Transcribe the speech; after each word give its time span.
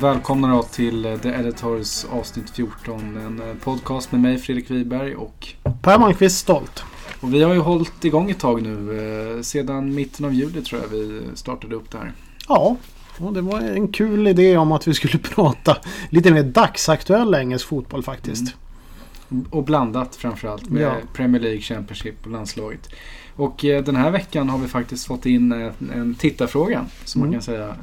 Välkomna 0.00 0.48
då 0.48 0.62
till 0.62 1.04
eh, 1.04 1.16
The 1.16 1.28
Editors 1.28 2.04
avsnitt 2.04 2.50
14. 2.50 3.16
En 3.16 3.50
eh, 3.50 3.54
podcast 3.56 4.12
med 4.12 4.20
mig 4.20 4.38
Fredrik 4.38 4.70
Wiberg 4.70 5.14
och 5.14 5.48
Per 5.82 5.98
Malmqvist 5.98 6.38
Stolt. 6.38 6.84
Och 7.20 7.34
vi 7.34 7.42
har 7.42 7.54
ju 7.54 7.60
hållit 7.60 8.04
igång 8.04 8.30
ett 8.30 8.38
tag 8.38 8.62
nu. 8.62 8.98
Eh, 9.36 9.42
sedan 9.42 9.94
mitten 9.94 10.24
av 10.24 10.34
juli 10.34 10.62
tror 10.62 10.80
jag 10.80 10.88
vi 10.88 11.22
startade 11.34 11.74
upp 11.74 11.90
det 11.90 11.98
här. 11.98 12.12
Ja, 12.48 12.76
och 13.18 13.32
det 13.32 13.40
var 13.40 13.60
en 13.60 13.88
kul 13.88 14.26
idé 14.26 14.56
om 14.56 14.72
att 14.72 14.88
vi 14.88 14.94
skulle 14.94 15.18
prata 15.34 15.76
lite 16.10 16.30
mer 16.30 16.42
dagsaktuell 16.42 17.34
engelsk 17.34 17.66
fotboll 17.66 18.02
faktiskt. 18.02 18.54
Mm. 19.30 19.46
Och 19.50 19.64
blandat 19.64 20.16
framförallt 20.16 20.70
med 20.70 20.82
ja. 20.82 20.94
Premier 21.12 21.42
League, 21.42 21.60
Championship 21.60 22.26
och 22.26 22.30
landslaget. 22.30 22.88
Och 23.36 23.56
den 23.60 23.96
här 23.96 24.10
veckan 24.10 24.48
har 24.48 24.58
vi 24.58 24.68
faktiskt 24.68 25.06
fått 25.06 25.26
in 25.26 25.52
en 25.94 26.14
tittarfråga 26.14 26.86
som 27.04 27.22
mm. 27.22 27.30
man 27.30 27.34
kan 27.34 27.42
säga. 27.42 27.76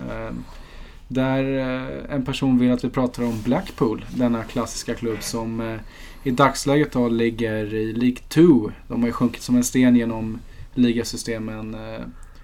Där 1.07 1.57
eh, 1.59 2.15
en 2.15 2.25
person 2.25 2.59
vill 2.59 2.71
att 2.71 2.83
vi 2.83 2.89
pratar 2.89 3.23
om 3.23 3.41
Blackpool, 3.41 4.05
denna 4.15 4.43
klassiska 4.43 4.93
klubb 4.93 5.17
som 5.23 5.61
eh, 5.61 5.79
i 6.23 6.31
dagsläget 6.31 6.91
då 6.91 7.09
ligger 7.09 7.73
i 7.73 7.93
League 7.93 8.17
2. 8.27 8.71
De 8.87 9.01
har 9.01 9.07
ju 9.07 9.13
sjunkit 9.13 9.41
som 9.41 9.55
en 9.55 9.63
sten 9.63 9.95
genom 9.95 10.39
ligasystemen 10.73 11.73
eh, 11.73 12.01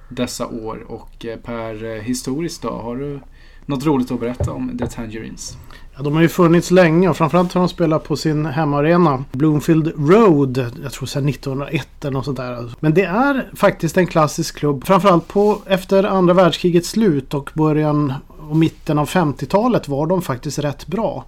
dessa 0.09 0.47
år. 0.47 0.85
Och 0.87 1.25
per 1.43 2.01
historiskt 2.01 2.61
då, 2.61 2.69
har 2.69 2.95
du 2.95 3.19
något 3.65 3.85
roligt 3.85 4.11
att 4.11 4.19
berätta 4.19 4.51
om 4.51 4.77
The 4.77 4.87
Tangerines? 4.87 5.57
Ja, 5.99 6.03
de 6.03 6.13
har 6.13 6.21
ju 6.21 6.29
funnits 6.29 6.71
länge 6.71 7.09
och 7.09 7.17
framförallt 7.17 7.53
har 7.53 7.61
de 7.61 7.69
spelat 7.69 8.03
på 8.03 8.15
sin 8.15 8.45
hemmaarena 8.45 9.23
Bloomfield 9.31 9.93
Road. 10.09 10.57
Jag 10.83 10.91
tror 10.91 11.05
sedan 11.05 11.29
1901 11.29 11.87
eller 12.01 12.11
något 12.11 12.25
sånt 12.25 12.37
där. 12.37 12.71
Men 12.79 12.93
det 12.93 13.03
är 13.03 13.49
faktiskt 13.55 13.97
en 13.97 14.07
klassisk 14.07 14.57
klubb. 14.57 14.85
Framförallt 14.85 15.27
på 15.27 15.61
efter 15.65 16.03
andra 16.03 16.33
världskrigets 16.33 16.89
slut 16.89 17.33
och 17.33 17.51
början 17.53 18.13
och 18.49 18.55
mitten 18.55 18.97
av 18.97 19.09
50-talet 19.09 19.87
var 19.87 20.07
de 20.07 20.21
faktiskt 20.21 20.59
rätt 20.59 20.87
bra. 20.87 21.25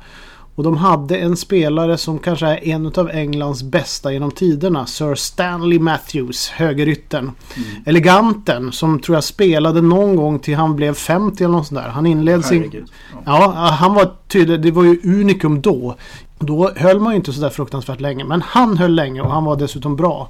Och 0.56 0.64
de 0.64 0.78
hade 0.78 1.18
en 1.18 1.38
spelare 1.38 1.98
som 1.98 2.20
kanske 2.20 2.48
är 2.48 2.68
en 2.68 2.86
av 2.96 3.10
Englands 3.10 3.64
bästa 3.64 4.14
genom 4.14 4.32
tiderna. 4.32 4.86
Sir 4.86 5.16
Stanley 5.16 5.80
Matthews, 5.80 6.50
högerytten. 6.50 7.24
Mm. 7.24 7.68
Eleganten 7.86 8.72
som 8.72 9.00
tror 9.00 9.18
jag 9.18 9.24
spelade 9.24 9.82
någon 9.82 10.16
gång 10.16 10.40
till 10.40 10.56
han 10.56 10.76
blev 10.76 10.94
50 10.94 11.44
eller 11.44 11.52
något 11.52 11.68
sånt 11.68 11.82
där. 11.82 11.90
Han 11.90 12.06
inledde 12.06 12.44
sin... 12.44 12.88
Ja. 13.26 13.54
ja, 13.56 13.70
han 13.80 13.94
var 13.94 14.12
tydlig. 14.28 14.62
Det 14.62 14.72
var 14.72 14.84
ju 14.84 15.00
unikum 15.04 15.62
då. 15.62 15.96
Då 16.40 16.72
höll 16.76 17.00
man 17.00 17.14
ju 17.14 17.18
inte 17.18 17.34
sådär 17.34 17.50
fruktansvärt 17.50 18.02
länge. 18.02 18.24
Men 18.24 18.42
han 18.42 18.78
höll 18.78 18.96
länge 18.96 19.22
och 19.22 19.32
han 19.32 19.46
var 19.46 19.56
dessutom 19.56 19.96
bra. 19.96 20.30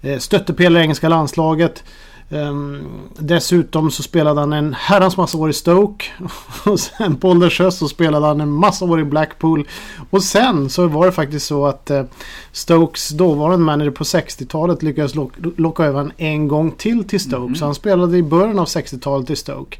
Eh, 0.00 0.18
stöttepelare 0.18 0.80
i 0.80 0.84
engelska 0.84 1.08
landslaget. 1.08 1.84
Um, 2.32 2.88
dessutom 3.18 3.90
så 3.90 4.02
spelade 4.02 4.40
han 4.40 4.52
en 4.52 4.74
herrans 4.74 5.16
massa 5.16 5.38
år 5.38 5.50
i 5.50 5.52
Stoke. 5.52 6.04
Och 6.64 6.80
sen 6.80 7.16
på 7.16 7.28
ålderns 7.28 7.78
så 7.78 7.88
spelade 7.88 8.26
han 8.26 8.40
en 8.40 8.50
massa 8.50 8.84
år 8.84 9.00
i 9.00 9.04
Blackpool. 9.04 9.68
Och 10.10 10.22
sen 10.22 10.70
så 10.70 10.86
var 10.86 11.06
det 11.06 11.12
faktiskt 11.12 11.46
så 11.46 11.66
att 11.66 11.90
uh, 11.90 12.02
Stokes 12.52 13.08
dåvarande 13.08 13.64
manager 13.64 13.90
på 13.90 14.04
60-talet 14.04 14.82
lyckades 14.82 15.14
lock 15.14 15.32
locka 15.56 15.84
över 15.84 15.98
honom 15.98 16.12
en 16.16 16.48
gång 16.48 16.70
till 16.70 17.04
till 17.04 17.20
Stoke. 17.20 17.36
Mm. 17.36 17.54
Så 17.54 17.64
han 17.64 17.74
spelade 17.74 18.18
i 18.18 18.22
början 18.22 18.58
av 18.58 18.66
60-talet 18.66 19.30
i 19.30 19.36
Stoke. 19.36 19.78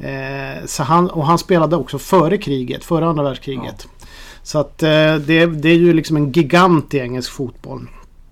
Uh, 0.00 0.66
så 0.66 0.82
han, 0.82 1.10
och 1.10 1.26
han 1.26 1.38
spelade 1.38 1.76
också 1.76 1.98
före 1.98 2.38
kriget, 2.38 2.84
före 2.84 3.06
andra 3.06 3.22
världskriget. 3.22 3.86
Ja. 3.98 4.06
Så 4.42 4.58
att 4.58 4.82
uh, 4.82 4.88
det, 5.26 5.46
det 5.46 5.68
är 5.68 5.78
ju 5.78 5.92
liksom 5.92 6.16
en 6.16 6.32
gigant 6.32 6.94
i 6.94 6.98
engelsk 6.98 7.32
fotboll. 7.32 7.88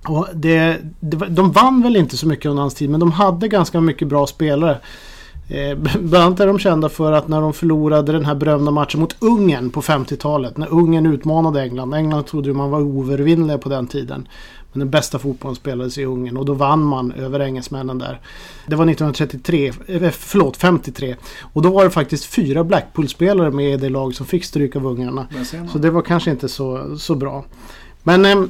Och 0.09 0.29
det, 0.35 0.79
det, 1.01 1.17
de 1.17 1.53
vann 1.53 1.83
väl 1.83 1.97
inte 1.97 2.17
så 2.17 2.27
mycket 2.27 2.47
under 2.47 2.61
hans 2.61 2.75
tid 2.75 2.91
men 2.91 3.01
de 3.01 3.13
hade 3.13 3.49
ganska 3.49 3.81
mycket 3.81 4.09
bra 4.09 4.27
spelare. 4.27 4.79
Eh, 5.49 5.79
bland 6.01 6.25
annat 6.25 6.41
är 6.41 6.47
de 6.47 6.59
kända 6.59 6.89
för 6.89 7.13
att 7.13 7.29
när 7.29 7.41
de 7.41 7.53
förlorade 7.53 8.13
den 8.13 8.25
här 8.25 8.35
berömda 8.35 8.71
matchen 8.71 9.01
mot 9.01 9.17
Ungern 9.19 9.71
på 9.71 9.83
50-talet. 9.83 10.57
När 10.57 10.73
Ungern 10.73 11.07
utmanade 11.07 11.63
England. 11.63 11.95
England 11.95 12.25
trodde 12.25 12.53
man 12.53 12.71
var 12.71 12.81
oövervinnliga 12.81 13.59
på 13.59 13.69
den 13.69 13.87
tiden. 13.87 14.29
Men 14.73 14.79
den 14.79 14.91
bästa 14.91 15.19
fotbollen 15.19 15.57
spelades 15.57 15.99
i 15.99 16.05
Ungern 16.05 16.37
och 16.37 16.45
då 16.45 16.55
vann 16.55 16.83
man 16.83 17.13
över 17.13 17.41
engelsmännen 17.41 17.99
där. 17.99 18.21
Det 18.67 18.77
var 18.77 18.85
1933, 18.85 19.73
eh, 19.87 20.11
förlåt 20.11 20.57
53. 20.57 21.17
Och 21.53 21.63
då 21.63 21.71
var 21.71 21.85
det 21.85 21.91
faktiskt 21.91 22.25
fyra 22.25 22.65
Blackpool-spelare 22.65 23.51
med 23.51 23.75
i 23.75 23.77
det 23.77 23.89
lag 23.89 24.15
som 24.15 24.27
fick 24.27 24.45
stryk 24.45 24.77
av 24.77 24.87
ungrarna. 24.87 25.27
Så 25.73 25.79
det 25.79 25.91
var 25.91 26.03
kanske 26.03 26.31
inte 26.31 26.49
så, 26.49 26.97
så 26.99 27.15
bra. 27.15 27.45
Men 28.03 28.25
eh, 28.25 28.31
eh, 28.31 28.45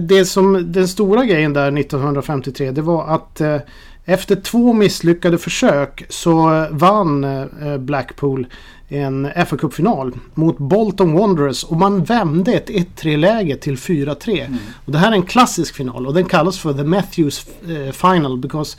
det 0.00 0.24
som, 0.24 0.72
den 0.72 0.88
stora 0.88 1.24
grejen 1.24 1.52
där 1.52 1.78
1953 1.78 2.70
det 2.70 2.82
var 2.82 3.06
att 3.06 3.40
eh, 3.40 3.56
efter 4.04 4.36
två 4.36 4.72
misslyckade 4.72 5.38
försök 5.38 6.04
så 6.08 6.66
vann 6.70 7.24
eh, 7.24 7.78
Blackpool 7.78 8.46
en 8.88 9.28
fa 9.46 9.56
Cup-final 9.56 10.12
mot 10.34 10.58
Bolton 10.58 11.12
Wanderers 11.12 11.64
och 11.64 11.76
man 11.76 12.04
vände 12.04 12.52
ett 12.52 12.68
1-3 12.68 13.16
läge 13.16 13.56
till 13.56 13.76
4-3. 13.76 14.44
Mm. 14.44 14.58
Och 14.84 14.92
det 14.92 14.98
här 14.98 15.10
är 15.10 15.16
en 15.16 15.22
klassisk 15.22 15.74
final 15.74 16.06
och 16.06 16.14
den 16.14 16.24
kallas 16.24 16.58
för 16.58 16.72
The 16.72 16.84
Matthews 16.84 17.46
eh, 17.68 17.92
Final 17.92 18.38
because 18.38 18.76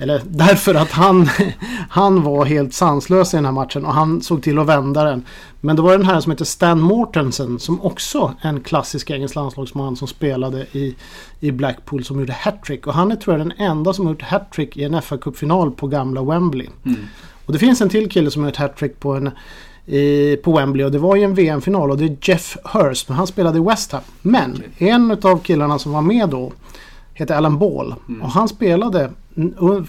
eller 0.00 0.22
därför 0.24 0.74
att 0.74 0.90
han, 0.90 1.28
han 1.90 2.22
var 2.22 2.44
helt 2.44 2.74
sanslös 2.74 3.34
i 3.34 3.36
den 3.36 3.44
här 3.44 3.52
matchen 3.52 3.84
och 3.84 3.94
han 3.94 4.22
såg 4.22 4.42
till 4.42 4.58
att 4.58 4.66
vända 4.66 5.04
den. 5.04 5.24
Men 5.60 5.76
det 5.76 5.82
var 5.82 5.92
den 5.92 6.06
här 6.06 6.20
som 6.20 6.32
heter 6.32 6.44
Stan 6.44 6.80
Mortensen 6.80 7.58
som 7.58 7.82
också 7.82 8.34
en 8.42 8.60
klassisk 8.60 9.10
engelsk 9.10 9.34
landslagsman 9.34 9.96
som 9.96 10.08
spelade 10.08 10.66
i, 10.72 10.96
i 11.40 11.50
Blackpool 11.50 12.04
som 12.04 12.20
gjorde 12.20 12.32
hattrick. 12.32 12.86
Och 12.86 12.94
han 12.94 13.12
är 13.12 13.16
tror 13.16 13.38
jag 13.38 13.46
den 13.46 13.58
enda 13.58 13.92
som 13.92 14.06
har 14.06 14.12
gjort 14.12 14.22
hattrick 14.22 14.76
i 14.76 14.84
en 14.84 15.02
fa 15.02 15.16
Cup-final 15.16 15.70
på 15.70 15.86
gamla 15.86 16.22
Wembley. 16.22 16.68
Mm. 16.86 16.98
Och 17.46 17.52
det 17.52 17.58
finns 17.58 17.80
en 17.80 17.88
till 17.88 18.10
kille 18.10 18.30
som 18.30 18.42
har 18.42 18.50
gjort 18.50 18.56
hattrick 18.56 19.00
på 19.00 19.14
en 19.14 19.30
i, 19.86 20.36
på 20.36 20.52
Wembley 20.52 20.86
och 20.86 20.92
det 20.92 20.98
var 20.98 21.16
ju 21.16 21.22
en 21.22 21.34
VM-final 21.34 21.90
och 21.90 21.98
det 21.98 22.04
är 22.04 22.16
Jeff 22.22 22.56
Hurst. 22.64 23.08
Men 23.08 23.16
han 23.16 23.26
spelade 23.26 23.58
i 23.58 23.62
West 23.62 23.92
Ham. 23.92 24.02
Men 24.22 24.52
okay. 24.52 24.88
en 24.88 25.10
av 25.22 25.38
killarna 25.38 25.78
som 25.78 25.92
var 25.92 26.02
med 26.02 26.28
då 26.28 26.52
heter 27.14 27.34
Alan 27.34 27.58
Ball. 27.58 27.94
Mm. 28.08 28.22
Och 28.22 28.30
han 28.30 28.48
spelade 28.48 29.10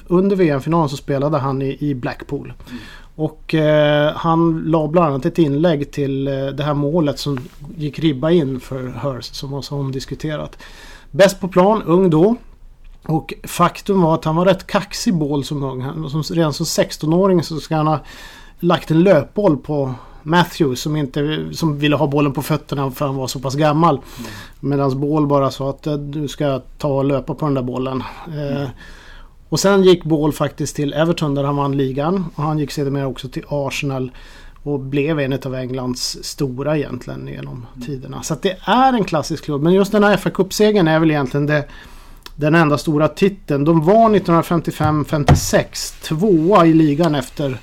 under 0.08 0.36
VM-finalen 0.36 0.90
så 0.90 0.98
spelade 0.98 1.38
han 1.38 1.62
i, 1.62 1.78
i 1.80 1.96
Blackpool. 1.96 2.54
Mm. 2.70 2.82
Och 3.16 3.56
eh, 3.56 4.14
han 4.16 4.64
la 4.66 4.88
bland 4.88 5.08
annat 5.08 5.26
ett 5.26 5.40
inlägg 5.40 5.92
till 5.92 6.28
eh, 6.28 6.34
det 6.34 6.64
här 6.64 6.74
målet 6.74 7.20
som 7.20 7.40
gick 7.78 8.00
ribba 8.00 8.32
in 8.32 8.60
för 8.60 8.88
Hurst 8.88 9.36
som 9.36 9.52
var 9.52 9.62
så 9.62 9.76
omdiskuterat. 9.76 10.58
Bäst 11.12 11.40
på 11.40 11.48
plan, 11.48 11.84
ung 11.84 12.10
då. 12.10 12.36
Och 13.04 13.34
faktum 13.44 14.02
var 14.02 14.16
att 14.16 14.26
han 14.26 14.36
var 14.36 14.46
rätt 14.46 14.68
kaxig 14.68 15.14
bål 15.14 15.44
som 15.44 15.64
ung. 15.64 15.82
Han, 15.82 16.10
som, 16.10 16.24
redan 16.24 16.54
som 16.54 16.66
16-åring 16.66 17.44
så 17.44 17.60
ska 17.60 17.76
han 17.76 17.88
ha 17.88 18.00
lagt 18.60 18.92
en 18.92 19.04
löpboll 19.04 19.58
på 19.58 19.94
Matthews 20.24 20.82
som, 20.82 20.96
inte, 20.96 21.46
som 21.52 21.80
ville 21.80 21.96
ha 21.96 22.08
bollen 22.08 22.34
på 22.34 22.42
fötterna 22.42 22.92
för 22.92 23.06
han 23.06 23.16
var 23.16 23.28
så 23.28 23.40
pass 23.40 23.56
gammal. 23.56 23.96
Mm. 23.96 24.32
Medan 24.60 25.00
Bål 25.00 25.28
bara 25.28 25.52
sa 25.52 25.70
att 25.70 25.88
eh, 25.88 25.94
du 25.94 26.28
ska 26.28 26.62
ta 26.78 26.88
och 26.88 27.06
löpa 27.06 27.34
på 27.34 27.46
den 27.46 27.54
där 27.54 27.62
bollen. 27.62 28.04
Mm. 28.28 28.58
Eh, 28.58 28.70
och 29.52 29.60
sen 29.60 29.84
gick 29.84 30.04
Ball 30.04 30.34
faktiskt 30.34 30.76
till 30.76 30.94
Everton 30.94 31.36
där 31.36 31.44
han 31.44 31.56
vann 31.56 31.78
ligan. 31.78 32.26
Och 32.36 32.44
han 32.44 32.60
gick 32.60 32.72
sedermera 32.72 33.08
också 33.08 33.30
till 33.30 33.44
Arsenal. 33.48 34.12
Och 34.64 34.80
blev 34.80 35.20
en 35.20 35.34
av 35.34 35.56
Englands 35.56 36.18
stora 36.24 36.78
egentligen 36.78 37.28
genom 37.28 37.66
mm. 37.76 37.88
tiderna. 37.88 38.24
Så 38.24 38.36
det 38.42 38.58
är 38.66 38.94
en 38.94 39.04
klassisk 39.04 39.46
klubb. 39.46 39.62
Men 39.62 39.74
just 39.74 39.92
den 39.92 40.04
här 40.04 40.18
fa 40.18 40.30
Cup-segern 40.30 40.88
är 40.88 41.00
väl 41.00 41.12
egentligen 41.12 41.46
det, 41.46 41.66
den 42.36 42.56
enda 42.56 42.78
stora 42.78 43.08
titeln. 43.08 43.66
De 43.66 43.86
var 43.86 44.10
1955-56 44.10 46.04
tvåa 46.04 46.66
i 46.66 46.74
ligan 46.74 47.16
efter 47.16 47.58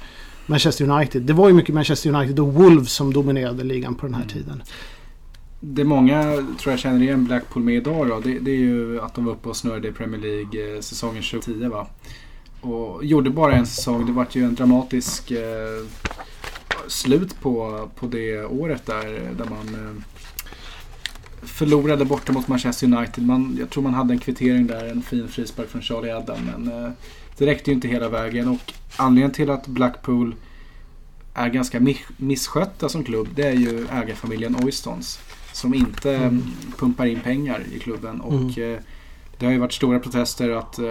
Manchester 0.46 0.90
United. 0.90 1.22
Det 1.22 1.32
var 1.32 1.48
ju 1.48 1.54
mycket 1.54 1.74
Manchester 1.74 2.14
United 2.14 2.40
och 2.40 2.54
Wolves 2.54 2.92
som 2.92 3.12
dominerade 3.12 3.64
ligan 3.64 3.94
på 3.94 4.06
den 4.06 4.14
här 4.14 4.22
mm. 4.22 4.34
tiden. 4.34 4.62
Det 5.60 5.84
många 5.84 6.22
tror 6.58 6.72
jag 6.72 6.78
känner 6.78 7.02
igen 7.02 7.24
Blackpool 7.24 7.62
med 7.62 7.74
idag 7.74 8.08
då, 8.08 8.20
det, 8.20 8.38
det, 8.38 8.50
är 8.50 8.56
ju 8.56 9.00
att 9.00 9.14
de 9.14 9.24
var 9.24 9.32
uppe 9.32 9.48
och 9.48 9.56
snurrade 9.56 9.88
i 9.88 9.92
Premier 9.92 10.20
League 10.20 10.74
eh, 10.74 10.80
säsongen 10.80 11.22
2010 11.22 11.68
va. 11.68 11.86
Och 12.60 13.04
gjorde 13.04 13.30
bara 13.30 13.54
en 13.54 13.66
säsong. 13.66 14.06
Det 14.06 14.12
vart 14.12 14.34
ju 14.34 14.44
en 14.44 14.54
dramatisk 14.54 15.30
eh, 15.30 15.84
slut 16.86 17.40
på, 17.40 17.88
på 17.94 18.06
det 18.06 18.44
året 18.44 18.86
där, 18.86 19.34
där 19.38 19.44
man 19.44 19.74
eh, 19.74 20.02
förlorade 21.42 22.04
borta 22.04 22.32
mot 22.32 22.48
Manchester 22.48 22.86
United. 22.86 23.26
Man, 23.26 23.56
jag 23.60 23.70
tror 23.70 23.82
man 23.82 23.94
hade 23.94 24.14
en 24.14 24.18
kvittering 24.18 24.66
där, 24.66 24.84
en 24.84 25.02
fin 25.02 25.28
frispark 25.28 25.68
från 25.68 25.82
Charlie 25.82 26.10
Adam. 26.10 26.38
Men 26.44 26.84
eh, 26.84 26.90
det 27.38 27.46
räckte 27.46 27.70
ju 27.70 27.74
inte 27.74 27.88
hela 27.88 28.08
vägen 28.08 28.48
och 28.48 28.72
anledningen 28.96 29.32
till 29.32 29.50
att 29.50 29.66
Blackpool 29.66 30.34
är 31.34 31.48
ganska 31.48 31.80
misskötta 32.16 32.88
som 32.88 33.04
klubb 33.04 33.28
det 33.34 33.46
är 33.46 33.52
ju 33.52 33.86
ägarfamiljen 33.92 34.56
Oystons. 34.56 35.20
Som 35.58 35.74
inte 35.74 36.16
mm. 36.16 36.42
pumpar 36.76 37.06
in 37.06 37.20
pengar 37.20 37.62
i 37.72 37.78
klubben. 37.78 38.20
Och 38.20 38.32
mm. 38.32 38.74
Eh, 38.74 38.80
det 39.38 39.46
har 39.46 39.52
ju 39.52 39.58
varit 39.58 39.72
stora 39.72 39.98
protester 39.98 40.50
att 40.50 40.78
eh, 40.78 40.84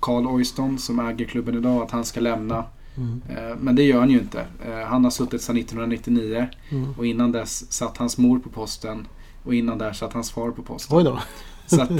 Carl 0.00 0.26
Oyston 0.26 0.78
som 0.78 1.00
äger 1.00 1.24
klubben 1.24 1.54
idag 1.54 1.82
att 1.82 1.90
han 1.90 2.04
ska 2.04 2.20
lämna. 2.20 2.64
Mm. 2.96 3.22
Eh, 3.28 3.56
men 3.60 3.76
det 3.76 3.82
gör 3.82 4.00
han 4.00 4.10
ju 4.10 4.18
inte. 4.18 4.44
Han 4.86 5.04
har 5.04 5.10
suttit 5.10 5.42
sedan 5.42 5.56
1999 5.56 6.46
mm. 6.70 6.94
och 6.98 7.06
innan 7.06 7.32
dess 7.32 7.72
satt 7.72 7.96
hans 7.96 8.18
mor 8.18 8.38
på 8.38 8.48
posten 8.48 9.06
Och 9.44 9.54
innan 9.54 9.78
där 9.78 9.92
satt 9.92 10.12
hans 10.12 10.30
far 10.30 10.50
på 10.50 10.62
posten. 10.62 10.96
Oj 10.96 11.04
då. 11.04 11.20
Så 11.66 11.82
att 11.82 11.90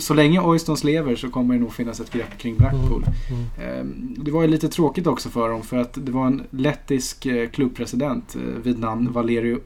så 0.00 0.14
länge 0.14 0.40
Oystons 0.40 0.84
lever 0.84 1.16
så 1.16 1.30
kommer 1.30 1.54
det 1.54 1.60
nog 1.60 1.72
finnas 1.72 2.00
ett 2.00 2.12
grepp 2.12 2.38
kring 2.38 2.56
Blackpool. 2.56 3.04
Mm. 3.30 3.78
Eh, 3.78 3.84
Det 4.24 4.30
var 4.30 4.42
ju 4.42 4.48
lite 4.48 4.68
tråkigt 4.68 5.06
också 5.06 5.28
för 5.28 5.48
dem 5.48 5.62
för 5.62 5.76
att 5.76 5.98
det 6.06 6.12
var 6.12 6.26
en 6.26 6.42
lettisk 6.50 7.26
klubbpresident 7.52 8.36
vid 8.62 8.78
namn 8.78 9.12
Valerio 9.12 9.60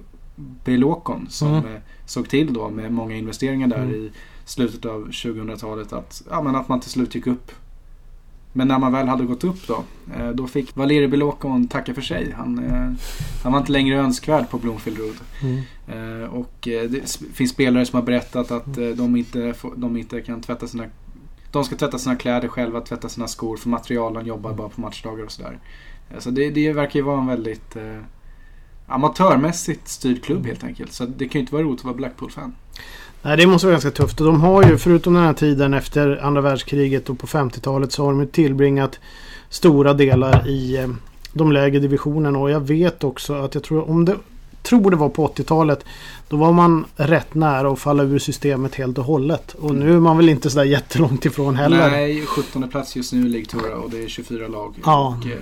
Belokon 0.64 1.26
som 1.30 1.48
Mm. 1.54 1.64
eh, 1.74 1.80
såg 2.06 2.28
till 2.28 2.52
då 2.54 2.70
med 2.70 2.92
många 2.92 3.16
investeringar 3.16 3.68
där 3.68 3.82
Mm. 3.82 3.94
i 3.94 4.10
slutet 4.44 4.84
av 4.84 5.10
2000-talet 5.10 5.92
att, 5.92 6.22
ja, 6.30 6.42
men 6.42 6.56
att 6.56 6.68
man 6.68 6.80
till 6.80 6.90
slut 6.90 7.14
gick 7.14 7.26
upp. 7.26 7.52
Men 8.52 8.68
när 8.68 8.78
man 8.78 8.92
väl 8.92 9.08
hade 9.08 9.24
gått 9.24 9.44
upp 9.44 9.66
då, 9.66 9.84
eh, 10.16 10.28
då 10.30 10.46
fick 10.46 10.76
Valerio 10.76 11.08
Belokon 11.08 11.68
tacka 11.68 11.94
för 11.94 12.02
sig. 12.02 12.32
Han, 12.36 12.58
eh, 12.58 12.92
han 13.42 13.52
var 13.52 13.58
inte 13.58 13.72
längre 13.72 13.96
önskvärd 13.98 14.50
på 14.50 14.58
Bloomfield 14.58 14.98
Road. 14.98 15.16
Mm. 15.42 16.30
Och 16.30 16.52
det 16.62 17.18
finns 17.32 17.50
spelare 17.50 17.86
som 17.86 17.96
har 17.96 18.06
berättat 18.06 18.50
att 18.50 18.78
eh, 18.78 18.88
de 18.88 19.16
inte, 19.16 19.54
de 19.76 19.96
inte 19.96 20.20
kan 20.20 20.40
tvätta 20.40 20.66
sina 20.66 20.84
de 21.52 21.64
ska 21.64 21.76
tvätta 21.76 21.98
sina 21.98 22.16
kläder 22.16 22.48
själva, 22.48 22.80
tvätta 22.80 23.08
sina 23.08 23.28
skor 23.28 23.56
för 23.56 23.68
materialen 23.68 24.26
jobbar 24.26 24.52
bara 24.52 24.68
på 24.68 24.80
matchdagar 24.80 25.24
och 25.24 25.32
sådär. 25.32 25.58
Så 26.18 26.30
det, 26.30 26.50
det 26.50 26.72
verkar 26.72 26.98
ju 27.00 27.02
vara 27.04 27.20
en 27.20 27.26
väldigt 27.26 27.76
amatörmässigt 28.86 29.88
styrd 29.88 30.24
klubb 30.24 30.46
helt 30.46 30.64
enkelt. 30.64 30.92
Så 30.92 31.04
det 31.04 31.28
kan 31.28 31.38
ju 31.38 31.40
inte 31.40 31.54
vara 31.54 31.64
roligt 31.64 31.80
att 31.80 31.84
vara 31.84 31.96
Blackpool-fan. 31.96 32.52
Nej, 33.22 33.36
det 33.36 33.46
måste 33.46 33.66
vara 33.66 33.74
ganska 33.74 33.90
tufft. 33.90 34.20
Och 34.20 34.26
de 34.26 34.40
har 34.40 34.62
ju, 34.62 34.78
förutom 34.78 35.14
den 35.14 35.22
här 35.22 35.32
tiden 35.32 35.74
efter 35.74 36.24
andra 36.24 36.40
världskriget 36.40 37.10
och 37.10 37.18
på 37.18 37.26
50-talet, 37.26 37.92
så 37.92 38.04
har 38.04 38.12
de 38.12 38.20
ju 38.20 38.26
tillbringat 38.26 39.00
stora 39.48 39.94
delar 39.94 40.48
i 40.48 40.76
eh, 40.76 40.88
de 41.32 41.52
lägre 41.52 41.78
divisionerna. 41.78 42.38
Och 42.38 42.50
jag 42.50 42.60
vet 42.60 43.04
också 43.04 43.34
att 43.34 43.54
jag 43.54 43.64
tror, 43.64 43.90
om 43.90 44.04
det, 44.04 44.16
tror 44.62 44.90
det 44.90 44.96
var 44.96 45.08
på 45.08 45.28
80-talet, 45.28 45.84
då 46.28 46.36
var 46.36 46.52
man 46.52 46.84
rätt 46.96 47.34
nära 47.34 47.72
att 47.72 47.78
falla 47.78 48.02
ur 48.02 48.18
systemet 48.18 48.74
helt 48.74 48.98
och 48.98 49.04
hållet. 49.04 49.54
Och 49.54 49.74
nu 49.74 49.94
är 49.94 50.00
man 50.00 50.16
väl 50.16 50.28
inte 50.28 50.50
sådär 50.50 50.64
jättelångt 50.64 51.24
ifrån 51.24 51.56
heller. 51.56 51.90
Nej, 51.90 52.26
17 52.26 52.68
plats 52.68 52.96
just 52.96 53.12
nu 53.12 53.26
i 53.26 53.28
League 53.28 53.74
och 53.74 53.90
det 53.90 54.04
är 54.04 54.08
24 54.08 54.48
lag. 54.48 54.74
Ja. 54.84 55.18
Och, 55.20 55.26
eh, 55.26 55.38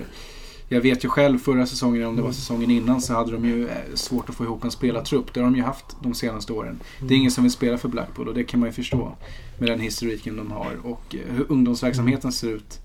jag 0.71 0.81
vet 0.81 1.05
ju 1.05 1.09
själv 1.09 1.37
förra 1.37 1.65
säsongen, 1.65 2.07
om 2.07 2.15
det 2.15 2.21
var 2.21 2.31
säsongen 2.31 2.71
innan, 2.71 3.01
så 3.01 3.13
hade 3.13 3.31
de 3.31 3.45
ju 3.45 3.67
eh, 3.67 3.75
svårt 3.93 4.29
att 4.29 4.35
få 4.35 4.43
ihop 4.43 4.63
en 4.63 4.71
spelartrupp. 4.71 5.33
Det 5.33 5.39
har 5.39 5.45
de 5.45 5.55
ju 5.55 5.63
haft 5.63 5.85
de 6.03 6.13
senaste 6.13 6.53
åren. 6.53 6.79
Det 6.99 7.13
är 7.13 7.17
ingen 7.17 7.31
som 7.31 7.43
vill 7.43 7.51
spela 7.51 7.77
för 7.77 7.89
Blackpool 7.89 8.27
och 8.27 8.33
det 8.33 8.43
kan 8.43 8.59
man 8.59 8.69
ju 8.69 8.73
förstå 8.73 9.15
med 9.59 9.69
den 9.69 9.79
historiken 9.79 10.37
de 10.37 10.51
har. 10.51 10.71
Och 10.83 11.15
eh, 11.15 11.35
hur 11.35 11.45
ungdomsverksamheten 11.51 12.31
ser 12.31 12.49
ut 12.49 12.79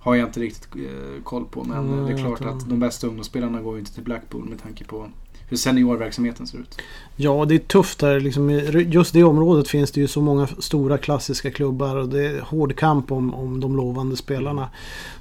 har 0.00 0.14
jag 0.14 0.28
inte 0.28 0.40
riktigt 0.40 0.68
eh, 0.76 1.22
koll 1.22 1.44
på. 1.44 1.64
Men 1.64 1.88
Mm, 1.88 2.06
det 2.06 2.12
är 2.12 2.18
klart 2.18 2.40
att 2.40 2.68
de 2.68 2.80
bästa 2.80 3.06
ungdomsspelarna 3.06 3.62
går 3.62 3.74
ju 3.74 3.80
inte 3.80 3.94
till 3.94 4.04
Blackpool 4.04 4.44
med 4.44 4.62
tanke 4.62 4.84
på 4.84 5.08
hur 5.52 5.56
seniorverksamheten 5.56 6.46
ser 6.46 6.58
ut. 6.58 6.78
Ja, 7.16 7.44
det 7.44 7.54
är 7.54 7.58
tufft 7.58 7.98
där. 7.98 8.20
Liksom, 8.20 8.50
just 8.90 9.12
det 9.12 9.24
området 9.24 9.68
finns 9.68 9.90
det 9.90 10.00
ju 10.00 10.08
så 10.08 10.20
många 10.20 10.46
stora 10.46 10.98
klassiska 10.98 11.50
klubbar 11.50 11.96
och 11.96 12.08
det 12.08 12.26
är 12.26 12.40
hård 12.40 12.76
kamp 12.76 13.12
om, 13.12 13.34
om 13.34 13.60
de 13.60 13.76
lovande 13.76 14.16
spelarna. 14.16 14.68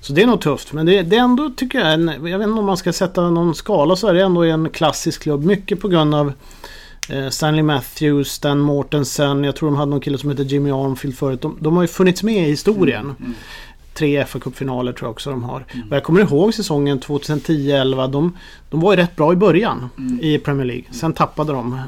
Så 0.01 0.13
det 0.13 0.21
är 0.21 0.27
nog 0.27 0.41
tufft. 0.41 0.73
Men 0.73 0.85
det, 0.85 1.01
det 1.01 1.15
är 1.15 1.21
ändå, 1.21 1.49
tycker 1.57 1.79
jag, 1.79 1.93
en, 1.93 2.07
jag 2.07 2.39
vet 2.39 2.47
inte 2.47 2.59
om 2.59 2.65
man 2.65 2.77
ska 2.77 2.93
sätta 2.93 3.29
någon 3.29 3.55
skala 3.55 3.95
så 3.95 4.07
är 4.07 4.13
det 4.13 4.21
ändå 4.21 4.43
en 4.43 4.69
klassisk 4.69 5.21
klubb. 5.21 5.43
Mycket 5.45 5.79
på 5.79 5.87
grund 5.87 6.15
av 6.15 6.33
eh, 7.09 7.29
Stanley 7.29 7.63
Matthews, 7.63 8.31
Stan 8.31 8.59
Mortensen, 8.59 9.43
jag 9.43 9.55
tror 9.55 9.69
de 9.69 9.75
hade 9.75 9.89
någon 9.91 10.01
kille 10.01 10.17
som 10.17 10.29
heter 10.29 10.43
Jimmy 10.43 10.71
Armfield 10.71 11.17
förut. 11.17 11.41
De, 11.41 11.57
de 11.59 11.75
har 11.75 11.83
ju 11.83 11.87
funnits 11.87 12.23
med 12.23 12.47
i 12.47 12.49
historien. 12.49 13.15
Mm. 13.19 13.33
Tre 14.01 14.23
FA-cupfinaler 14.25 14.93
tror 14.93 15.07
jag 15.07 15.11
också 15.11 15.29
de 15.31 15.43
har. 15.43 15.65
Mm. 15.73 15.89
Och 15.89 15.95
jag 15.95 16.03
kommer 16.03 16.19
ihåg 16.21 16.53
säsongen 16.53 16.99
2010-11. 16.99 18.11
De, 18.11 18.37
de 18.69 18.79
var 18.79 18.93
ju 18.93 18.97
rätt 18.97 19.15
bra 19.15 19.33
i 19.33 19.35
början 19.35 19.89
Mm. 19.97 20.19
i 20.21 20.37
Premier 20.37 20.65
League. 20.65 20.85
Sen 20.91 21.13
tappade 21.13 21.53
de 21.53 21.73
eh, 21.73 21.79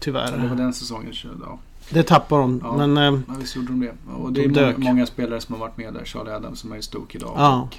tyvärr. 0.00 0.36
det 0.42 0.48
var 0.48 0.56
den 0.56 0.72
säsongen. 0.74 1.12
Ja. 1.46 1.58
Det 1.90 2.02
tappade 2.02 2.42
de. 2.42 2.60
Ja. 2.64 2.76
Men 2.86 2.96
eh, 2.96 3.20
Ja, 3.28 3.34
visst 3.40 3.56
gjorde 3.56 3.68
de 3.68 3.80
det. 3.80 3.92
Och 4.14 4.32
det 4.32 4.40
De 4.42 4.48
är 4.48 4.54
dök. 4.54 4.76
många, 4.78 4.92
många 4.92 5.06
spelare 5.06 5.40
som 5.40 5.52
har 5.54 5.60
varit 5.60 5.76
med 5.76 5.94
där. 5.94 6.04
Charlie 6.04 6.30
Adams 6.30 6.58
som 6.60 6.72
är 6.72 6.76
i 6.76 6.82
stok 6.82 7.14
idag. 7.14 7.32
Ja. 7.36 7.60
Och 7.62 7.76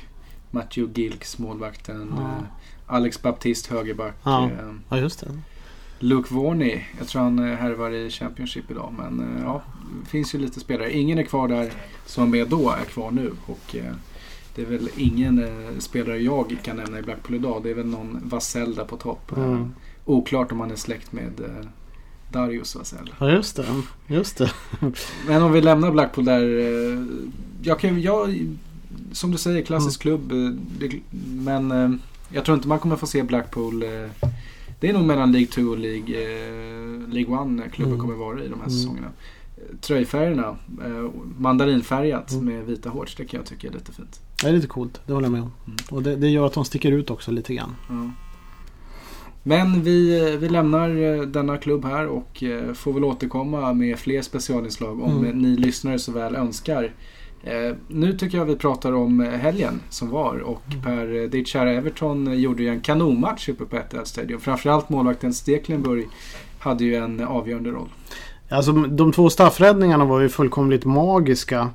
Matthew 0.52 1.02
Gilks, 1.02 1.38
målvakten. 1.38 2.14
Eh, 2.20 2.44
Alex 2.88 3.22
Baptiste, 3.22 3.74
högerback. 3.76 4.14
Ja. 4.24 4.44
eh, 4.46 4.50
ja, 4.90 4.98
just 4.98 5.20
det. 5.20 5.28
Luke 6.04 6.34
Varney, 6.34 6.82
jag 6.98 7.08
tror 7.08 7.22
han 7.22 7.40
eh, 7.40 7.56
härvar 7.56 7.92
i 7.92 8.10
Championship 8.10 8.72
idag. 8.72 8.94
Men 8.98 9.20
eh, 9.20 9.44
ja, 9.44 9.62
det 10.04 10.10
finns 10.10 10.36
ju 10.36 10.40
lite 10.40 10.60
spelare. 10.60 10.98
Ingen 10.98 11.18
är 11.18 11.24
kvar 11.24 11.48
där 11.48 11.72
som 12.06 12.30
med 12.30 12.48
då 12.48 12.70
är 12.70 12.86
kvar 12.86 13.12
nu. 13.12 13.32
Och 13.46 13.76
eh, 13.76 13.94
det 14.56 14.62
är 14.62 14.66
väl 14.66 14.90
ingen 14.98 15.48
spelare 15.80 16.18
jag 16.18 16.58
kan 16.64 16.78
nämna 16.78 17.00
i 17.00 17.02
Blackpool 17.02 17.36
idag. 17.36 17.64
Det 17.64 17.70
är 17.70 17.74
väl 17.74 17.86
någon 17.86 18.20
Vasell 18.24 18.76
där 18.76 18.86
på 18.86 18.98
topp. 18.98 19.32
Mm. 19.38 19.74
Oklart 20.06 20.52
om 20.52 20.60
han 20.60 20.72
är 20.72 20.76
släkt 20.76 21.12
med 21.12 21.32
Darius 22.32 22.76
Vasell. 22.76 23.14
Ja, 23.20 23.30
just 23.30 23.56
det. 23.56 23.66
Just 24.08 24.38
det. 24.38 24.52
Men 25.28 25.42
om 25.42 25.52
vi 25.52 25.62
lämnar 25.62 25.92
Blackpool 25.92 26.26
där. 26.26 26.44
Jag 27.62 27.80
kan, 27.80 28.02
jag, 28.02 28.48
som 29.12 29.32
du 29.32 29.38
säger, 29.38 29.62
klassisk 29.62 30.02
klubb. 30.02 30.32
eh, 30.32 30.38
det, 30.80 31.00
men 31.36 32.02
jag 32.30 32.46
tror 32.46 32.56
inte 32.56 32.68
man 32.68 32.80
kommer 32.80 32.96
få 32.96 33.08
se 33.08 33.24
Blackpool. 33.24 33.84
Det 34.84 34.90
är 34.90 34.94
nog 34.94 35.04
mellan 35.06 35.32
League 35.32 35.48
2 35.48 35.62
och 35.62 35.78
League, 35.78 36.16
eh, 36.22 37.10
League 37.10 37.36
1 37.66 37.72
klubben 37.74 37.94
Mm. 37.94 38.00
kommer 38.00 38.16
vara 38.16 38.40
i 38.44 38.48
de 38.48 38.54
här 38.54 38.68
Mm. 38.68 38.70
säsongerna. 38.70 39.08
Eh, 39.58 39.78
Tröjfärgerna, 39.82 40.56
eh, 40.86 41.10
mandarinfärgat 41.38 42.32
Mm. 42.32 42.46
med 42.46 42.66
vita 42.66 42.92
shorts, 42.92 43.16
det 43.16 43.26
kan 43.26 43.38
jag 43.38 43.48
tycka 43.48 43.68
är 43.68 43.72
lite 43.72 43.92
fint. 43.92 44.22
Det 44.42 44.48
är 44.50 44.54
lite 44.54 44.68
coolt. 44.68 45.02
Det 45.06 45.14
håller 45.14 45.26
jag 45.26 45.32
med 45.32 45.42
om. 45.42 45.52
Mm. 45.66 45.78
Och 45.92 46.04
det, 46.04 46.16
det 46.16 46.30
gör 46.30 46.46
att 46.46 46.54
de 46.54 46.66
sticker 46.66 46.92
ut 46.92 47.10
också 47.10 47.32
lite 47.32 47.54
grann. 47.54 47.76
Ja. 47.90 48.10
Men 49.44 49.82
vi, 49.84 50.30
eh, 50.34 50.40
vi 50.40 50.50
lämnar 50.50 50.90
eh, 50.90 51.22
denna 51.22 51.58
klubb 51.58 51.86
här 51.86 52.08
och 52.08 52.44
får 52.74 52.94
väl 52.94 53.04
återkomma 53.04 53.74
med 53.74 54.00
fler 54.00 54.22
specialinslag 54.22 55.02
om 55.02 55.18
Mm. 55.26 55.38
ni 55.42 55.56
lyssnare 55.58 56.00
så 56.00 56.12
väl 56.12 56.36
önskar. 56.36 56.94
Eh, 57.44 57.76
nu 57.88 58.14
tycker 58.18 58.38
jag 58.38 58.46
vi 58.46 58.56
pratar 58.56 58.94
om 58.94 59.22
eh, 59.22 59.30
helgen 59.30 59.80
som 59.90 60.10
var 60.10 60.38
och 60.40 60.62
Mm. 60.72 60.82
Per, 60.84 61.22
eh, 61.24 61.30
ditt 61.30 61.48
kära 61.48 61.72
Everton 61.72 62.28
eh, 62.28 62.34
gjorde 62.34 62.64
ju 62.64 62.70
en 62.70 62.82
kanonmatch 62.82 63.50
uppe 63.50 63.66
på 63.66 63.76
Etihad 63.78 64.08
Stadium. 64.08 64.40
Framförallt 64.40 64.90
målvakten 64.90 65.34
Steklenburg 65.34 66.08
hade 66.60 66.84
ju 66.84 66.96
en 66.96 67.24
avgörande 67.24 67.70
roll. 67.70 67.90
Alltså 68.50 68.72
de 68.72 69.12
två 69.12 69.30
straffräddningarna 69.30 70.06
var 70.06 70.20
ju 70.22 70.30
fullkomligt 70.30 70.86
magiska. 70.86 71.70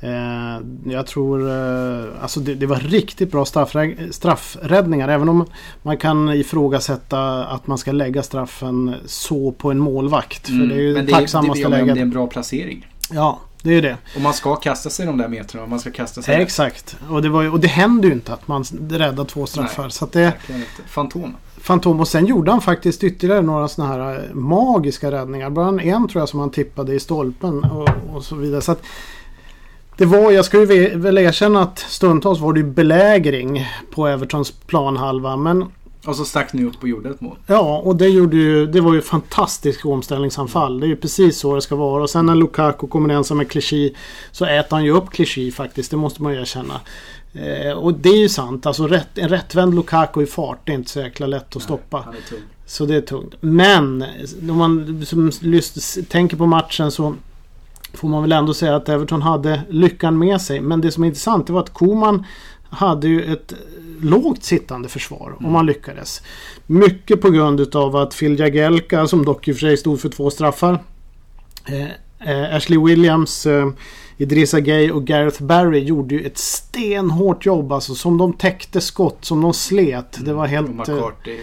Eh, 0.00 0.92
jag 0.92 1.06
tror... 1.06 1.50
Eh, 1.50 2.04
alltså 2.22 2.40
det, 2.40 2.54
det 2.54 2.66
var 2.66 2.76
riktigt 2.76 3.30
bra 3.32 3.44
straffrä- 3.44 4.10
straffräddningar. 4.10 5.08
Även 5.08 5.28
om 5.28 5.44
man 5.82 5.96
kan 5.96 6.28
ifrågasätta 6.28 7.44
att 7.44 7.66
man 7.66 7.78
ska 7.78 7.92
lägga 7.92 8.22
straffen 8.22 8.94
så 9.06 9.52
på 9.52 9.70
en 9.70 9.78
målvakt. 9.78 10.46
För 10.46 10.54
det 10.54 10.74
är 10.74 10.78
ju 10.78 10.90
Mm. 10.90 10.94
Men 10.94 11.06
det 11.06 11.12
tacksammaste 11.12 11.68
det, 11.68 11.76
det, 11.76 11.84
det 11.84 12.00
är 12.00 12.02
en 12.02 12.10
bra 12.10 12.26
placering. 12.26 12.86
Ja, 13.12 13.40
det 13.62 13.70
är 13.70 13.74
ju 13.74 13.80
det. 13.80 13.96
Och 14.14 14.20
man 14.20 14.34
ska 14.34 14.56
kasta 14.56 14.90
sig 14.90 15.06
de 15.06 15.18
där 15.18 15.28
metrarna 15.28 15.66
man 15.66 15.80
ska 15.80 15.90
kasta 15.90 16.22
sig 16.22 16.36
rätt. 16.36 16.42
Exakt. 16.42 16.96
Och 17.10 17.22
det, 17.22 17.28
var 17.28 17.42
ju, 17.42 17.50
och 17.50 17.60
det 17.60 17.68
händer 17.68 18.08
ju 18.08 18.14
inte 18.14 18.32
att 18.32 18.48
man 18.48 18.64
räddar 18.90 19.24
två 19.24 19.46
straffar. 19.46 19.82
Nej. 19.82 19.92
Så 19.92 20.06
det. 20.12 20.32
Fantom. 20.86 21.36
Fantom 21.60 22.00
och 22.00 22.08
sen 22.08 22.26
gjorde 22.26 22.50
han 22.50 22.60
faktiskt 22.60 23.04
ytterligare 23.04 23.42
några 23.42 23.68
sådana 23.68 23.92
här 23.92 24.14
eh, 24.14 24.34
magiska 24.34 25.10
räddningar. 25.10 25.50
Bara 25.50 25.82
en 25.82 26.08
tror 26.08 26.20
jag 26.20 26.28
som 26.28 26.40
han 26.40 26.50
tippade 26.50 26.94
i 26.94 27.00
stolpen 27.00 27.64
och, 27.64 27.88
och 28.14 28.24
så 28.24 28.36
vidare. 28.36 28.60
Så 28.60 28.72
att 28.72 28.82
det 29.96 30.06
var, 30.06 30.30
jag 30.30 30.44
ska 30.44 30.58
ju 30.60 30.96
väl 30.96 31.18
erkänna 31.18 31.62
att 31.62 31.78
stundtals 31.78 32.40
var 32.40 32.52
det 32.52 32.60
ju 32.60 32.66
belägring 32.66 33.66
på 33.94 34.06
Evertons 34.06 34.50
planhalva. 34.50 35.36
Men 35.36 35.64
Och 36.06 36.16
så 36.16 36.24
stack 36.24 36.52
ni 36.52 36.64
upp 36.64 36.82
och 36.82 36.88
gjorde 36.88 37.10
ett 37.10 37.20
mål. 37.20 37.36
ja, 37.46 37.78
och 37.84 37.96
det 37.96 38.08
gjorde 38.08 38.36
ju, 38.36 38.66
det 38.66 38.80
var 38.80 38.94
ju 38.94 39.02
fantastiskt 39.02 39.84
omställningsanfall. 39.84 40.80
Det 40.80 40.86
är 40.86 40.88
ju 40.88 40.96
precis 40.96 41.38
så 41.38 41.54
det 41.54 41.62
ska 41.62 41.76
vara. 41.76 42.02
Och 42.02 42.10
sen 42.10 42.26
när 42.26 42.34
Lukaku 42.34 42.86
kommer 42.86 43.14
ensam 43.14 43.36
med 43.36 43.50
Clichy 43.50 43.92
så 44.32 44.44
äter 44.44 44.76
han 44.76 44.84
ju 44.84 44.90
upp 44.90 45.10
Clichy 45.10 45.52
faktiskt. 45.52 45.90
Det 45.90 45.96
måste 45.96 46.22
man 46.22 46.34
ju 46.34 46.40
erkänna. 46.40 46.80
Eh, 47.32 47.72
och 47.72 47.94
det 47.94 48.08
är 48.08 48.18
ju 48.18 48.28
sant. 48.28 48.66
Alltså 48.66 48.86
rätt, 48.86 49.18
en 49.18 49.28
rättvänd 49.28 49.74
Lukaku 49.74 50.22
i 50.22 50.26
fart 50.26 50.58
det 50.64 50.72
är 50.72 50.74
inte 50.74 50.90
så 50.90 51.00
jäkla 51.00 51.26
lätt 51.26 51.56
att 51.56 51.62
stoppa. 51.62 52.04
Så 52.66 52.86
det 52.86 52.94
är 52.94 53.00
tungt. 53.00 53.34
Men 53.40 54.04
om 54.50 54.56
man 54.56 55.06
som 55.06 55.30
lyst, 55.40 55.98
tänker 56.08 56.36
på 56.36 56.46
matchen 56.46 56.90
så 56.90 57.14
får 57.94 58.08
man 58.08 58.22
väl 58.22 58.32
ändå 58.32 58.54
säga 58.54 58.76
att 58.76 58.88
Everton 58.88 59.22
hade 59.22 59.62
lyckan 59.68 60.18
med 60.18 60.40
sig. 60.40 60.60
Men 60.60 60.80
det 60.80 60.90
som 60.90 61.02
är 61.02 61.08
intressant 61.08 61.46
det 61.46 61.52
var 61.52 61.60
att 61.60 61.72
Koman 61.72 62.24
hade 62.70 63.08
ju 63.08 63.32
ett 63.32 63.54
lågt 64.02 64.44
sittande 64.44 64.88
försvar 64.88 65.36
om 65.38 65.52
man 65.52 65.66
lyckades. 65.66 66.22
Mycket 66.66 67.20
på 67.20 67.30
grund 67.30 67.60
utav 67.60 67.96
att 67.96 68.18
Phil 68.18 68.38
Jagielka 68.38 69.06
som 69.06 69.24
dock 69.24 69.48
i 69.48 69.52
och 69.52 69.56
för 69.56 69.60
sig 69.60 69.76
stod 69.76 70.00
för 70.00 70.08
två 70.08 70.30
straffar. 70.30 70.78
Eh, 71.66 72.30
eh, 72.30 72.56
Ashley 72.56 72.78
Williams 72.78 73.46
eh, 73.46 73.70
Idrissa 74.20 74.60
Gay 74.60 74.90
och 74.90 75.04
Gareth 75.04 75.42
Barry 75.42 75.78
gjorde 75.78 76.14
ju 76.14 76.26
ett 76.26 76.38
stenhårt 76.38 77.46
jobb 77.46 77.72
alltså. 77.72 77.94
Som 77.94 78.18
de 78.18 78.32
täckte 78.32 78.80
skott, 78.80 79.24
som 79.24 79.40
de 79.40 79.54
slet. 79.54 80.18
Det 80.20 80.32
var 80.32 80.46
helt... 80.46 80.68
Och 80.68 80.74
McCarthy. 80.74 81.38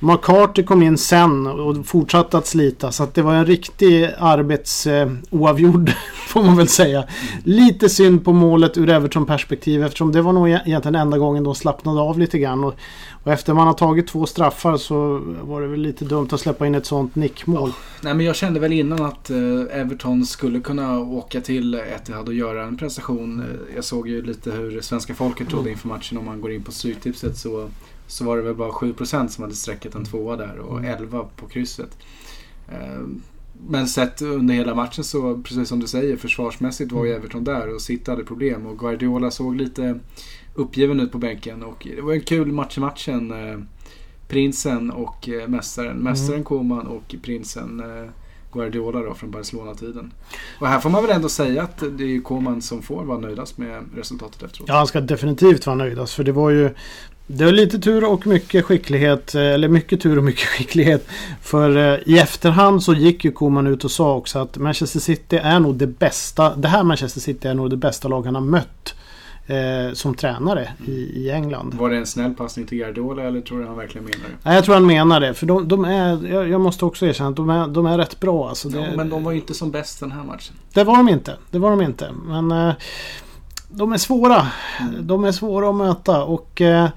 McCarthy 0.00 0.62
kom 0.62 0.82
in 0.82 0.98
sen 0.98 1.46
och 1.46 1.86
fortsatte 1.86 2.38
att 2.38 2.46
slita. 2.46 2.92
Så 2.92 3.02
att 3.02 3.14
det 3.14 3.22
var 3.22 3.34
en 3.34 3.46
riktig 3.46 4.10
arbetsoavgjord 4.18 5.88
eh, 5.88 5.94
får 6.28 6.42
man 6.42 6.56
väl 6.56 6.68
säga. 6.68 7.04
Lite 7.44 7.88
synd 7.88 8.24
på 8.24 8.32
målet 8.32 8.78
ur 8.78 8.90
Everton-perspektiv 8.90 9.84
eftersom 9.84 10.12
det 10.12 10.22
var 10.22 10.32
nog 10.32 10.48
egentligen 10.48 10.94
enda 10.94 11.18
gången 11.18 11.44
de 11.44 11.54
slappnade 11.54 12.00
av 12.00 12.18
lite 12.18 12.38
grann. 12.38 12.64
Och, 12.64 12.74
och 13.22 13.32
efter 13.32 13.54
man 13.54 13.66
har 13.66 13.74
tagit 13.74 14.08
två 14.08 14.26
straffar 14.26 14.76
så 14.76 15.22
var 15.42 15.60
det 15.60 15.66
väl 15.66 15.80
lite 15.80 16.04
dumt 16.04 16.28
att 16.32 16.40
släppa 16.40 16.66
in 16.66 16.74
ett 16.74 16.86
sånt 16.86 17.14
nickmål. 17.14 17.72
Nej 18.00 18.14
men 18.14 18.26
jag 18.26 18.36
kände 18.36 18.60
väl 18.60 18.72
innan 18.72 19.04
att 19.04 19.30
eh, 19.30 19.80
Everton 19.80 20.26
skulle 20.26 20.60
kunna 20.60 20.98
åka 20.98 21.40
till 21.40 21.74
Etihad 21.74 22.28
och 22.28 22.34
göra 22.34 22.62
en 22.62 22.76
prestation. 22.76 23.40
Eh, 23.40 23.74
jag 23.74 23.84
såg 23.84 24.08
ju 24.08 24.22
lite 24.22 24.50
hur 24.50 24.80
svenska 24.80 25.14
folket 25.14 25.48
trodde 25.48 25.70
inför 25.70 25.88
matchen 25.88 26.18
om 26.18 26.24
man 26.24 26.40
går 26.40 26.52
in 26.52 26.62
på 26.62 26.72
Stryktipset 26.72 27.36
så 27.36 27.68
så 28.10 28.24
var 28.24 28.36
det 28.36 28.42
väl 28.42 28.54
bara 28.54 28.70
7% 28.70 29.28
som 29.28 29.42
hade 29.44 29.56
sträckat 29.56 29.94
en 29.94 30.04
tvåa 30.04 30.36
där 30.36 30.58
och 30.58 30.84
11 30.84 31.26
på 31.36 31.46
krysset. 31.46 31.98
Eh, 32.68 33.00
Eh, 33.64 33.70
men 33.70 33.88
sett 33.88 34.22
under 34.22 34.54
hela 34.54 34.74
matchen 34.74 35.04
så, 35.04 35.42
precis 35.42 35.68
som 35.68 35.80
du 35.80 35.86
säger, 35.86 36.16
försvarsmässigt 36.16 36.92
var 36.92 37.04
ju. 37.04 37.12
Everton 37.12 37.44
där 37.44 37.74
och 37.74 37.80
City 37.80 38.10
hade 38.10 38.24
problem. 38.24 38.66
Och 38.66 38.78
Guardiola 38.78 39.30
såg 39.30 39.56
lite 39.56 39.98
uppgiven 40.54 41.00
ut 41.00 41.12
på 41.12 41.18
bänken. 41.18 41.62
Och 41.62 41.86
det 41.96 42.02
var 42.02 42.12
en 42.12 42.20
kul 42.20 42.52
match 42.52 42.76
i 42.76 42.80
matchen. 42.80 43.30
Eh, 43.30 43.58
prinsen 44.28 44.90
och 44.90 45.28
eh, 45.28 45.48
mästaren. 45.48 45.90
Mm. 45.90 46.02
Mästaren 46.02 46.44
Koman 46.44 46.86
och 46.86 47.14
prinsen 47.22 47.82
Guardiola 48.52 49.00
då 49.00 49.14
från 49.14 49.30
Barcelona-tiden. 49.30 50.12
Och 50.60 50.66
här 50.66 50.80
får 50.80 50.90
man 50.90 51.02
väl 51.02 51.16
ändå 51.16 51.28
säga 51.28 51.62
att 51.62 51.82
det 51.98 52.04
är 52.04 52.22
Koman 52.22 52.62
som 52.62 52.82
får 52.82 53.04
vara 53.04 53.18
nöjdast 53.18 53.58
med 53.58 53.84
resultatet 53.94 54.42
efteråt. 54.42 54.68
Ja, 54.68 54.74
han 54.74 54.86
ska 54.86 55.00
definitivt 55.00 55.66
vara 55.66 55.76
nöjdast. 55.76 56.14
För 56.14 56.24
det 56.24 56.32
var 56.32 56.50
ju 56.50 56.70
det 57.36 57.44
var 57.44 57.52
lite 57.52 57.78
tur 57.78 58.04
och 58.04 58.26
mycket 58.26 58.64
skicklighet. 58.64 59.34
Eller 59.34 59.68
mycket 59.68 60.00
tur 60.00 60.18
och 60.18 60.24
mycket 60.24 60.48
skicklighet. 60.48 61.08
För 61.42 61.76
eh, 61.76 61.98
i 62.06 62.18
efterhand 62.18 62.82
så 62.82 62.94
gick 62.94 63.24
ju 63.24 63.32
Koman 63.32 63.66
ut 63.66 63.84
och 63.84 63.90
sa 63.90 64.14
också 64.14 64.38
att 64.38 64.58
Manchester 64.58 65.00
City 65.00 65.36
är 65.36 65.60
nog 65.60 65.74
det 65.74 65.86
bästa. 65.86 66.56
Det 66.56 66.68
här 66.68 66.84
Manchester 66.84 67.20
City 67.20 67.48
är 67.48 67.54
nog 67.54 67.70
det 67.70 67.76
bästa 67.76 68.08
lag 68.08 68.26
han 68.26 68.34
har 68.34 68.42
mött. 68.42 68.94
Eh, 69.46 69.92
som 69.92 70.14
tränare 70.14 70.68
i, 70.86 70.92
i, 70.92 71.30
England. 71.30 71.74
Var 71.74 71.90
det 71.90 71.96
en 71.96 72.06
snäll 72.06 72.34
passning 72.34 72.66
till 72.66 72.78
Guardiola 72.78 73.22
eller 73.22 73.40
tror 73.40 73.60
du 73.60 73.66
han 73.66 73.76
verkligen 73.76 74.04
menar 74.04 74.28
det? 74.28 74.34
Nej, 74.42 74.54
jag 74.54 74.64
tror 74.64 74.74
han 74.74 74.86
menar 74.86 75.20
det. 75.20 75.34
För 75.34 75.46
de, 75.46 75.68
de 75.68 75.84
är, 75.84 76.26
jag, 76.32 76.48
jag, 76.48 76.60
måste 76.60 76.84
också 76.84 77.06
erkänna 77.06 77.30
att 77.30 77.36
de 77.36 77.50
är, 77.50 77.68
de 77.68 77.86
är 77.86 77.98
rätt 77.98 78.20
bra. 78.20 78.48
Alltså 78.48 78.68
det, 78.68 78.78
ja, 78.78 78.96
men 78.96 79.08
de 79.08 79.24
var 79.24 79.32
ju 79.32 79.38
inte 79.38 79.54
som 79.54 79.70
bäst 79.70 80.00
den 80.00 80.12
här 80.12 80.24
matchen. 80.24 80.54
Det 80.72 80.84
var 80.84 80.96
de 80.96 81.08
inte. 81.08 81.36
Det 81.50 81.58
var 81.58 81.70
de 81.70 81.82
inte. 81.82 82.10
Men 82.26 82.50
eh, 82.50 82.74
de 83.70 83.92
är 83.92 83.98
svåra. 83.98 84.46
Mm. 84.80 85.06
De 85.06 85.24
är 85.24 85.32
svåra 85.32 85.68
att 85.68 85.74
möta. 85.74 86.24
Och 86.24 86.60
eh, 86.60 86.88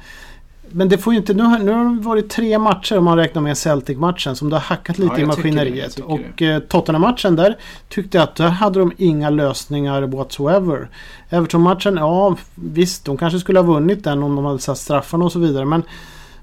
men 0.76 0.90
det 0.90 0.98
får 0.98 1.14
ju 1.14 1.20
inte... 1.20 1.34
Nu 1.34 1.44
har, 1.44 1.60
nu 1.60 1.72
har 1.72 1.96
det 1.96 2.02
varit 2.02 2.30
tre 2.30 2.60
matcher 2.60 2.98
om 2.98 3.04
man 3.04 3.18
räknar 3.18 3.42
med 3.42 3.58
Celtic-matchen 3.58 4.36
som 4.36 4.50
det 4.50 4.56
har 4.56 4.62
hackat 4.62 4.98
lite 4.98 5.14
ja, 5.16 5.20
i 5.22 5.26
maskineriet. 5.26 5.96
Det, 5.96 6.04
och 6.04 6.42
eh, 6.42 6.60
Tottenham-matchen 6.60 7.36
där 7.36 7.58
tyckte 7.90 8.18
jag 8.18 8.24
att 8.24 8.36
där 8.36 8.50
hade 8.50 8.80
de 8.80 8.92
inga 8.98 9.30
lösningar 9.30 10.02
whatsoever. 10.02 10.90
Everton-matchen, 11.30 11.98
ja 11.98 12.38
visst 12.56 13.06
de 13.06 13.18
kanske 13.18 13.40
skulle 13.40 13.60
ha 13.60 13.74
vunnit 13.74 14.04
den 14.04 14.24
om 14.24 14.36
de 14.36 14.46
hade 14.46 14.60
satt 14.60 14.78
straffarna 14.78 15.26
och 15.26 15.32
så 15.32 15.40
vidare. 15.40 15.66
Men, 15.66 15.84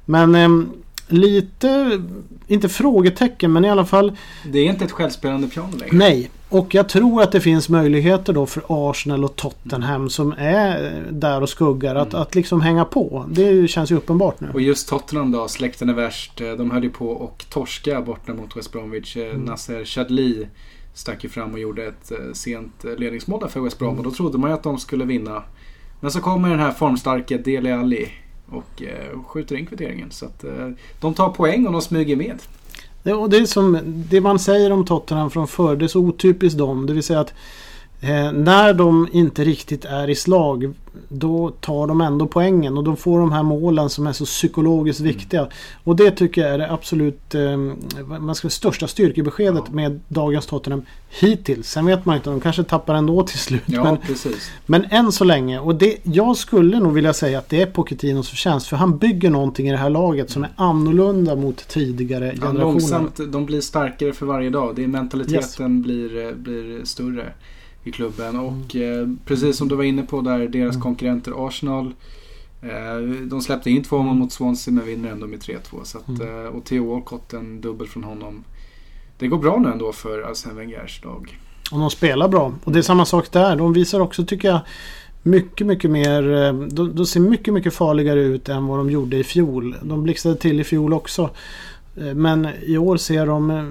men 0.04 0.34
eh, 0.34 0.66
lite, 1.12 2.02
inte 2.46 2.68
frågetecken 2.68 3.52
men 3.52 3.64
i 3.64 3.70
alla 3.70 3.86
fall. 3.86 4.16
Det 4.44 4.58
är 4.58 4.64
inte 4.64 4.84
ett 4.84 4.92
självspelande 4.92 5.48
piano 5.48 5.76
längre. 5.76 5.96
Nej, 5.96 6.30
och 6.48 6.74
jag 6.74 6.88
tror 6.88 7.22
att 7.22 7.32
det 7.32 7.40
finns 7.40 7.68
möjligheter 7.68 8.32
då 8.32 8.46
för 8.46 8.62
Arsenal 8.68 9.24
och 9.24 9.36
Tottenham 9.36 10.10
som 10.10 10.34
är 10.38 11.06
där 11.10 11.42
och 11.42 11.48
skuggar 11.48 11.94
att, 11.94 12.12
mm. 12.12 12.22
att 12.22 12.34
liksom 12.34 12.60
hänga 12.60 12.84
på. 12.84 13.26
Det 13.28 13.70
känns 13.70 13.90
ju 13.90 13.96
uppenbart 13.96 14.40
nu. 14.40 14.50
Och 14.54 14.60
just 14.60 14.88
Tottenham 14.88 15.32
då, 15.32 15.48
släkten 15.48 15.88
är 15.88 15.94
värst. 15.94 16.36
De 16.36 16.70
höll 16.70 16.82
ju 16.82 16.90
på 16.90 17.10
och 17.10 17.44
torska 17.50 18.00
borta 18.02 18.34
mot 18.34 18.56
West 18.56 18.72
Bromwich. 18.72 19.16
Mm. 19.16 19.40
Nasser 19.40 19.84
Chadli 19.84 20.46
stack 20.94 21.24
ju 21.24 21.30
fram 21.30 21.52
och 21.52 21.58
gjorde 21.58 21.86
ett 21.86 22.10
eh, 22.10 22.32
sent 22.32 22.84
ledningsmål 22.98 23.40
där 23.40 23.48
för 23.48 23.60
West 23.60 23.78
Brom. 23.78 23.90
Mm. 23.90 23.98
Och 23.98 24.04
då 24.04 24.16
trodde 24.16 24.38
man 24.38 24.50
ju 24.50 24.54
att 24.54 24.62
de 24.62 24.78
skulle 24.78 25.04
vinna. 25.04 25.42
Men 26.00 26.10
så 26.10 26.20
kommer 26.20 26.50
den 26.50 26.58
här 26.58 26.72
formstarke 26.72 27.38
Dele 27.38 27.76
Alli 27.76 28.08
och 28.50 28.82
eh, 28.82 29.22
skjuter 29.26 29.56
in 29.56 29.66
kvitteringen. 29.66 30.10
Så 30.10 30.26
att 30.26 30.44
eh, 30.44 30.68
de 31.00 31.14
tar 31.14 31.28
poäng 31.28 31.66
och 31.66 31.72
de 31.72 31.82
smyger 31.82 32.16
med. 32.16 32.38
Det, 33.02 33.12
och 33.12 33.30
det 33.30 33.36
är 33.36 33.46
som 33.46 33.78
det 33.84 34.20
man 34.20 34.38
säger 34.38 34.72
om 34.72 34.84
Tottenham 34.84 35.30
från 35.30 35.48
förr. 35.48 35.76
Det 35.76 35.84
är 35.84 35.88
så 35.88 36.00
otypiskt 36.00 36.58
dem. 36.58 36.86
Det 36.86 36.92
vill 36.92 37.02
säga 37.02 37.20
att 37.20 37.32
eh, 38.00 38.32
när 38.32 38.74
de 38.74 39.08
inte 39.12 39.44
riktigt 39.44 39.84
är 39.84 40.10
i 40.10 40.14
slag 40.14 40.74
då 41.08 41.50
tar 41.50 41.86
de 41.86 42.00
ändå 42.00 42.26
poängen 42.26 42.78
och 42.78 42.84
då 42.84 42.96
får 42.96 43.18
de 43.18 43.32
här 43.32 43.42
målen 43.42 43.90
som 43.90 44.06
är 44.06 44.12
så 44.12 44.24
psykologiskt 44.24 45.00
mm. 45.00 45.12
viktiga. 45.12 45.48
Och 45.84 45.96
det 45.96 46.10
tycker 46.10 46.40
jag 46.40 46.50
är 46.50 46.58
det 46.58 46.72
absolut 46.72 47.34
eh, 47.34 47.56
man 48.20 48.34
ska, 48.34 48.50
största 48.50 48.86
styrkebeskedet 48.86 49.62
ja. 49.66 49.72
med 49.72 50.00
dagens 50.08 50.46
Tottenham 50.46 50.82
hittills. 51.20 51.70
Sen 51.70 51.86
vet 51.86 52.04
man 52.04 52.16
inte, 52.16 52.30
de 52.30 52.40
kanske 52.40 52.64
tappar 52.64 52.94
ändå 52.94 53.22
till 53.22 53.38
slut. 53.38 53.62
Ja, 53.66 53.84
men, 53.84 53.96
precis. 53.96 54.50
men 54.66 54.84
än 54.90 55.12
så 55.12 55.24
länge, 55.24 55.58
och 55.58 55.74
det, 55.74 55.96
jag 56.02 56.36
skulle 56.36 56.80
nog 56.80 56.92
vilja 56.92 57.12
säga 57.12 57.38
att 57.38 57.48
det 57.48 57.62
är 57.62 57.66
Pochettinos 57.66 58.28
förtjänst. 58.28 58.66
För 58.66 58.76
han 58.76 58.98
bygger 58.98 59.30
någonting 59.30 59.68
i 59.68 59.70
det 59.70 59.78
här 59.78 59.90
laget 59.90 60.30
som 60.30 60.44
är 60.44 60.50
annorlunda 60.56 61.36
mot 61.36 61.68
tidigare 61.68 62.26
ja, 62.26 62.32
generationer. 62.32 62.60
Långsamt, 62.60 63.20
de 63.32 63.46
blir 63.46 63.60
starkare 63.60 64.12
för 64.12 64.26
varje 64.26 64.50
dag. 64.50 64.76
Det 64.76 64.84
är 64.84 64.88
mentaliteten 64.88 65.76
yes. 65.76 65.84
blir, 65.84 66.26
eh, 66.26 66.34
blir 66.34 66.84
större 66.84 67.32
i 67.84 67.92
klubben. 67.92 68.38
Och 68.38 68.76
eh, 68.76 69.08
precis 69.24 69.56
som 69.56 69.68
du 69.68 69.74
var 69.74 69.84
inne 69.84 70.02
på 70.02 70.20
där, 70.20 70.38
deras 70.38 70.74
mm. 70.74 70.82
konkurrenter 70.82 71.46
Arsenal. 71.46 71.94
Eh, 72.62 72.96
de 73.22 73.42
släppte 73.42 73.70
in 73.70 73.82
två 73.82 73.98
mål 73.98 74.16
mot 74.16 74.32
Swansea 74.32 74.74
men 74.74 74.86
vinner 74.86 75.10
ändå 75.10 75.26
med 75.26 75.38
3-2. 75.38 75.58
Så 75.84 75.98
att, 75.98 76.08
mm. 76.08 76.44
eh, 76.44 76.50
och 76.50 76.64
Theo 76.64 76.92
Walcott, 76.92 77.32
en 77.32 77.60
dubbel 77.60 77.88
från 77.88 78.04
honom. 78.04 78.44
Det 79.18 79.28
går 79.28 79.38
bra 79.38 79.58
nu 79.58 79.68
ändå 79.68 79.92
för 79.92 80.30
Arsene 80.30 80.54
Wengers 80.54 81.04
lag. 81.04 81.38
Och 81.72 81.78
de 81.78 81.90
spelar 81.90 82.28
bra. 82.28 82.52
Och 82.64 82.72
det 82.72 82.78
är 82.78 82.82
samma 82.82 83.04
sak 83.04 83.32
där. 83.32 83.56
De 83.56 83.72
visar 83.72 84.00
också, 84.00 84.24
tycker 84.24 84.48
jag, 84.48 84.60
mycket, 85.22 85.66
mycket 85.66 85.90
mer... 85.90 86.32
Eh, 86.32 86.52
de, 86.52 86.94
de, 86.96 87.06
ser 87.06 87.20
mycket, 87.20 87.54
mycket 87.54 87.74
farligare 87.74 88.20
ut 88.20 88.48
än 88.48 88.66
vad 88.66 88.78
de 88.78 88.90
gjorde 88.90 89.16
i 89.16 89.24
fjol. 89.24 89.76
De 89.82 90.02
blixtrade 90.02 90.36
till 90.36 90.60
i 90.60 90.64
fjol 90.64 90.92
också. 90.92 91.30
Eh, 92.00 92.14
men 92.14 92.48
i 92.62 92.78
år 92.78 92.96
ser 92.96 93.26
de 93.26 93.50
eh, 93.50 93.64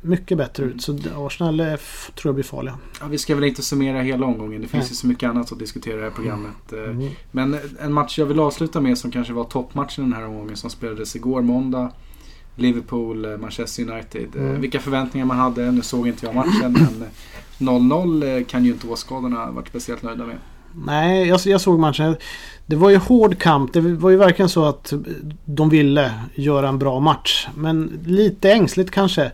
mycket 0.00 0.38
bättre 0.38 0.64
ut. 0.64 0.82
Så 0.82 0.98
Arsenal 1.16 1.60
är, 1.60 1.76
tror 2.14 2.28
jag 2.28 2.34
blir 2.34 2.44
farliga. 2.44 2.78
Ja, 3.00 3.06
vi 3.06 3.18
ska 3.18 3.34
väl 3.34 3.44
inte 3.44 3.62
summera 3.62 4.02
hela 4.02 4.26
omgången. 4.26 4.62
Det 4.62 4.68
finns 4.68 4.84
Nej. 4.84 4.90
ju 4.90 4.94
så 4.94 5.06
mycket 5.06 5.30
annat 5.30 5.52
att 5.52 5.58
diskutera 5.58 5.94
i 5.94 5.96
det 5.96 6.02
här 6.02 6.10
programmet. 6.10 6.72
Eh, 6.72 6.78
mm. 6.78 7.10
Men 7.30 7.56
en 7.80 7.92
match 7.92 8.18
jag 8.18 8.26
vill 8.26 8.40
avsluta 8.40 8.80
med 8.80 8.98
som 8.98 9.10
kanske 9.10 9.32
var 9.32 9.44
toppmatchen 9.44 10.04
den 10.04 10.12
här 10.12 10.26
omgången 10.26 10.56
som 10.56 10.70
spelades 10.70 11.16
igår 11.16 11.42
måndag. 11.42 11.90
Liverpool, 12.56 13.38
Manchester 13.38 13.90
United. 13.90 14.36
Mm. 14.36 14.60
Vilka 14.60 14.80
förväntningar 14.80 15.26
man 15.26 15.36
hade. 15.36 15.70
Nu 15.70 15.82
såg 15.82 16.08
inte 16.08 16.26
jag 16.26 16.34
matchen 16.34 16.72
men 16.72 17.04
0-0 17.58 18.44
kan 18.44 18.64
ju 18.64 18.72
inte 18.72 18.86
åskådarna 18.86 19.50
varit 19.50 19.68
speciellt 19.68 20.02
nöjda 20.02 20.26
med. 20.26 20.36
Nej, 20.74 21.28
jag, 21.28 21.40
jag 21.44 21.60
såg 21.60 21.78
matchen. 21.78 22.16
Det 22.66 22.76
var 22.76 22.90
ju 22.90 22.96
hård 22.96 23.38
kamp. 23.38 23.72
Det 23.72 23.80
var 23.80 24.10
ju 24.10 24.16
verkligen 24.16 24.48
så 24.48 24.64
att 24.64 24.92
de 25.44 25.68
ville 25.68 26.12
göra 26.34 26.68
en 26.68 26.78
bra 26.78 27.00
match. 27.00 27.48
Men 27.54 28.00
lite 28.06 28.52
ängsligt 28.52 28.90
kanske. 28.90 29.32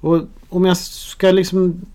Och 0.00 0.22
om 0.48 0.64
jag 0.64 0.76
ska 0.76 1.30
liksom 1.30 1.86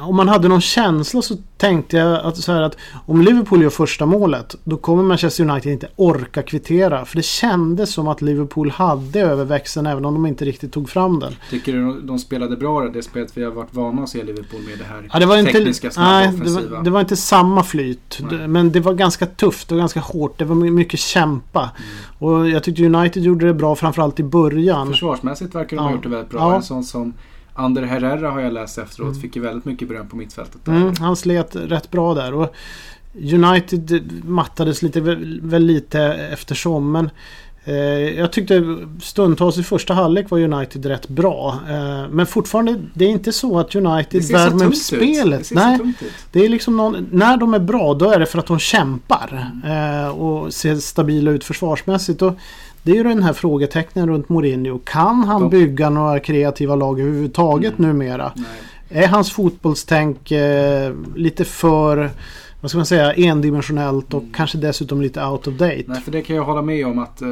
om 0.00 0.16
man 0.16 0.28
hade 0.28 0.48
någon 0.48 0.60
känsla 0.60 1.22
så 1.22 1.36
tänkte 1.56 1.96
jag 1.96 2.20
att, 2.24 2.36
så 2.36 2.52
här 2.52 2.62
att 2.62 2.76
om 3.06 3.22
Liverpool 3.22 3.62
gör 3.62 3.70
första 3.70 4.06
målet 4.06 4.54
då 4.64 4.76
kommer 4.76 5.02
Manchester 5.02 5.50
United 5.50 5.72
inte 5.72 5.88
orka 5.96 6.42
kvittera. 6.42 7.04
För 7.04 7.16
det 7.16 7.24
kändes 7.24 7.92
som 7.92 8.08
att 8.08 8.22
Liverpool 8.22 8.70
hade 8.70 9.20
överväxeln 9.20 9.86
även 9.86 10.04
om 10.04 10.14
de 10.14 10.26
inte 10.26 10.44
riktigt 10.44 10.72
tog 10.72 10.88
fram 10.90 11.20
den. 11.20 11.32
Tycker 11.50 11.72
du 11.72 12.00
de 12.00 12.18
spelade 12.18 12.56
bra 12.56 12.80
det 12.80 13.02
spelet 13.02 13.36
vi 13.36 13.44
har 13.44 13.50
varit 13.50 13.74
vana 13.74 14.02
att 14.02 14.08
se 14.08 14.24
Liverpool 14.24 14.60
med 14.60 14.78
det 14.78 14.84
här 14.84 15.08
ja, 15.12 15.18
det 15.18 15.26
var 15.26 15.42
tekniska, 15.42 15.86
inte, 15.86 15.94
snabba, 15.94 16.10
nej? 16.10 16.32
Det 16.44 16.50
var, 16.50 16.84
det 16.84 16.90
var, 16.90 17.00
inte 17.00 17.16
samma 17.16 17.62
flyt. 17.62 18.18
Nej. 18.30 18.48
Men 18.48 18.72
det 18.72 18.80
var 18.80 18.94
ganska 18.94 19.26
tufft 19.26 19.72
och 19.72 19.78
ganska 19.78 20.00
hårt. 20.00 20.38
Det 20.38 20.44
var 20.44 20.54
mycket 20.54 21.00
kämpa. 21.00 21.60
Mm. 21.60 22.32
Och 22.32 22.48
jag 22.48 22.62
tyckte 22.62 22.84
United 22.84 23.22
gjorde 23.22 23.46
det 23.46 23.54
bra 23.54 23.74
framförallt 23.74 24.20
i 24.20 24.22
början. 24.22 24.88
Försvarsmässigt 24.88 25.54
verkar 25.54 25.76
de 25.76 25.82
ha 25.82 25.92
gjort 25.92 26.02
det 26.02 26.08
väldigt 26.08 26.30
bra. 26.30 26.40
Ja. 26.40 26.56
En 26.56 26.62
sån 26.62 26.84
som 26.84 27.14
Ander 27.56 27.82
Herrera 27.82 28.30
har 28.30 28.40
jag 28.40 28.52
läst 28.52 28.78
efteråt. 28.78 29.08
Mm. 29.08 29.20
Fick 29.20 29.36
ju 29.36 29.42
väldigt 29.42 29.64
mycket 29.64 29.88
beröm 29.88 30.08
på 30.08 30.16
mittfältet. 30.16 30.68
Mm, 30.68 30.94
han 31.00 31.16
slet 31.16 31.56
rätt 31.56 31.90
bra 31.90 32.14
där. 32.14 32.34
Och 32.34 32.54
United 33.14 34.12
mattades 34.24 34.82
lite, 34.82 35.00
väl 35.00 35.66
lite 35.66 36.00
eftersom. 36.32 36.92
Men 36.92 37.10
eh, 37.64 37.74
jag 38.18 38.32
tyckte 38.32 38.76
stundtals 39.02 39.58
i 39.58 39.62
första 39.62 39.94
halvlek 39.94 40.30
var 40.30 40.38
United 40.38 40.86
rätt 40.86 41.08
bra. 41.08 41.58
Eh, 41.68 42.08
men 42.10 42.26
fortfarande, 42.26 42.80
det 42.94 43.04
är 43.04 43.08
inte 43.08 43.32
så 43.32 43.58
att 43.58 43.74
United 43.74 44.22
värmer 44.22 44.66
upp 44.66 44.76
spelet. 44.76 45.48
Det 45.48 45.54
Nej, 45.54 45.78
det 46.32 46.44
är 46.44 46.48
liksom 46.48 46.76
någon, 46.76 47.08
när 47.12 47.36
de 47.36 47.54
är 47.54 47.58
bra 47.58 47.94
då 47.94 48.10
är 48.10 48.18
det 48.18 48.26
för 48.26 48.38
att 48.38 48.46
de 48.46 48.58
kämpar. 48.58 49.50
Eh, 49.64 50.08
och 50.08 50.54
ser 50.54 50.76
stabila 50.76 51.30
ut 51.30 51.44
försvarsmässigt. 51.44 52.22
Och 52.22 52.34
det 52.86 52.92
är 52.92 52.96
ju 52.96 53.02
den 53.02 53.22
här 53.22 53.32
frågetecknen 53.32 54.08
runt 54.08 54.28
Mourinho. 54.28 54.78
Kan 54.84 55.24
han 55.24 55.50
bygga 55.50 55.90
några 55.90 56.20
kreativa 56.20 56.74
lag 56.74 57.00
överhuvudtaget 57.00 57.78
mm. 57.78 57.90
numera? 57.90 58.32
Är 58.88 59.08
hans 59.08 59.32
fotbollstänk 59.32 60.30
eh, 60.30 60.94
lite 61.14 61.44
för 61.44 62.10
vad 62.60 62.70
ska 62.70 62.78
man 62.78 62.86
säga, 62.86 63.12
endimensionellt 63.12 64.14
och 64.14 64.22
mm. 64.22 64.32
kanske 64.32 64.58
dessutom 64.58 65.00
lite 65.00 65.24
out 65.24 65.46
of 65.46 65.54
date? 65.54 65.84
Nej, 65.86 66.00
för 66.00 66.12
det 66.12 66.22
kan 66.22 66.36
jag 66.36 66.44
hålla 66.44 66.62
med 66.62 66.86
om 66.86 66.98
att 66.98 67.22
eh, 67.22 67.28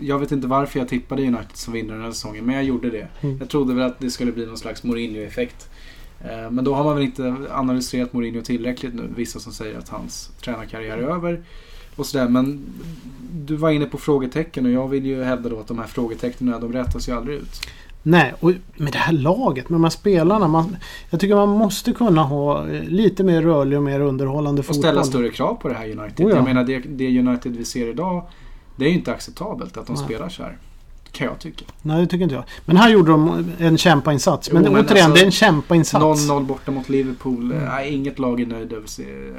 jag 0.00 0.18
vet 0.18 0.32
inte 0.32 0.46
varför 0.46 0.78
jag 0.78 0.88
tippade 0.88 1.22
United 1.22 1.46
som 1.56 1.72
vinnare 1.72 1.96
den 1.96 2.04
här 2.04 2.12
säsongen, 2.12 2.44
men 2.44 2.54
jag 2.54 2.64
gjorde 2.64 2.90
det. 2.90 3.08
Mm. 3.20 3.36
Jag 3.38 3.48
trodde 3.48 3.74
väl 3.74 3.86
att 3.86 4.00
det 4.00 4.10
skulle 4.10 4.32
bli 4.32 4.46
någon 4.46 4.58
slags 4.58 4.84
Mourinho-effekt. 4.84 5.68
Eh, 6.20 6.50
men 6.50 6.64
då 6.64 6.74
har 6.74 6.84
man 6.84 6.94
väl 6.94 7.04
inte 7.04 7.34
analyserat 7.50 8.12
Mourinho 8.12 8.42
tillräckligt 8.42 8.94
nu. 8.94 9.08
Vissa 9.16 9.38
som 9.38 9.52
säger 9.52 9.78
att 9.78 9.88
hans 9.88 10.30
tränarkarriär 10.40 10.98
är 10.98 11.02
över. 11.02 11.42
Och 11.96 12.06
sådär. 12.06 12.28
Men 12.28 12.62
du 13.32 13.56
var 13.56 13.70
inne 13.70 13.86
på 13.86 13.98
frågetecken 13.98 14.66
och 14.66 14.72
jag 14.72 14.88
vill 14.88 15.06
ju 15.06 15.22
hävda 15.22 15.48
då 15.48 15.60
att 15.60 15.68
de 15.68 15.78
här 15.78 15.86
frågetecknen 15.86 16.60
de 16.60 16.72
rättas 16.72 17.08
ju 17.08 17.12
aldrig 17.12 17.36
ut. 17.36 17.60
Nej, 18.02 18.34
och 18.40 18.52
med 18.76 18.92
det 18.92 18.98
här 18.98 19.12
laget, 19.12 19.68
med 19.68 19.74
de 19.74 19.84
här 19.84 19.90
spelarna. 19.90 20.48
Man, 20.48 20.76
jag 21.10 21.20
tycker 21.20 21.34
man 21.34 21.48
måste 21.48 21.92
kunna 21.92 22.22
ha 22.22 22.68
eh, 22.68 22.82
lite 22.82 23.24
mer 23.24 23.42
rörlig 23.42 23.78
och 23.78 23.84
mer 23.84 24.00
underhållande 24.00 24.62
fotboll. 24.62 24.78
Och 24.78 24.84
ställa 24.84 25.04
större 25.04 25.30
krav 25.30 25.54
på 25.54 25.68
det 25.68 25.74
här 25.74 25.98
United. 25.98 26.26
Oh 26.26 26.30
ja. 26.30 26.36
Jag 26.36 26.44
menar 26.44 26.64
det, 26.64 26.78
det 26.78 27.18
United 27.18 27.56
vi 27.56 27.64
ser 27.64 27.88
idag. 27.88 28.22
Det 28.76 28.84
är 28.84 28.88
ju 28.88 28.94
inte 28.94 29.12
acceptabelt 29.12 29.76
att 29.76 29.86
de 29.86 29.92
Nej. 29.92 30.04
spelar 30.04 30.28
så 30.28 30.42
här. 30.42 30.58
Kan 31.16 31.26
jag 31.26 31.38
tycka. 31.38 31.64
Nej, 31.82 32.00
det 32.00 32.06
tycker 32.06 32.22
inte 32.22 32.34
jag. 32.34 32.44
Men 32.64 32.76
här 32.76 32.90
gjorde 32.90 33.10
de 33.10 33.52
en 33.58 33.78
kämpainsats. 33.78 34.52
Men, 34.52 34.64
jo, 34.64 34.72
men 34.72 34.86
återigen, 34.86 35.04
alltså, 35.04 35.14
det 35.14 35.20
är 35.20 35.26
en 35.26 35.30
kämpainsats. 35.32 36.28
0-0 36.28 36.44
borta 36.44 36.70
mot 36.70 36.88
Liverpool. 36.88 37.52
Mm. 37.52 37.78
Äh, 37.78 37.94
inget 37.94 38.18
lag 38.18 38.40
är 38.40 38.46
nöjd 38.46 38.72
över, 38.72 38.88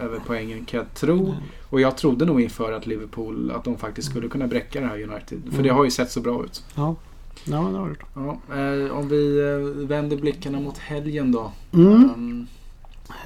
över 0.02 0.20
poängen 0.28 0.66
kan 0.66 0.78
jag 0.78 0.94
tro. 0.94 1.26
Mm. 1.26 1.36
Och 1.70 1.82
jag 1.82 1.98
trodde 1.98 2.26
nog 2.26 2.42
inför 2.42 2.72
att 2.72 2.88
Liverpool, 2.88 3.52
att 3.52 3.64
de 3.64 3.78
faktiskt 3.78 4.10
skulle 4.10 4.28
kunna 4.28 4.48
bräcka 4.48 4.82
det 4.82 4.88
här 4.88 4.96
United. 4.96 5.42
För 5.44 5.54
mm. 5.54 5.64
det 5.64 5.70
har 5.70 5.84
ju 5.84 5.92
sett 5.92 6.12
så 6.12 6.22
bra 6.22 6.44
ut. 6.44 6.64
Ja. 6.76 6.96
Ja, 7.44 7.58
det 7.58 7.78
har 7.78 7.90
det 7.90 7.96
ja, 8.14 8.56
eh, 8.56 8.98
Om 8.98 9.08
vi 9.08 9.40
eh, 9.40 9.88
vänder 9.88 10.18
blickarna 10.18 10.60
mot 10.60 10.78
helgen 10.78 11.32
då. 11.32 11.52
Um, 11.72 12.48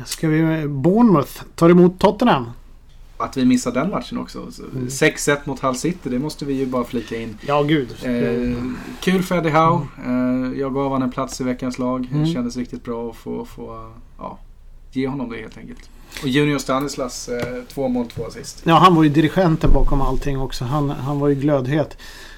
Ska 0.05 0.27
vi... 0.27 0.67
Bournemouth 0.67 1.43
tar 1.55 1.69
emot 1.69 1.99
Tottenham. 1.99 2.45
Att 3.21 3.37
vi 3.37 3.45
missar 3.45 3.71
den 3.71 3.89
matchen 3.89 4.17
också. 4.17 4.39
Mm. 4.39 4.87
6-1 4.87 5.37
mot 5.45 5.59
Hull 5.59 5.75
City, 5.75 6.09
det 6.09 6.19
måste 6.19 6.45
vi 6.45 6.53
ju 6.53 6.65
bara 6.65 6.83
flika 6.83 7.21
in. 7.21 7.37
Ja, 7.47 7.63
gud. 7.63 7.89
Eh, 8.03 8.63
kul 8.99 9.23
för 9.23 9.37
Eddie 9.37 9.49
Howe. 9.49 9.87
Mm. 10.05 10.53
Eh, 10.53 10.59
jag 10.59 10.73
gav 10.73 10.83
honom 10.83 11.01
en 11.01 11.11
plats 11.11 11.41
i 11.41 11.43
veckans 11.43 11.79
lag. 11.79 12.07
Mm. 12.11 12.23
Det 12.23 12.29
kändes 12.29 12.57
riktigt 12.57 12.83
bra 12.83 13.09
att 13.09 13.15
få, 13.15 13.45
få 13.45 13.91
ja, 14.17 14.39
ge 14.91 15.07
honom 15.07 15.29
det 15.29 15.37
helt 15.37 15.57
enkelt. 15.57 15.89
Och 16.21 16.27
Junior 16.27 16.57
Stanislas, 16.57 17.29
eh, 17.29 17.63
två 17.73 17.87
mål, 17.87 18.05
två 18.07 18.25
assist. 18.25 18.61
Ja, 18.63 18.73
han 18.73 18.95
var 18.95 19.03
ju 19.03 19.09
dirigenten 19.09 19.73
bakom 19.73 20.01
allting 20.01 20.39
också. 20.39 20.65
Han, 20.65 20.89
han 20.89 21.19
var 21.19 21.27
ju 21.27 21.35
glödhet. 21.35 21.97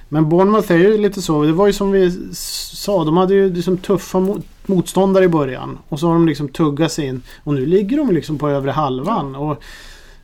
Men 0.10 0.30
Bournemouth 0.30 0.72
är 0.72 0.78
ju 0.78 0.98
lite 0.98 1.22
så. 1.22 1.44
Det 1.44 1.52
var 1.52 1.68
ju 1.68 1.74
som 1.74 1.92
vi 1.92 2.34
sa. 2.34 3.04
De 3.04 3.18
hade 3.18 3.34
ju 3.34 3.54
liksom 3.54 3.78
tuffa 3.78 4.28
motståndare 4.66 5.24
i 5.24 5.28
början. 5.28 5.78
Och 5.90 6.00
så 6.00 6.08
har 6.08 6.14
de 6.14 6.28
liksom 6.28 6.50
tuggat 6.50 6.92
sig 6.92 7.06
in. 7.06 7.22
Och 7.44 7.54
nu 7.54 7.66
ligger 7.66 7.98
de 7.98 8.12
liksom 8.12 8.38
på 8.38 8.50
övre 8.50 8.72
halvan. 8.72 9.36
Och 9.36 9.64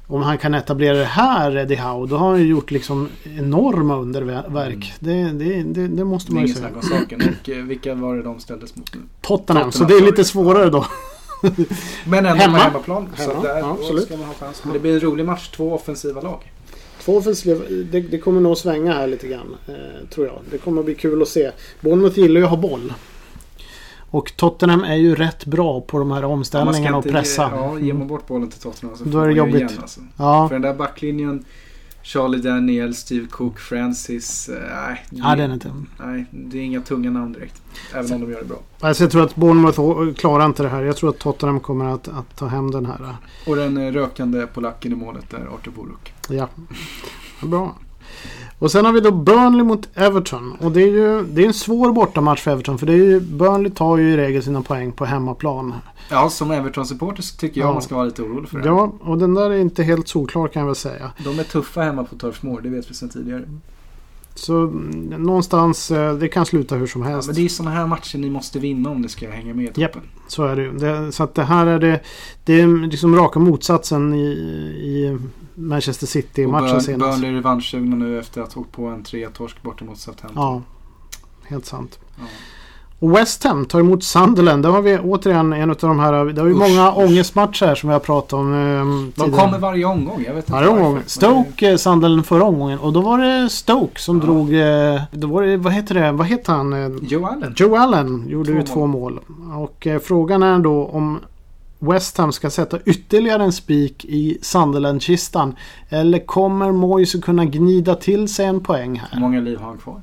om 0.10 0.22
han 0.22 0.38
kan 0.38 0.54
etablera 0.54 0.98
det 0.98 1.04
här, 1.04 1.58
Eddie 1.58 1.76
Howe, 1.76 2.08
då 2.08 2.18
har 2.18 2.30
han 2.30 2.40
ju 2.40 2.48
gjort 2.48 2.72
liksom 2.72 3.10
enorma 3.38 3.98
underverk. 3.98 4.94
Mm. 5.02 5.38
Det, 5.38 5.46
det, 5.46 5.64
det, 5.64 5.88
det, 5.88 6.06
måste 6.06 6.34
man 6.34 6.48
ju 6.48 6.54
säga. 6.54 6.62
Det 6.62 6.68
är 6.68 6.72
inget 6.72 6.86
snack 6.86 7.00
om 7.00 7.00
saken. 7.00 7.36
Och 7.42 7.50
eh, 7.50 7.64
vilka 7.64 7.96
var 7.96 8.16
det 8.16 8.24
de 8.24 8.40
ställdes 8.40 8.76
mot 8.76 8.94
nu? 8.94 9.02
Tottenham, 9.22 9.46
Tottenham 9.46 9.72
så 9.72 9.84
det 9.84 9.94
är 9.94 10.02
lite 10.02 10.24
svårare 10.24 10.70
då. 10.70 10.86
Men 12.06 12.26
ändå 12.26 12.44
Hemma. 12.44 12.58
på 12.58 12.64
hemmaplan. 12.64 13.08
Hemma. 13.16 13.34
Så 13.34 13.42
där 13.42 13.60
ja, 13.60 13.78
absolut. 13.80 14.06
ska 14.06 14.18
man 14.18 14.26
ha 14.26 14.34
chans. 14.34 14.62
Men 14.64 14.74
det 14.74 14.80
blir 14.80 14.94
en 14.94 15.00
rolig 15.00 15.26
match. 15.26 15.50
Två 15.50 15.74
offensiva 15.74 16.22
lag. 16.22 16.52
Två 17.02 17.18
offensiva, 17.18 17.64
det, 17.92 18.00
det 18.00 18.18
kommer 18.18 18.42
nog 18.42 18.58
svänga 18.58 18.94
här 18.94 19.08
lite 19.08 19.28
grann. 19.28 19.56
Eh, 19.68 20.08
tror 20.10 20.28
jag. 20.28 20.40
Det 20.52 20.58
kommer 20.58 20.84
bli 20.84 20.96
kul 20.96 21.22
att 21.22 21.28
se. 21.28 21.52
Bournemouth 21.82 22.20
gillar 22.20 22.40
ju 22.40 22.44
att 22.46 22.52
ha 22.52 22.58
boll. 22.58 22.94
Och 24.12 24.34
Tottenham 24.36 24.84
är 24.84 24.96
ju 24.96 25.16
rätt 25.16 25.46
bra 25.46 25.82
på 25.82 26.00
de 26.00 26.12
här 26.12 26.26
omställningarna 26.26 26.98
och 26.98 27.04
pressa. 27.04 27.52
Ja, 27.56 27.80
ger 27.80 27.94
man 27.94 28.08
bort 28.08 28.28
bollen 28.28 28.50
till 28.50 28.60
Tottenham 28.60 28.98
så 28.98 29.04
Då 29.04 29.20
är 29.20 29.28
det 29.28 29.34
jobbigt. 29.34 29.56
Igen, 29.56 29.72
alltså. 29.82 30.02
ja. 30.18 30.48
För 30.48 30.56
den 30.56 30.62
där 30.62 30.74
backlinjen 30.74 31.46
Charlie 32.02 32.38
Daniel, 32.38 32.96
Steve 32.96 33.28
Cook, 33.28 33.60
Francis. 33.60 34.50
Eh, 34.50 34.56
nej, 34.56 35.06
det, 35.10 35.18
ja, 35.18 35.36
den 35.36 35.50
är 35.50 35.54
inte. 35.54 35.74
nej, 36.00 36.26
det 36.32 36.58
är 36.58 36.62
inga 36.62 36.82
tunga 36.82 37.12
namn 37.12 37.34
direkt. 37.34 37.62
Även 37.94 38.08
så, 38.08 38.16
om 38.16 38.22
de 38.22 38.32
gör 38.32 38.40
det 38.40 38.46
bra. 38.46 38.58
Alltså 38.80 39.04
jag 39.04 39.12
tror 39.12 39.24
att 39.24 39.36
Bournemouth 39.36 40.14
klarar 40.14 40.46
inte 40.46 40.64
det 40.64 40.70
här. 40.70 40.84
Jag 40.84 40.98
tror 40.98 41.10
att 41.10 41.20
Tottenham 41.20 41.60
kommer 41.60 41.86
att, 41.86 42.08
att 42.08 42.36
ta 42.36 42.48
hem 42.48 42.72
den 42.72 42.86
här. 42.86 43.16
Och 43.48 43.56
den 43.56 43.78
eh, 43.78 43.92
rökande 43.92 44.48
polacken 44.48 44.92
i 44.92 44.96
målet 44.96 45.30
där, 45.30 45.48
Artur 45.56 45.72
Buruk. 45.72 46.14
Ja, 46.30 46.50
bra. 47.42 47.76
Och 48.60 48.72
sen 48.72 48.86
har 48.86 48.94
vi 48.94 49.00
då 49.00 49.12
Burnley 49.12 49.64
mot 49.64 49.90
Everton. 49.96 50.52
Och 50.60 50.72
det 50.72 50.82
är 50.82 50.88
ju 50.88 51.24
det 51.24 51.44
är 51.44 51.48
en 51.48 51.54
svår 51.54 51.92
bortamatch 51.92 52.42
för 52.42 52.52
Everton. 52.52 52.78
För 52.78 52.86
det 52.86 52.94
är 52.94 52.98
ju, 52.98 53.20
Burnley 53.20 53.72
tar 53.72 53.98
ju 53.98 54.14
i 54.14 54.18
regel 54.18 54.44
sina 54.44 54.62
poäng 54.62 54.92
på 54.92 55.06
hemmaplan. 55.06 55.74
Ja, 56.10 56.30
som 56.30 56.52
Everton-supporter 56.52 57.38
tycker 57.38 57.62
jag 57.62 57.70
ja. 57.70 57.74
man 57.74 57.82
ska 57.82 57.96
vara 57.96 58.06
lite 58.06 58.22
orolig 58.22 58.50
för 58.50 58.60
det. 58.60 58.68
Ja, 58.68 58.94
och 59.02 59.18
den 59.18 59.34
där 59.34 59.50
är 59.50 59.58
inte 59.58 59.84
helt 59.84 60.08
solklar 60.08 60.48
kan 60.48 60.60
jag 60.60 60.68
väl 60.68 60.76
säga. 60.76 61.12
De 61.24 61.40
är 61.40 61.44
tuffa 61.44 61.82
hemma 61.82 62.04
på 62.04 62.16
Turf 62.16 62.44
Moor, 62.44 62.62
det 62.62 62.70
vet 62.70 62.90
vi 62.90 62.94
sedan 62.94 63.10
tidigare. 63.10 63.44
Så 64.36 64.58
mm, 64.62 65.24
någonstans, 65.24 65.92
eh, 65.92 66.16
det 66.16 66.28
kan 66.28 66.46
sluta 66.46 66.76
hur 66.76 66.88
som 66.88 67.04
helst. 67.04 67.28
Ja, 67.28 67.34
men 67.34 67.42
det 67.42 67.46
är 67.46 67.50
sådana 67.50 67.76
här 67.76 67.88
matcher 67.88 68.18
ni 68.18 68.30
måste 68.30 68.60
vinna 68.60 68.90
om 68.90 69.02
det 69.02 69.10
ska 69.10 69.30
hänga 69.30 69.54
med 69.54 69.66
i 69.66 69.68
toppen. 69.68 69.82
Japp, 69.82 69.98
så 70.28 70.44
är 70.44 70.56
det 70.56 70.62
ju. 70.62 71.12
Så 71.12 71.24
att 71.24 71.36
det 71.36 71.44
här 71.44 71.66
är 71.66 71.80
det, 71.80 72.00
det 72.44 72.62
är 72.62 72.88
liksom 72.88 73.16
raka 73.16 73.40
motsatsen 73.40 74.14
i, 74.14 74.28
i 74.28 75.18
Manchester 75.60 76.08
City-matchen 76.08 76.82
senast. 76.82 77.22
Burnley 77.22 77.38
revanschsugna 77.38 77.96
nu 77.96 78.20
efter 78.20 78.42
att 78.42 78.54
ha 78.54 78.62
åkt 78.62 78.72
på 78.72 78.86
en 78.86 79.04
3-torsk 79.04 79.64
borta 79.64 79.86
mot 79.86 79.98
Southampton. 79.98 80.44
Ja, 80.44 80.62
helt 81.48 81.66
sant. 81.66 82.00
Ja. 82.18 82.24
Och 83.00 83.18
West 83.18 83.44
Ham 83.44 83.66
tar 83.66 83.80
emot 83.80 84.04
Sunderland. 84.04 84.64
Där 84.64 84.70
har 84.70 84.82
vi 84.82 84.98
återigen 84.98 85.54
en 85.54 85.70
av 85.70 85.76
de 85.80 86.00
här. 86.00 86.26
Det 86.26 86.42
har 86.42 86.48
ju 86.48 86.54
usch, 86.54 86.60
många 86.60 86.92
usch. 86.92 86.98
ångestmatcher 86.98 87.66
här 87.66 87.76
som 87.76 87.90
vi 87.90 87.94
har 87.94 88.00
pratat 88.00 88.34
om. 88.34 88.54
Eh, 88.54 89.24
de 89.24 89.32
kommer 89.32 89.60
varje 89.60 89.86
omgång. 89.86 90.24
Jag 90.28 90.34
vet 90.34 90.44
inte 90.44 90.52
varje 90.52 90.68
omgång. 90.68 91.02
Stoke, 91.06 91.72
eh, 91.72 91.78
Sunderland 91.78 92.26
förra 92.26 92.44
omgången. 92.44 92.80
Och 92.80 92.94
då 92.94 93.02
var 93.02 93.18
det 93.18 93.50
Stoke 93.50 94.00
som 94.00 94.18
ja. 94.18 94.26
drog... 94.26 94.54
Eh, 94.54 95.02
då 95.12 95.28
var 95.28 95.42
det, 95.42 95.58
vad 95.58 95.74
heter 95.74 95.96
det? 95.96 96.12
Vad 96.12 96.28
heter 96.28 96.54
han? 96.54 97.00
Joe 97.02 97.26
Allen. 97.26 97.54
Joe 97.58 97.76
Allen 97.76 98.30
gjorde 98.30 98.52
två 98.52 98.58
ju 98.58 98.64
två 98.64 98.88
mål. 98.88 99.20
Och 99.56 99.88
eh, 99.88 100.00
frågan 100.00 100.44
är 100.44 100.60
då 100.60 100.86
om 100.86 101.20
West 101.80 102.18
Ham 102.18 102.32
ska 102.32 102.50
sätta 102.50 102.80
ytterligare 102.86 103.44
en 103.44 103.54
spik 103.54 104.06
i 104.06 104.38
Sunderland-kistan. 104.42 105.56
Eller 105.90 106.20
kommer 106.26 106.72
Moyes 106.72 107.14
kunna 107.24 107.46
gnida 107.46 107.96
till 107.96 108.34
sig 108.34 108.46
en 108.46 108.60
poäng 108.60 109.00
här? 109.00 109.10
Hur 109.12 109.20
många 109.20 109.40
liv 109.40 109.60
har 109.60 109.68
han 109.68 109.78
kvar? 109.78 110.02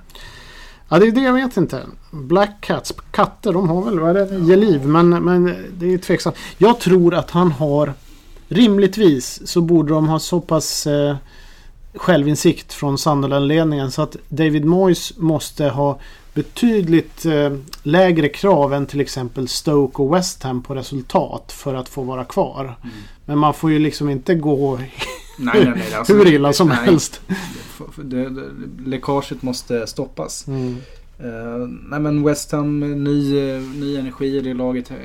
Ja, 0.88 0.98
det 0.98 1.06
är 1.06 1.12
det 1.12 1.20
jag 1.20 1.32
vet 1.32 1.56
inte. 1.56 1.82
Black 2.10 2.60
Cats, 2.60 2.94
katter, 3.10 3.52
de 3.52 3.68
har 3.68 3.82
väl, 3.82 4.00
vad 4.00 4.16
är 4.16 4.26
det, 4.26 4.38
ge 4.38 4.56
liv. 4.56 4.86
Men, 4.86 5.08
men 5.08 5.56
det 5.78 5.94
är 5.94 5.98
tveksamt. 5.98 6.36
Jag 6.58 6.80
tror 6.80 7.14
att 7.14 7.30
han 7.30 7.52
har, 7.52 7.92
rimligtvis 8.48 9.48
så 9.48 9.60
borde 9.60 9.94
de 9.94 10.08
ha 10.08 10.18
så 10.18 10.40
pass 10.40 10.86
eh, 10.86 11.16
självinsikt 11.94 12.72
från 12.72 12.98
Sunderland-ledningen 12.98 13.90
så 13.90 14.02
att 14.02 14.16
David 14.28 14.64
Moyes 14.64 15.16
måste 15.16 15.68
ha 15.68 15.98
betydligt 16.36 17.26
eh, 17.26 17.56
lägre 17.82 18.28
krav 18.28 18.74
än 18.74 18.86
till 18.86 19.00
exempel 19.00 19.48
Stoke 19.48 20.02
och 20.02 20.14
West 20.14 20.42
Ham 20.42 20.62
på 20.62 20.74
resultat 20.74 21.52
för 21.52 21.74
att 21.74 21.88
få 21.88 22.02
vara 22.02 22.24
kvar. 22.24 22.64
Mm. 22.64 22.94
Men 23.24 23.38
man 23.38 23.54
får 23.54 23.70
ju 23.70 23.78
liksom 23.78 24.10
inte 24.10 24.34
gå 24.34 24.76
nej, 25.38 25.64
nej, 25.64 25.72
nej, 25.76 25.94
alltså, 25.94 26.14
hur 26.14 26.26
illa 26.26 26.52
som 26.52 26.68
nej, 26.68 26.76
helst. 26.76 27.20
Det, 27.96 28.28
det, 28.28 28.50
läckaget 28.86 29.42
måste 29.42 29.86
stoppas. 29.86 30.46
Mm. 30.46 30.76
Uh, 31.24 31.68
nej 31.68 32.00
men 32.00 32.24
West 32.24 32.52
Ham, 32.52 32.80
ny, 33.04 33.32
ny 33.60 33.96
energi 33.96 34.36
i 34.36 34.40
det 34.40 34.54
laget. 34.54 34.90
Eh, 34.90 34.96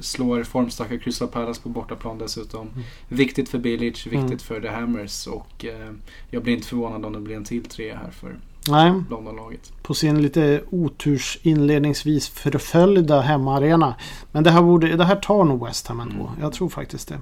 slår 0.00 0.42
formstarka 0.42 0.98
Crystal 0.98 1.28
Palace 1.28 1.60
på 1.62 1.68
bortaplan 1.68 2.18
dessutom. 2.18 2.68
Mm. 2.68 2.82
Viktigt 3.08 3.48
för 3.48 3.58
Bilic, 3.58 4.06
viktigt 4.06 4.22
mm. 4.22 4.38
för 4.38 4.60
The 4.60 4.68
Hammers 4.68 5.26
och 5.26 5.64
uh, 5.64 5.90
jag 6.30 6.42
blir 6.42 6.54
inte 6.54 6.68
förvånad 6.68 7.04
om 7.04 7.12
det 7.12 7.20
blir 7.20 7.36
en 7.36 7.44
till 7.44 7.64
tre 7.64 7.94
här 7.94 8.10
för 8.10 8.36
Nej. 8.68 8.92
Londonlaget. 9.10 9.72
På 9.82 9.94
sin 9.94 10.22
lite 10.22 10.60
oturs 10.70 11.38
inledningsvis 11.42 12.28
förföljda 12.28 13.20
hemmaarena. 13.20 13.94
Men 14.32 14.44
det 14.44 14.50
här, 14.50 14.62
borde, 14.62 14.96
det 14.96 15.04
här 15.04 15.16
tar 15.16 15.44
nog 15.44 15.66
West 15.66 15.86
Ham 15.86 16.00
ändå. 16.00 16.26
Mm. 16.26 16.40
Jag 16.40 16.52
tror 16.52 16.68
faktiskt 16.68 17.08
det. 17.08 17.18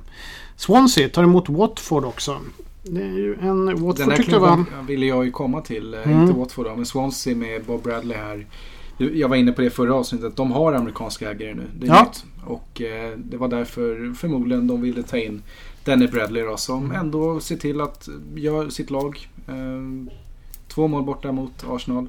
Swansea 0.57 1.09
tar 1.09 1.22
emot 1.22 1.48
Watford 1.48 2.05
också. 2.05 2.38
Det 2.83 3.02
är 3.02 3.18
ju 3.18 3.35
en... 3.40 3.66
Watford 3.66 3.96
Den 3.96 4.11
här 4.11 4.16
tyckte 4.16 4.33
jag 4.33 4.64
ville 4.87 5.07
jag 5.07 5.24
ju 5.24 5.31
komma 5.31 5.61
till. 5.61 5.94
Eh, 5.94 6.07
mm. 6.07 6.20
Inte 6.22 6.38
Watford 6.38 6.66
då, 6.66 6.76
men 6.76 6.87
Swansea 6.87 7.37
med 7.37 7.64
Bob 7.64 7.83
Bradley 7.83 8.16
här. 8.16 8.46
Jag 8.96 9.28
var 9.28 9.37
inne 9.37 9.52
på 9.52 9.62
det 9.62 9.70
förra 9.70 9.94
avsnittet. 9.94 10.37
De 10.37 10.52
har 10.52 10.72
amerikanska 10.72 11.31
ägare 11.31 11.55
nu. 11.55 11.66
Det 11.78 11.87
är 11.87 11.90
ja. 11.90 12.02
nytt. 12.02 12.24
Och 12.46 12.83
eh, 12.83 13.18
det 13.18 13.37
var 13.37 13.48
därför 13.48 14.14
förmodligen 14.14 14.66
de 14.66 14.83
ville 14.83 15.02
ta 15.02 15.18
in 15.18 15.42
Danny 15.85 16.07
Bradley 16.07 16.42
då, 16.42 16.57
som 16.57 16.85
mm. 16.85 16.96
ändå 16.96 17.40
ser 17.40 17.57
till 17.57 17.81
att 17.81 18.09
göra 18.35 18.70
sitt 18.70 18.90
lag. 18.90 19.28
Eh, 19.48 20.12
Två 20.74 20.88
mål 20.88 21.02
borta 21.02 21.32
mot 21.32 21.64
Arsenal. 21.68 22.06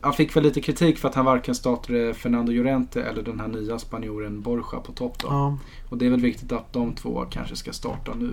Han 0.00 0.12
fick 0.12 0.36
väl 0.36 0.42
lite 0.42 0.60
kritik 0.60 0.98
för 0.98 1.08
att 1.08 1.14
han 1.14 1.24
varken 1.24 1.54
startade 1.54 2.14
Fernando 2.14 2.52
Llorente 2.52 3.02
eller 3.02 3.22
den 3.22 3.40
här 3.40 3.48
nya 3.48 3.78
spanjoren 3.78 4.40
Borja 4.40 4.80
på 4.84 4.92
topp. 4.92 5.18
Då. 5.18 5.26
Ja. 5.30 5.58
Och 5.88 5.98
det 5.98 6.06
är 6.06 6.10
väl 6.10 6.20
viktigt 6.20 6.52
att 6.52 6.72
de 6.72 6.94
två 6.94 7.24
kanske 7.30 7.56
ska 7.56 7.72
starta 7.72 8.12
nu. 8.14 8.32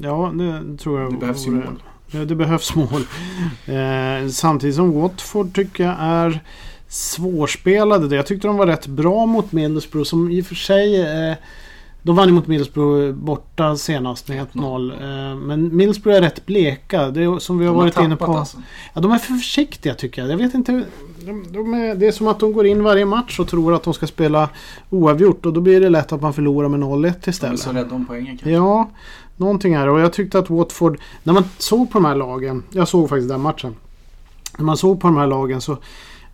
Ja, 0.00 0.32
det 0.34 0.78
tror 0.78 1.00
jag. 1.00 1.12
Det 1.12 1.18
behövs 1.18 1.46
ju 1.46 1.50
mål. 1.50 1.82
Det 2.26 2.34
behövs 2.34 2.74
mål. 2.74 3.06
Eh, 3.66 4.28
samtidigt 4.28 4.76
som 4.76 5.00
Watford 5.00 5.54
tycker 5.54 5.84
jag 5.84 5.96
är 5.98 6.40
svårspelade. 6.88 8.16
Jag 8.16 8.26
tyckte 8.26 8.46
de 8.46 8.56
var 8.56 8.66
rätt 8.66 8.86
bra 8.86 9.26
mot 9.26 9.52
Middlesbrough 9.52 10.04
som 10.04 10.30
i 10.30 10.42
och 10.42 10.46
för 10.46 10.54
sig 10.54 11.00
eh, 11.00 11.36
de 12.06 12.16
vann 12.16 12.28
ju 12.28 12.34
mot 12.34 12.46
Middlesbrough 12.46 13.12
borta 13.14 13.76
senast 13.76 14.28
med 14.28 14.46
1-0. 14.52 14.92
Eh, 14.92 15.36
men 15.36 15.76
Middlesbrough 15.76 16.16
är 16.18 16.22
rätt 16.22 16.46
bleka. 16.46 17.10
Det 17.10 17.22
är 17.24 17.38
som 17.38 17.58
vi 17.58 17.64
har 17.66 17.72
De 17.72 17.78
varit 17.80 17.94
har 17.94 18.04
inne 18.04 18.16
på. 18.16 18.24
alltså. 18.36 18.56
Ja, 18.94 19.00
de 19.00 19.12
är 19.12 19.18
för 19.18 19.34
försiktiga 19.34 19.94
tycker 19.94 20.22
jag. 20.22 20.30
Jag 20.30 20.36
vet 20.36 20.54
inte. 20.54 20.84
De, 21.26 21.44
de 21.52 21.74
är, 21.74 21.94
det 21.94 22.06
är 22.06 22.12
som 22.12 22.26
att 22.28 22.40
de 22.40 22.52
går 22.52 22.66
in 22.66 22.82
varje 22.82 23.04
match 23.06 23.40
och 23.40 23.48
tror 23.48 23.74
att 23.74 23.82
de 23.82 23.94
ska 23.94 24.06
spela 24.06 24.48
oavgjort. 24.90 25.46
Och 25.46 25.52
då 25.52 25.60
blir 25.60 25.80
det 25.80 25.88
lätt 25.88 26.12
att 26.12 26.22
man 26.22 26.32
förlorar 26.32 26.68
med 26.68 26.80
0-1 26.80 27.00
De 27.02 27.06
är 27.08 27.28
istället. 27.30 27.60
så 27.60 27.72
rädda 27.72 27.94
om 27.94 28.06
poängen 28.06 28.26
kanske. 28.38 28.50
Ja, 28.50 28.90
någonting 29.36 29.74
är 29.74 29.86
det. 29.86 29.92
Och 29.92 30.00
jag 30.00 30.12
tyckte 30.12 30.38
att 30.38 30.50
Watford, 30.50 30.98
när 31.22 31.32
man 31.32 31.44
såg 31.58 31.90
på 31.90 31.98
de 31.98 32.04
här 32.04 32.14
lagen. 32.14 32.62
Jag 32.70 32.88
såg 32.88 33.08
faktiskt 33.08 33.28
den 33.28 33.40
matchen. 33.40 33.74
När 34.58 34.64
man 34.64 34.76
såg 34.76 35.00
på 35.00 35.06
de 35.06 35.16
här 35.16 35.26
lagen 35.26 35.60
så 35.60 35.76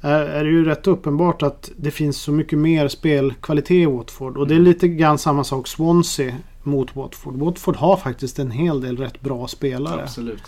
är, 0.01 0.21
är 0.21 0.45
det 0.45 0.51
ju 0.51 0.65
rätt 0.65 0.87
uppenbart 0.87 1.43
att 1.43 1.71
det 1.77 1.91
finns 1.91 2.17
så 2.17 2.33
mycket 2.33 2.59
mer 2.59 2.89
spelkvalitet 2.89 3.71
i 3.71 3.87
Watford. 3.87 4.37
Och 4.37 4.49
det 4.49 4.55
är 4.55 4.59
lite 4.59 4.89
grann 4.89 5.19
samma 5.19 5.45
sak 5.45 5.69
Swansea 5.69 6.35
mot 6.63 6.97
Watford. 6.97 7.35
Watford 7.35 7.77
har 7.77 7.97
faktiskt 7.97 8.39
en 8.39 8.51
hel 8.51 8.81
del 8.81 8.97
rätt 8.97 9.21
bra 9.21 9.49
spelare. 9.49 10.03
Absolut. 10.03 10.43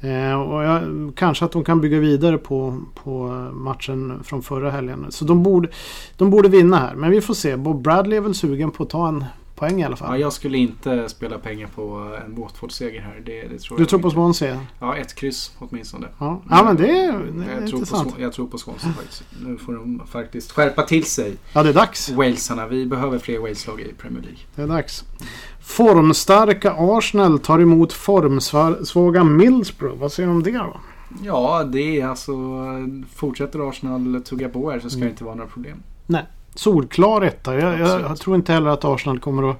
Eh, 0.00 0.40
och 0.40 0.64
jag, 0.64 0.82
kanske 1.16 1.44
att 1.44 1.52
de 1.52 1.64
kan 1.64 1.80
bygga 1.80 1.98
vidare 1.98 2.38
på, 2.38 2.82
på 2.94 3.28
matchen 3.52 4.20
från 4.24 4.42
förra 4.42 4.70
helgen. 4.70 5.06
Så 5.08 5.24
de 5.24 5.42
borde, 5.42 5.68
de 6.16 6.30
borde 6.30 6.48
vinna 6.48 6.76
här. 6.76 6.94
Men 6.94 7.10
vi 7.10 7.20
får 7.20 7.34
se. 7.34 7.56
Bob 7.56 7.82
Bradley 7.82 8.16
är 8.16 8.20
väl 8.20 8.34
sugen 8.34 8.70
på 8.70 8.82
att 8.82 8.90
ta 8.90 9.08
en 9.08 9.24
poäng 9.60 9.80
i 9.80 9.84
alla 9.84 9.92
Ja, 10.00 10.06
fall. 10.06 10.20
jag 10.20 10.32
skulle 10.32 10.58
inte 10.58 11.08
spela 11.08 11.38
pengar 11.38 11.68
på 11.74 12.12
en 12.26 12.34
Watford-seger 12.40 13.00
här. 13.00 13.22
Det, 13.26 13.42
det 13.48 13.58
tror 13.58 13.78
du 13.78 13.86
tror 13.86 14.00
på. 14.00 14.10
Swansea? 14.10 14.60
Ja, 14.80 14.96
ett 14.96 15.14
kryss 15.14 15.52
åtminstone. 15.58 16.06
Ja, 16.18 16.42
ja 16.50 16.64
men 16.64 16.76
det 16.76 16.90
är, 16.90 17.12
det 17.12 17.44
är 17.44 17.60
Jag 17.60 17.60
tror, 17.60 17.70
på, 17.70 17.76
intressant. 17.76 18.08
Swan- 18.14 18.20
jag 18.22 18.32
tror 18.32 18.46
på 18.46 18.58
Swansea 18.58 18.92
faktiskt. 18.92 19.24
Nu 19.46 19.56
får 19.58 19.72
de 19.72 20.02
faktiskt 20.06 20.52
skärpa 20.52 20.82
till 20.82 21.04
sig. 21.04 21.36
Ja, 21.52 21.62
det 21.62 21.68
är 21.68 21.72
dags. 21.74 22.10
Walesarna. 22.10 22.66
Vi 22.66 22.86
behöver 22.86 23.18
fler 23.18 23.38
Wales-lag 23.38 23.80
i 23.80 23.92
Premier 23.98 24.22
League. 24.22 24.38
Det 24.54 24.62
är 24.62 24.66
dags. 24.66 25.04
Formstarka 25.60 26.74
Arsenal 26.78 27.38
tar 27.38 27.58
emot 27.60 27.92
formsvaga 27.92 29.24
Middlesbrough. 29.24 29.98
Vad 29.98 30.12
säger 30.12 30.28
du 30.28 30.34
om 30.34 30.42
det 30.42 30.50
då? 30.52 30.80
Ja, 31.22 31.64
det 31.64 32.00
är 32.00 32.06
alltså... 32.06 32.32
Fortsätter 33.14 33.68
Arsenal 33.68 34.22
tugga 34.24 34.48
på 34.48 34.70
här 34.70 34.80
så 34.80 34.90
ska 34.90 34.96
Mm. 34.96 35.06
det 35.08 35.10
inte 35.10 35.24
vara 35.24 35.34
några 35.34 35.50
problem. 35.50 35.82
Solklar 36.54 37.22
etta. 37.22 37.54
Jag, 37.54 37.80
jag, 37.80 38.00
jag 38.00 38.18
tror 38.18 38.36
inte 38.36 38.52
heller 38.52 38.70
att 38.70 38.84
Arsenal 38.84 39.18
kommer 39.18 39.50
att 39.50 39.56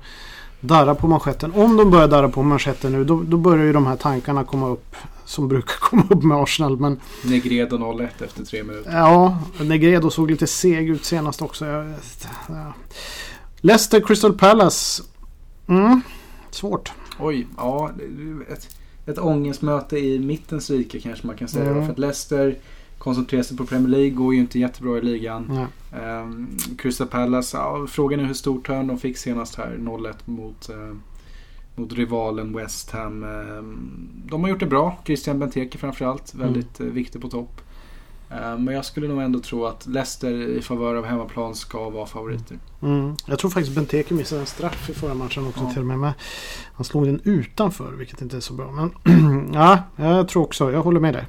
darra 0.61 0.95
på 0.95 1.07
manschetten. 1.07 1.53
Om 1.53 1.77
de 1.77 1.91
börjar 1.91 2.09
darra 2.09 2.29
på 2.29 2.43
manschetten 2.43 2.93
nu 2.93 3.05
då, 3.05 3.23
då 3.23 3.37
börjar 3.37 3.65
ju 3.65 3.73
de 3.73 3.87
här 3.87 3.97
tankarna 3.97 4.45
komma 4.45 4.69
upp. 4.69 4.97
Som 5.25 5.49
brukar 5.49 5.75
komma 5.81 6.05
upp 6.11 6.23
med 6.23 6.39
Arsenal. 6.39 6.77
Men 6.77 7.01
Negredo 7.25 7.77
0-1 7.77 8.09
efter 8.25 8.45
tre 8.45 8.63
minuter. 8.63 8.93
ja, 8.93 9.39
Negredo 9.61 10.11
såg 10.11 10.31
lite 10.31 10.47
seg 10.47 10.89
ut 10.89 11.05
senast 11.05 11.43
också. 11.43 11.67
Jag, 11.67 11.95
ja. 12.49 12.73
Leicester 13.61 14.01
Crystal 14.01 14.33
Palace. 14.33 15.03
Mm, 15.69 16.01
svårt. 16.51 16.93
Oj, 17.19 17.47
ja. 17.57 17.91
Ett, 18.53 18.77
ett 19.07 19.19
ångestmöte 19.19 19.99
i 19.99 20.19
mittens 20.19 20.71
rike 20.71 21.01
kanske 21.01 21.27
man 21.27 21.37
kan 21.37 21.49
säga. 21.49 21.71
Mm. 21.71 21.85
För 21.85 21.93
att 21.93 21.99
Leicester 21.99 22.59
koncentrerar 23.01 23.43
sig 23.43 23.57
på 23.57 23.67
Premier 23.67 23.89
League. 23.89 24.11
Går 24.11 24.35
ju 24.35 24.41
inte 24.41 24.59
jättebra 24.59 24.99
i 24.99 25.03
ligan. 25.03 25.67
Um, 26.03 26.59
Crystal 26.79 27.07
Palace, 27.07 27.57
ja, 27.57 27.87
frågan 27.89 28.21
är 28.21 28.25
hur 28.25 28.35
stor 28.35 28.61
törn 28.61 28.87
de 28.87 28.99
fick 28.99 29.17
senast 29.19 29.55
här. 29.55 29.77
0-1 29.79 30.15
mot, 30.25 30.69
eh, 30.69 30.95
mot 31.75 31.93
rivalen 31.93 32.57
West 32.57 32.91
Ham. 32.91 33.25
Ehm, 33.25 34.09
de 34.27 34.43
har 34.43 34.51
gjort 34.51 34.61
det 34.61 34.67
bra. 34.67 34.99
Christian 35.05 35.39
Benteke 35.39 35.79
framförallt. 35.79 36.35
Väldigt 36.35 36.81
eh, 36.81 36.87
viktig 36.87 37.21
på 37.23 37.29
topp. 37.29 37.61
Ehm, 38.31 38.65
men 38.65 38.75
jag 38.75 38.85
skulle 38.85 39.09
nog 39.09 39.23
ändå 39.23 39.41
tro 39.41 39.67
att 39.67 39.87
Leicester 39.87 40.33
i 40.33 40.63
favör 40.63 40.95
av 40.95 41.05
hemmaplan 41.05 41.55
ska 41.55 41.91
vara 41.91 42.07
favoriter. 42.07 42.59
Mm. 42.83 43.15
Jag 43.27 43.39
tror 43.39 43.51
faktiskt 43.51 43.75
Benteke 43.77 44.15
missade 44.15 44.41
en 44.41 44.47
straff 44.47 44.91
i 44.91 44.95
förra 44.95 45.15
matchen 45.15 45.47
också 45.47 45.65
Ja. 45.65 45.71
till 45.71 45.81
och 45.81 45.87
med. 45.87 45.99
Men 45.99 46.13
han 46.75 46.85
slog 46.85 47.07
den 47.07 47.21
utanför 47.25 47.93
vilket 47.93 48.23
inte 48.23 48.37
är 48.37 48.41
så 48.41 48.53
bra. 48.55 48.71
Men 48.71 49.51
ja, 49.55 49.83
jag 49.97 50.29
tror 50.29 50.43
också. 50.43 50.73
Jag 50.73 50.83
håller 50.83 51.01
med 51.01 51.15
dig. 51.15 51.25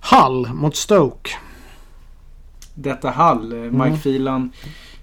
Hull 0.00 0.48
mot 0.54 0.76
Stoke. 0.76 1.30
Detta 2.74 3.10
Hall, 3.10 3.52
eh, 3.52 3.58
Mike 3.58 3.86
Mm. 3.86 3.98
Phelan 3.98 4.52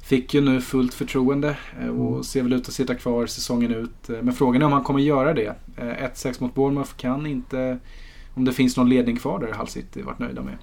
fick 0.01 0.33
ju 0.33 0.41
nu 0.41 0.61
fullt 0.61 0.93
förtroende 0.93 1.57
eh, 1.81 1.87
och 1.87 2.09
Mm. 2.11 2.23
ser 2.23 2.43
väl 2.43 2.53
ut 2.53 2.67
att 2.67 2.73
sitta 2.73 2.95
kvar 2.95 3.25
säsongen 3.27 3.73
ut. 3.73 4.09
Eh, 4.09 4.15
Men 4.21 4.33
frågan 4.33 4.61
är 4.61 4.65
om 4.65 4.71
han 4.73 4.83
kommer 4.83 4.99
göra 4.99 5.33
det. 5.33 5.55
Eh, 5.77 6.03
1-6 6.03 6.39
mot 6.39 6.53
Bournemouth 6.55 6.91
kan 6.97 7.25
inte, 7.25 7.79
om 8.33 8.45
det 8.45 8.53
finns 8.53 8.77
någon 8.77 8.89
ledning 8.89 9.17
kvar 9.17 9.39
där 9.39 9.53
Hull 9.53 9.67
City 9.67 10.01
varit 10.01 10.19
nöjda 10.19 10.41
med. 10.41 10.57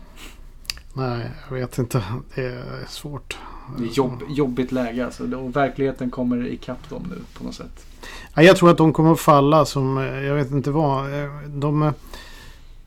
Nej, 0.94 1.30
jag 1.48 1.56
vet 1.56 1.78
inte. 1.78 2.02
Det 2.34 2.44
är 2.46 2.84
svårt. 2.88 3.38
Det 3.78 3.84
är 3.84 3.88
jobb, 3.88 4.22
jobbigt 4.28 4.72
läge 4.72 5.04
alltså. 5.04 5.36
Och 5.36 5.56
verkligheten 5.56 6.10
kommer 6.10 6.46
ikapp 6.46 6.88
dem 6.88 7.02
nu 7.10 7.16
på 7.38 7.44
något 7.44 7.54
sätt. 7.54 7.86
Ja, 8.34 8.42
jag 8.42 8.56
tror 8.56 8.70
att 8.70 8.76
de 8.78 8.92
kommer 8.92 9.12
att 9.12 9.20
falla 9.20 9.64
som, 9.64 9.96
jag 9.96 10.34
vet 10.34 10.50
inte 10.50 10.70
vad. 10.70 11.04
De, 11.48 11.92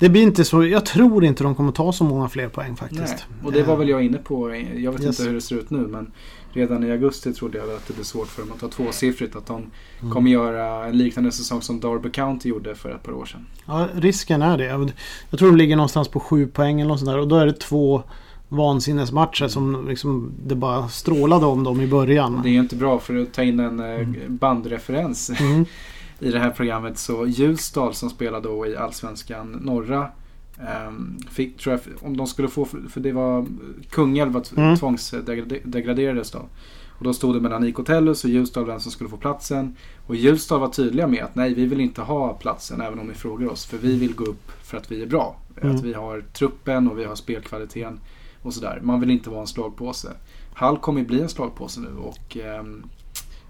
det 0.04 0.10
blir 0.10 0.22
inte 0.24 0.46
så, 0.46 0.66
jag 0.66 0.86
tror 0.86 1.24
inte 1.26 1.44
de 1.44 1.56
kommer 1.56 1.72
ta 1.72 1.92
så 1.94 2.04
många 2.04 2.30
fler 2.30 2.50
poäng 2.50 2.76
faktiskt. 2.76 3.02
Nej. 3.30 3.46
Och 3.46 3.52
det 3.52 3.64
var 3.64 3.76
väl 3.78 3.90
jag 3.90 4.04
inne 4.04 4.18
på. 4.18 4.56
Jag 4.76 4.92
vet 4.92 5.02
Yes. 5.04 5.20
inte 5.20 5.30
hur 5.30 5.36
det 5.36 5.42
ser 5.42 5.56
ut 5.56 5.70
nu 5.70 5.78
men 5.78 6.12
redan 6.54 6.84
i 6.84 6.92
augusti 6.92 7.34
trodde 7.34 7.58
jag 7.58 7.70
att 7.70 7.88
det 7.88 7.94
blir 7.94 8.04
svårt 8.04 8.28
för 8.28 8.42
dem 8.42 8.52
att 8.54 8.60
ta 8.60 8.68
tvåsiffrigt. 8.68 9.36
Att 9.36 9.46
de 9.46 9.66
Mm. 10.02 10.14
kommer 10.14 10.32
göra 10.32 10.86
en 10.86 10.98
liknande 10.98 11.32
säsong 11.32 11.62
som 11.62 11.80
Derby 11.80 12.10
County 12.12 12.50
gjorde 12.50 12.76
för 12.76 12.90
ett 12.96 13.04
par 13.04 13.12
år 13.12 13.26
sedan. 13.26 13.46
Ja, 13.66 13.88
risken 13.96 14.42
är 14.42 14.58
det. 14.58 14.66
Jag- 14.66 14.92
tror 15.38 15.50
de 15.50 15.58
ligger 15.58 15.76
någonstans 15.76 16.08
på 16.08 16.20
sju 16.20 16.48
poäng 16.48 16.82
eller 16.82 16.90
något 16.90 17.00
sånt 17.00 17.12
där. 17.12 17.20
Och 17.20 17.28
då 17.28 17.36
är 17.36 17.46
det 17.46 17.54
två 17.60 18.04
vansinnesmatcher 18.50 19.48
som 19.48 19.88
liksom 19.90 20.32
det 20.46 20.56
bara 20.56 20.88
strålade 20.88 21.46
om 21.46 21.64
dem 21.64 21.82
i 21.82 21.88
början. 21.88 22.40
Det 22.44 22.50
är 22.50 22.54
ju 22.54 22.60
inte 22.60 22.76
bra 22.76 23.00
för 23.00 23.16
att 23.22 23.34
ta 23.34 23.44
in 23.44 23.60
en 23.60 23.80
eh, 23.80 24.08
bandreferens 24.28 25.30
Mm. 25.40 25.66
I 26.24 26.32
det 26.32 26.40
här 26.40 26.50
programmet. 26.52 26.98
Så 26.98 27.26
Ljusdal 27.28 27.94
som 27.94 28.10
spelar 28.10 28.42
då 28.42 28.68
i 28.68 28.76
Allsvenskan 28.78 29.52
norra. 29.52 30.08
ehm, 30.68 31.18
fick, 31.32 31.58
tror 31.58 31.74
jag, 31.86 32.08
om 32.08 32.18
de 32.18 32.28
skulle 32.28 32.48
få, 32.48 32.66
för 32.66 33.00
det 33.00 33.12
var 33.12 33.46
Kungälv 33.90 34.42
Mm. 34.58 34.76
tvångsdegraderades 34.78 36.32
då. 36.32 36.40
Och 36.98 37.04
då 37.04 37.14
stod 37.14 37.36
det 37.36 37.42
mellan 37.42 37.64
IK 37.68 37.76
Tellus 37.86 38.24
och 38.24 38.30
Ljusdal 38.30 38.66
vem 38.66 38.80
som 38.80 38.92
skulle 38.92 39.10
få 39.10 39.18
platsen. 39.18 39.76
Och 40.08 40.16
Ljusdal 40.16 40.60
var 40.60 40.68
tydliga 40.70 41.08
med 41.08 41.24
att 41.24 41.36
nej, 41.36 41.54
vi 41.54 41.66
vill 41.66 41.80
inte 41.82 42.02
ha 42.02 42.34
platsen 42.34 42.82
även 42.82 43.00
om 43.00 43.08
ni 43.08 43.14
frågar 43.14 43.48
oss. 43.48 43.66
För 43.66 43.78
vi 43.78 44.00
vill 44.00 44.16
gå 44.16 44.24
upp 44.26 44.52
för 44.64 44.78
att 44.78 44.92
vi 44.92 45.02
är 45.02 45.06
bra. 45.08 45.36
Mm. 45.62 45.76
Att 45.76 45.84
vi 45.84 45.94
har 45.94 46.24
truppen 46.34 46.88
och 46.92 47.00
vi 47.00 47.04
har 47.04 47.16
spelkvaliteten 47.16 48.00
och 48.42 48.54
sådär. 48.54 48.80
Man 48.84 49.00
vill 49.00 49.12
inte 49.12 49.30
vara 49.30 49.42
en 49.42 49.48
slagpåse. 49.48 50.10
Hall 50.54 50.78
kommer 50.78 51.04
bli 51.04 51.22
en 51.22 51.30
slagpåse 51.30 51.80
nu 51.82 51.90
och 51.98 52.38
ehm, 52.38 52.84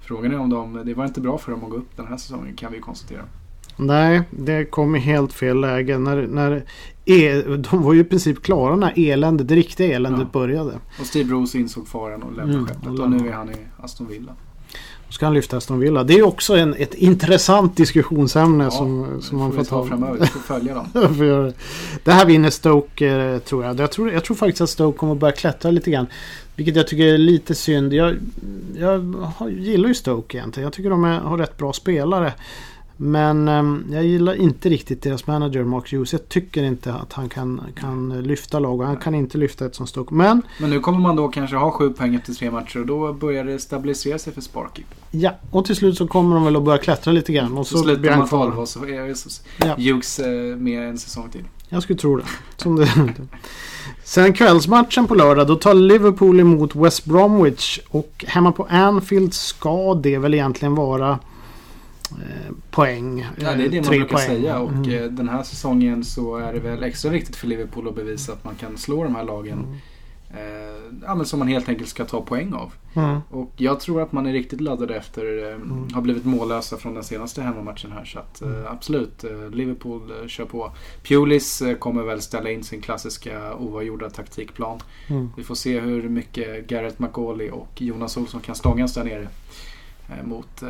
frågan 0.04 0.34
är 0.34 0.40
om 0.40 0.50
de, 0.50 0.82
det 0.86 0.94
var 0.94 1.06
inte 1.06 1.22
bra 1.22 1.38
för 1.38 1.52
dem 1.52 1.64
att 1.64 1.70
gå 1.70 1.78
upp 1.78 1.98
den 1.98 2.08
här 2.08 2.18
säsongen 2.18 2.56
kan 2.56 2.72
vi 2.72 2.80
konstatera. 2.80 3.22
Nej, 3.78 4.22
det 4.30 4.66
kom 4.66 4.96
i 4.96 5.00
helt 5.00 5.34
fel 5.34 5.60
läge. 5.62 5.98
När, 5.98 6.28
när 6.28 6.64
e, 7.06 7.42
de 7.58 7.84
var 7.84 7.94
ju 7.94 8.00
i 8.00 8.04
princip 8.04 8.44
klara 8.44 8.76
när 8.76 8.94
eländet, 9.12 9.48
det 9.48 9.56
riktiga 9.56 9.96
eländet 9.96 10.28
Ja. 10.34 10.40
började. 10.40 10.72
Och 11.00 11.06
Steve 11.06 11.26
Bruce 11.30 11.58
insåg 11.58 11.88
faran 11.88 12.24
och 12.24 12.32
lämnade 12.34 12.54
Mm, 12.58 12.66
skeppet 12.68 12.88
och 12.88 13.00
och 13.00 13.12
nu 13.12 13.28
är 13.30 13.34
han 13.34 13.50
i 13.50 13.56
Aston 13.82 14.08
Villa. 14.08 14.32
Då 15.08 15.14
ska 15.14 15.26
han 15.26 15.34
lyfta 15.34 15.58
Aston 15.58 15.80
Villa. 15.80 16.04
Det 16.04 16.14
är 16.14 16.24
också 16.24 16.56
en, 16.58 16.74
ett 16.74 16.94
intressant 16.94 17.78
diskussionsämne 17.78 18.64
Ja, 18.64 18.72
som, 18.72 19.22
som 19.22 19.38
man 19.38 19.52
får 19.52 19.64
ta 19.64 19.70
ta. 19.70 19.86
framöver, 19.86 20.20
vi 20.20 20.26
får 20.26 20.40
följa 20.40 20.76
dem. 20.76 20.88
Det. 22.04 22.12
här 22.12 22.26
vinner 22.26 22.50
Stoke 22.50 23.08
eh, 23.08 23.40
tror 23.40 23.64
jag. 23.66 23.80
Jag 23.80 23.92
tror, 23.92 24.12
jag 24.12 24.24
tror 24.24 24.36
faktiskt 24.36 24.62
att 24.62 24.70
Stoke 24.70 24.98
kommer 24.98 25.16
börja 25.16 25.32
klättra 25.32 25.72
lite 25.72 25.92
grann. 25.92 26.08
Vilket 26.56 26.76
jag 26.76 26.88
tycker 26.88 27.08
är 27.08 27.18
lite 27.18 27.56
synd. 27.56 27.94
Jag, 27.94 28.16
jag 28.80 29.16
gillar 29.52 29.88
ju 29.88 29.96
Stoke 29.96 30.38
egentligen. 30.38 30.66
Jag 30.66 30.74
tycker 30.74 30.90
de 30.90 31.04
är, 31.04 31.20
har 31.20 31.38
rätt 31.38 31.58
bra 31.58 31.74
spelare. 31.74 32.34
Men 32.98 33.48
ehm, 33.48 33.86
jag 33.92 34.04
gillar 34.06 34.34
inte 34.34 34.70
riktigt 34.70 35.02
deras 35.02 35.28
manager 35.28 35.64
Mark 35.64 35.94
Hughes. 35.94 36.14
Jag 36.14 36.30
tycker 36.30 36.64
inte 36.64 36.94
att 36.94 37.14
han 37.14 37.30
kan, 37.30 37.62
kan 37.76 38.24
lyfta 38.24 38.60
lag 38.60 38.80
och 38.80 38.86
han 38.86 38.98
kan 38.98 39.16
inte 39.16 39.38
lyfta 39.38 39.66
ett 39.66 39.76
som 39.76 39.88
Stoke. 39.88 40.14
Men 40.14 40.42
Men 40.60 40.70
nu 40.70 40.80
kommer 40.80 41.00
man 41.00 41.16
då 41.16 41.28
kanske 41.28 41.56
ha 41.56 41.72
sju 41.72 41.90
poäng 41.90 42.16
efter 42.16 42.34
tre 42.34 42.52
matcher 42.52 42.80
och 42.80 42.86
då 42.86 43.14
börjar 43.14 43.44
det 43.44 43.60
stabilisera 43.60 44.20
sig 44.20 44.34
för 44.34 44.42
Sparky. 44.42 44.84
ja, 45.12 45.32
och 45.52 45.66
till 45.66 45.76
slut 45.76 45.98
så 45.98 46.08
kommer 46.08 46.36
de 46.36 46.46
väl 46.46 46.56
att 46.56 46.64
börja 46.64 46.78
klättra 46.78 47.14
lite 47.14 47.34
grann. 47.34 47.58
Och 47.58 47.68
Så, 47.68 47.78
så, 47.78 47.84
slutar 47.84 48.18
man. 48.18 48.28
12 48.28 48.60
och 48.60 48.70
så 48.70 48.86
är. 48.86 49.92
Hughes 49.92 50.20
eh, 50.20 50.58
med 50.58 50.90
en 50.90 50.98
säsong 50.98 51.30
till. 51.30 51.44
Jag 51.74 51.84
skulle 51.84 52.00
tro 52.00 52.18
det. 52.18 52.24
Som 52.58 52.76
det 52.76 52.90
Sen 54.04 54.34
kvällsmatchen 54.34 55.08
på 55.08 55.16
lördag 55.16 55.48
då 55.48 55.56
tar 55.56 55.74
Liverpool 55.74 56.40
emot 56.40 56.76
West 56.76 57.06
Bromwich. 57.06 57.80
Och 57.90 58.26
hemma 58.28 58.52
på 58.52 58.68
Anfield 58.70 59.34
ska 59.34 59.94
det 59.94 60.18
väl 60.18 60.34
egentligen 60.34 60.76
vara 60.76 61.20
eh, 62.12 62.54
poäng. 62.72 63.28
Ja, 63.38 63.54
det 63.54 63.64
är 63.66 63.70
det 63.70 63.78
Eh, 63.78 63.82
man 63.84 63.90
brukar 63.90 64.16
poäng. 64.16 64.28
säga 64.28 64.60
och 64.60 64.72
Mm. 64.72 64.90
eh, 65.04 65.04
den 65.04 65.30
här 65.30 65.44
säsäsongen 65.44 66.04
så 66.04 66.36
är 66.38 66.54
det 66.54 66.60
väl 66.60 66.84
extra 66.84 67.12
viktigt 67.12 67.36
för 67.36 67.48
Liverpool 67.48 67.88
att 67.88 67.96
bevisa 67.96 68.32
att 68.34 68.44
man 68.44 68.56
kan 68.56 68.78
slå 68.78 69.04
de 69.04 69.16
här 69.16 69.24
lagen. 69.24 69.60
Mm. 69.60 69.76
Eh, 70.34 71.24
som 71.24 71.40
man 71.40 71.48
helt 71.48 71.70
enkelt 71.70 71.90
ska 71.90 72.06
ta 72.06 72.22
poäng 72.22 72.54
av. 72.54 72.74
Mm. 72.94 73.20
Och 73.30 73.52
jag 73.58 73.80
tror 73.80 74.02
att 74.02 74.12
man 74.12 74.26
är 74.26 74.34
riktigt 74.34 74.62
laddade 74.62 74.96
efter 74.96 75.44
eh, 75.50 75.54
Mm. 75.56 75.88
har 75.94 76.02
blivit 76.02 76.26
mållösa 76.26 76.78
från 76.78 76.94
den 76.94 77.04
senaste 77.04 77.42
hemmamatchen 77.42 77.92
här. 77.92 78.06
Så 78.06 78.20
att, 78.20 78.42
Mm. 78.42 78.66
eh, 78.66 78.72
absolut, 78.72 79.24
eh, 79.24 79.50
Liverpool 79.50 80.12
eh, 80.22 80.28
kör 80.28 80.46
på. 80.46 80.72
Pulis 81.08 81.62
eh, 81.62 81.76
kommer 81.78 82.04
väl 82.04 82.22
ställa 82.22 82.50
in 82.52 82.64
sin 82.64 82.82
klassiska 82.82 83.56
oavgjorda 83.56 84.10
taktikplan. 84.10 84.80
Mm. 85.10 85.30
Vi 85.38 85.44
får 85.44 85.56
se 85.56 85.80
hur 85.80 86.10
mycket 86.10 86.68
Gareth 86.68 87.02
McAuley 87.02 87.50
och 87.50 87.82
Jonas 87.82 88.18
Olsson 88.18 88.42
kan 88.42 88.56
stångas 88.56 88.94
där 88.94 89.04
nere. 89.04 89.28
Eh, 90.10 90.26
mot, 90.26 90.62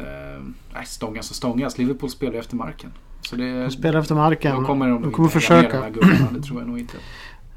nej 0.74 0.86
stångas 0.86 1.30
och 1.30 1.36
stångas. 1.36 1.78
Liverpool 1.78 2.10
spelar 2.10 2.34
efter 2.40 2.56
marken. 2.56 2.92
Så 3.22 3.36
det, 3.36 3.64
De 3.64 3.72
spelar 3.72 4.00
efter 4.00 4.16
marken. 4.16 4.56
då 4.62 4.66
kommer 4.68 4.90
de, 4.90 5.02
de 5.02 5.12
kommer 5.12 5.30
försöka. 5.30 5.78
de 5.78 5.84
här 5.84 5.90
gubbarna, 5.90 6.32
det 6.32 6.42
tror 6.42 6.60
jag 6.60 6.68
nog 6.70 6.80
inte. 6.80 6.98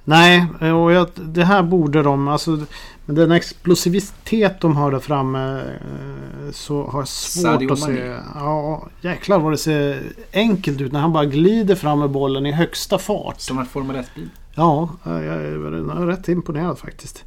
Nej, 0.08 0.46
och 0.72 0.92
jag, 0.92 1.08
det 1.14 1.44
här 1.44 1.62
borde 1.62 2.02
de... 2.02 2.28
Alltså, 2.28 2.58
med 3.06 3.16
den 3.16 3.32
explosivitet 3.32 4.60
de 4.60 4.76
har 4.76 4.90
där 4.90 4.98
framme 4.98 5.58
eh, 5.58 6.52
så 6.52 6.86
har 6.86 7.00
jag 7.00 7.08
svårt 7.08 7.42
Sadio 7.42 7.72
att 7.72 7.78
se... 7.78 8.16
Ja, 8.34 8.88
jäklar 9.00 9.38
vad 9.38 9.52
det 9.52 9.58
ser 9.58 10.02
enkelt 10.32 10.80
ut 10.80 10.92
när 10.92 11.00
han 11.00 11.12
bara 11.12 11.24
glider 11.24 11.74
fram 11.74 11.98
med 11.98 12.10
bollen 12.10 12.46
i 12.46 12.52
högsta 12.52 12.98
fart. 12.98 13.40
Som 13.40 13.58
en 13.58 13.66
Formel 13.66 13.96
1-bil. 13.96 14.28
Ja, 14.54 14.88
jag 15.02 15.14
är, 15.14 15.24
jag 15.24 16.02
är 16.02 16.06
rätt 16.06 16.28
imponerad 16.28 16.78
faktiskt. 16.78 17.24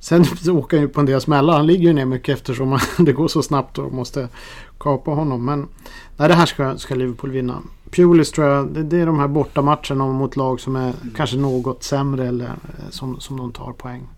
Sen 0.00 0.24
åker 0.48 0.76
han 0.76 0.86
ju 0.86 0.88
på 0.88 1.00
en 1.00 1.06
del 1.06 1.20
smällar. 1.20 1.56
Han 1.56 1.66
ligger 1.66 1.88
ju 1.88 1.92
ner 1.92 2.04
mycket 2.04 2.34
eftersom 2.34 2.78
det 2.98 3.12
går 3.12 3.28
så 3.28 3.42
snabbt 3.42 3.78
och 3.78 3.92
måste 3.92 4.28
kapa 4.78 5.10
honom. 5.10 5.44
Men 5.44 5.68
nej, 6.16 6.28
det 6.28 6.34
här 6.34 6.46
ska, 6.46 6.76
ska 6.78 6.94
Liverpool 6.94 7.30
vinna. 7.30 7.62
Pulis 7.90 8.30
tror 8.32 8.46
jag, 8.46 8.68
det, 8.74 8.82
det 8.82 8.96
är 9.00 9.06
de 9.06 9.18
här 9.18 9.28
bortamatcherna 9.28 10.06
mot 10.06 10.36
lag 10.36 10.60
som 10.60 10.76
är 10.76 10.92
kanske 11.16 11.36
något 11.36 11.82
sämre 11.82 12.28
eller 12.28 12.44
eh, 12.46 12.90
som, 12.90 13.20
som 13.20 13.36
de 13.36 13.52
tar 13.52 13.72
poäng. 13.72 14.08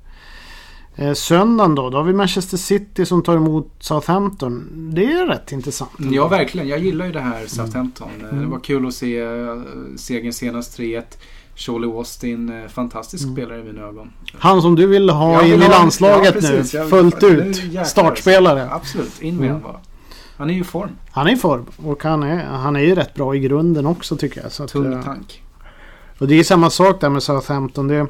Eh, 0.96 1.12
söndagen 1.12 1.74
då, 1.74 1.90
då 1.90 1.96
har 1.98 2.04
vi 2.04 2.12
Manchester 2.12 2.56
City 2.56 3.06
som 3.06 3.22
tar 3.22 3.36
emot 3.36 3.68
Southampton. 3.80 4.68
Det 4.94 5.04
är 5.12 5.26
rätt 5.26 5.52
intressant. 5.52 5.90
Ja, 5.98 6.28
verkligen. 6.28 6.68
Jag 6.68 6.78
gillar 6.78 7.06
ju 7.06 7.12
det 7.12 7.20
här 7.20 7.46
Southampton. 7.46 8.08
Eh, 8.20 8.24
Det 8.24 8.30
Mm. 8.36 8.50
var 8.50 8.58
kul 8.58 8.86
att 8.86 8.94
se 8.94 9.18
eh, 9.20 9.56
segern 9.96 10.32
senast 10.32 10.78
3-1. 10.78 11.02
Charlie 11.54 11.86
Austin, 11.86 12.68
fantastisk 12.68 13.24
Mm. 13.24 13.36
spelare 13.36 13.60
i 13.60 13.64
mina 13.64 13.82
ögon. 13.82 14.10
Han 14.38 14.62
som 14.62 14.76
du 14.76 14.86
ville 14.86 15.12
ha 15.12 15.32
Jag 15.32 15.42
vill 15.42 15.52
in 15.52 15.60
i 15.60 15.64
ha- 15.64 15.72
landslaget 15.78 16.34
ja, 16.34 16.40
precis. 16.40 16.74
nu. 16.74 16.86
Fullt 16.88 17.22
ut. 17.22 17.62
Startspelare. 17.86 18.68
Absolut, 18.70 19.22
in 19.22 19.36
med 19.36 19.48
Mm. 19.50 19.62
honom 19.62 19.72
bara. 19.72 19.80
Han 20.40 20.50
är 20.50 20.54
ju 20.54 20.60
i 20.60 20.64
form. 20.64 20.90
Han 21.10 21.26
är 21.26 21.32
i 21.32 21.36
form 21.36 21.66
och 21.76 22.04
han 22.04 22.22
är, 22.22 22.44
han 22.44 22.76
är 22.76 22.80
ju 22.80 22.94
rätt 22.94 23.14
bra 23.14 23.34
i 23.34 23.38
grunden 23.38 23.86
också 23.86 24.16
tycker 24.16 24.42
jag. 24.42 24.52
Så 24.52 24.66
Tung 24.66 24.92
eh, 24.92 25.02
tank. 25.02 25.42
och 26.18 26.28
det 26.28 26.34
är 26.34 26.44
samma 26.44 26.70
sak 26.70 27.00
där 27.00 27.08
med 27.08 27.22
Southampton. 27.22 27.88
Det, 27.88 28.06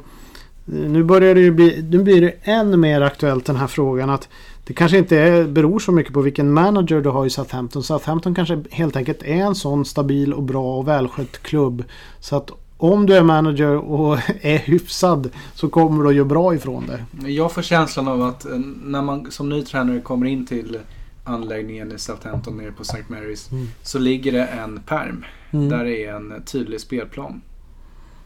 nu 0.65 1.03
börjar 1.03 1.35
det 1.35 1.41
ju 1.41 1.51
bli, 1.51 1.85
nu 1.89 2.03
blir 2.03 2.21
det 2.21 2.33
än 2.43 2.79
mer 2.79 3.01
aktuellt 3.01 3.45
den 3.45 3.55
här 3.55 3.67
frågan 3.67 4.09
att 4.09 4.29
det 4.63 4.73
kanske 4.73 4.97
inte 4.97 5.17
är, 5.17 5.43
beror 5.47 5.79
så 5.79 5.91
mycket 5.91 6.13
på 6.13 6.21
vilken 6.21 6.53
manager 6.53 7.01
du 7.01 7.09
har 7.09 7.25
i 7.25 7.29
Southampton. 7.29 7.83
Southampton 7.83 8.35
kanske 8.35 8.63
helt 8.71 8.95
enkelt 8.95 9.23
är 9.23 9.35
en 9.35 9.55
sån 9.55 9.85
stabil 9.85 10.33
och 10.33 10.43
bra 10.43 10.77
och 10.77 10.87
välskött 10.87 11.43
klubb. 11.43 11.83
Så 12.19 12.35
att 12.35 12.51
om 12.77 13.05
du 13.05 13.15
är 13.15 13.23
manager 13.23 13.75
och 13.75 14.17
är 14.41 14.57
hyfsad 14.57 15.29
så 15.55 15.69
kommer 15.69 16.03
du 16.03 16.09
att 16.09 16.15
göra 16.15 16.25
bra 16.25 16.55
ifrån 16.55 16.83
det. 16.87 17.29
Jag 17.31 17.51
får 17.51 17.61
känslan 17.61 18.07
av 18.07 18.21
att 18.21 18.45
eh, 18.45 18.57
när 18.83 19.01
man 19.01 19.31
som 19.31 19.49
ny 19.49 19.63
tränare 19.63 20.01
kommer 20.01 20.25
in 20.25 20.45
till 20.45 20.77
anläggningen 21.23 21.91
i 21.91 21.99
Southampton 21.99 22.57
nere 22.57 22.71
på 22.71 22.81
St. 22.81 23.03
Mary's 23.07 23.51
Mm. 23.51 23.67
så 23.83 23.99
ligger 23.99 24.31
det 24.31 24.45
en 24.45 24.79
perm 24.79 25.25
där 25.51 25.83
det 25.83 26.05
är 26.05 26.15
en 26.15 26.43
tydlig 26.45 26.81
spelplan. 26.81 27.41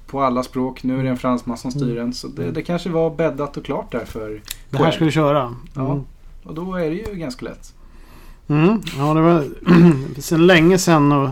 På 0.08 0.22
alla 0.22 0.44
språk. 0.44 0.84
Nu 0.84 1.00
är 1.00 1.04
det 1.04 1.10
en 1.10 1.18
fransman 1.18 1.58
som 1.58 1.72
styr 1.72 1.96
den. 1.96 2.14
Så 2.14 2.28
det, 2.28 2.52
det 2.52 2.62
kanske 2.62 2.90
var 2.90 3.16
bäddat 3.16 3.58
och 3.58 3.66
klart 3.66 3.92
där 3.92 4.06
för 4.06 4.42
Det 4.70 4.78
här 4.78 4.92
ska 4.92 5.06
du 5.06 5.12
köra. 5.12 5.56
Ja. 5.74 5.92
Mm. 5.92 6.04
Och 6.44 6.54
då 6.54 6.76
är 6.76 6.90
det 6.90 6.96
ju 6.96 7.16
ganska 7.16 7.46
lätt. 7.46 7.74
Mm. 8.48 8.82
Ja, 8.98 9.14
det 9.14 9.22
var 9.22 9.48
sen 10.22 10.48
länge 10.48 10.78
sedan 10.78 11.12
och 11.12 11.30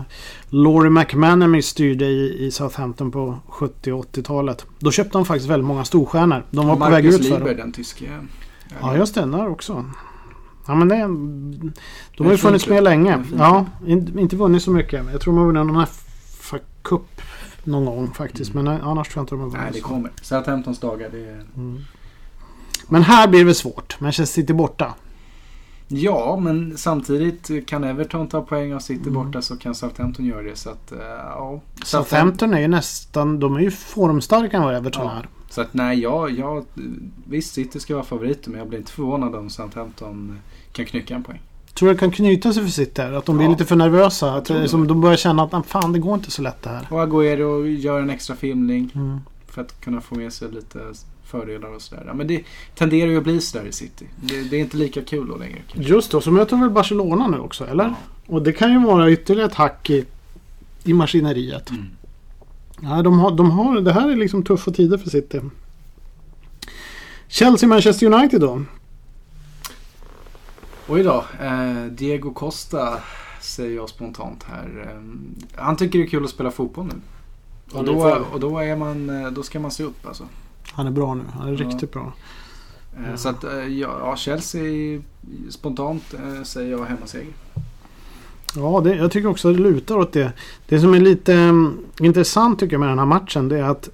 Laurie 0.48 0.90
McManamy 0.90 1.62
styrde 1.62 2.04
i, 2.04 2.46
i 2.46 2.50
Southampton 2.50 3.10
på 3.10 3.38
70 3.48 3.92
och 3.92 4.04
80-talet. 4.04 4.66
Då 4.78 4.90
köpte 4.90 5.18
de 5.18 5.24
faktiskt 5.24 5.50
väldigt 5.50 5.66
många 5.66 5.84
storstjärnor. 5.84 6.42
De 6.50 6.66
var 6.66 6.76
på 6.76 6.90
väg 6.90 7.06
ut 7.06 7.16
för 7.16 7.22
Lieber, 7.38 7.54
den 7.54 7.72
tyske. 7.72 8.04
Ja, 8.80 8.96
just 8.96 9.14
det. 9.14 9.20
Där 9.26 9.48
också. 9.48 9.84
Ja, 10.66 10.74
men 10.74 10.88
det, 10.88 10.96
de 12.16 12.24
har 12.24 12.32
ju 12.32 12.38
funnits 12.38 12.68
med 12.68 12.82
länge. 12.84 13.24
Ja, 13.38 13.66
in, 13.86 14.18
inte 14.18 14.36
vunnit 14.36 14.62
så 14.62 14.70
mycket. 14.70 15.04
Jag 15.12 15.20
tror 15.20 15.34
de 15.34 15.38
har 15.38 15.46
vunnit 15.46 15.66
någon 15.66 15.76
här 15.76 15.88
FA 16.40 16.58
Cup 16.82 17.20
någon 17.64 17.84
gång 17.84 18.10
faktiskt. 18.14 18.54
Men 18.54 18.68
annars 18.68 19.08
tror 19.08 19.20
jag 19.20 19.22
inte 19.22 19.34
de 19.34 19.40
har 19.40 19.46
vunnit. 19.48 19.62
Nej, 19.62 19.70
det 19.72 19.80
kommer. 19.80 20.10
Southamptons 20.22 20.78
dagar, 20.80 21.08
det 21.12 21.18
är... 21.24 21.44
Mm. 21.56 21.80
Men 22.88 23.02
här 23.02 23.28
blir 23.28 23.40
det 23.40 23.44
väl 23.46 23.54
svårt. 23.54 24.00
Manchester 24.00 24.40
City 24.40 24.52
borta. 24.52 24.94
Ja, 25.88 26.38
men 26.42 26.76
samtidigt 26.76 27.66
kan 27.68 27.84
Everton 27.84 28.28
ta 28.28 28.42
poäng 28.42 28.74
av 28.74 28.78
City 28.78 29.08
Mm. 29.08 29.14
borta 29.14 29.42
så 29.42 29.56
kan 29.56 29.74
Southampton 29.74 30.24
göra 30.26 30.42
det. 30.42 30.56
Så 30.56 30.70
att, 30.70 30.92
eh, 30.92 30.98
ja. 31.28 31.60
Southampton 31.84 32.54
är 32.54 32.60
ju 32.60 32.68
nästan... 32.68 33.40
De 33.40 33.56
är 33.56 33.60
ju 33.60 33.70
formstarkare 33.70 34.56
än 34.56 34.62
vad 34.62 34.74
Everton 34.74 35.04
Ja. 35.06 35.12
är. 35.18 35.28
Så 35.54 35.60
att 35.60 35.74
nej, 35.74 36.00
jag, 36.00 36.30
jag, 36.38 36.64
visst 37.28 37.54
City 37.54 37.80
ska 37.80 37.94
vara 37.94 38.04
favoriter 38.04 38.50
men 38.50 38.58
jag 38.58 38.68
blir 38.68 38.78
inte 38.78 38.92
förvånad 38.92 39.34
om 39.34 39.50
Southampton 39.50 40.38
kan 40.72 40.84
knycka 40.84 41.14
en 41.14 41.22
poäng. 41.22 41.40
Tror 41.74 41.88
du 41.88 41.94
det 41.94 41.98
kan 42.00 42.10
knyta 42.10 42.52
sig 42.52 42.62
för 42.62 42.70
City? 42.70 43.02
Att 43.02 43.24
de 43.26 43.36
blir 43.36 43.46
Ja. 43.46 43.50
lite 43.52 43.64
för 43.64 43.76
nervösa? 43.76 44.34
Att 44.34 44.44
tror 44.44 44.56
det, 44.56 44.62
det. 44.62 44.68
som 44.68 44.86
de 44.86 45.00
börjar 45.00 45.16
känna 45.16 45.42
att 45.42 45.54
"Ah, 45.54 45.62
fan 45.62 45.92
det 45.92 45.98
går 45.98 46.14
inte 46.14 46.30
så 46.30 46.42
lätt 46.42 46.62
det 46.62 46.70
här. 46.70 46.86
Och 46.90 46.98
Agüero 47.00 47.66
gör 47.66 48.00
en 48.00 48.10
extra 48.10 48.36
filmning 48.36 48.90
Mm. 48.94 49.18
för 49.48 49.60
att 49.62 49.80
kunna 49.80 50.00
få 50.00 50.14
med 50.14 50.32
sig 50.32 50.50
lite 50.52 50.78
fördelar 51.24 51.74
och 51.74 51.82
sådär. 51.82 52.12
Men 52.14 52.26
det 52.26 52.42
tenderar 52.74 53.10
ju 53.10 53.16
att 53.18 53.24
bli 53.24 53.40
sådär 53.40 53.66
i 53.66 53.72
City. 53.72 54.06
Det, 54.22 54.42
det 54.50 54.56
är 54.56 54.60
inte 54.60 54.76
lika 54.76 55.02
kul 55.02 55.28
då 55.28 55.36
längre. 55.36 55.58
kanske. 55.72 55.92
Just 55.92 56.10
då, 56.10 56.20
så 56.20 56.30
möter 56.30 56.50
de 56.50 56.60
väl 56.60 56.70
Barcelona 56.70 57.26
nu 57.28 57.38
också, 57.38 57.66
eller? 57.66 57.84
Ja. 57.84 57.94
Och 58.26 58.42
det 58.42 58.52
kan 58.52 58.72
ju 58.72 58.78
vara 58.86 59.10
ytterligare 59.10 59.46
ett 59.48 59.54
hack 59.54 59.90
i, 59.90 60.04
i 60.84 60.92
maskineriet. 60.94 61.70
Mm. 61.70 61.84
Ja, 62.82 63.02
de 63.02 63.18
har, 63.18 63.30
de 63.30 63.50
har, 63.50 63.80
det 63.80 63.92
här 63.92 64.10
är 64.10 64.16
liksom 64.16 64.42
tuffa 64.42 64.70
tider 64.70 64.98
för 64.98 65.10
City. 65.10 65.40
Chelsea-Manchester 67.28 68.06
United 68.14 68.40
då? 68.40 68.62
Oj 70.88 71.02
då, 71.02 71.24
eh, 71.40 71.84
Diego 71.90 72.32
Costa 72.34 72.98
säger 73.40 73.76
jag 73.76 73.88
spontant 73.88 74.44
här. 74.44 74.88
Eh, 74.90 75.00
han 75.62 75.76
tycker 75.76 75.98
det 75.98 76.04
är 76.04 76.08
kul 76.08 76.24
att 76.24 76.30
spela 76.30 76.50
fotboll 76.50 76.86
nu. 76.86 76.94
Och 77.78 77.84
då, 77.84 78.24
och 78.32 78.40
då, 78.40 78.58
är 78.58 78.76
man, 78.76 79.10
eh, 79.24 79.30
då 79.30 79.42
ska 79.42 79.60
man 79.60 79.70
se 79.70 79.82
upp 79.84 80.06
alltså. 80.06 80.26
Han 80.72 80.86
är 80.86 80.90
bra 80.90 81.14
nu. 81.14 81.22
Han 81.34 81.48
är 81.48 81.52
Ja. 81.52 81.58
riktigt 81.68 81.92
bra. 81.92 82.12
Eh, 82.96 83.10
Ja. 83.10 83.16
Så 83.16 83.28
att, 83.28 83.44
eh, 83.44 83.52
ja, 83.66 83.96
ja, 84.00 84.16
Chelsea 84.16 85.02
spontant 85.50 86.14
eh, 86.14 86.42
säger 86.42 86.70
jag 86.70 86.84
hemmaseger. 86.84 87.32
Ja, 88.56 88.80
det, 88.84 88.94
jag 88.96 89.10
tycker 89.10 89.28
också 89.28 89.52
det 89.52 89.58
lutar 89.58 89.96
åt 89.98 90.12
det. 90.12 90.32
Det 90.66 90.80
som 90.80 90.94
är 90.94 91.00
lite 91.00 91.34
mm, 91.34 91.78
intressant 92.00 92.58
tycker 92.60 92.74
jag 92.74 92.80
med 92.80 92.88
den 92.88 92.98
här 92.98 93.06
matchen 93.06 93.48
det 93.48 93.58
är 93.58 93.62
att 93.62 93.88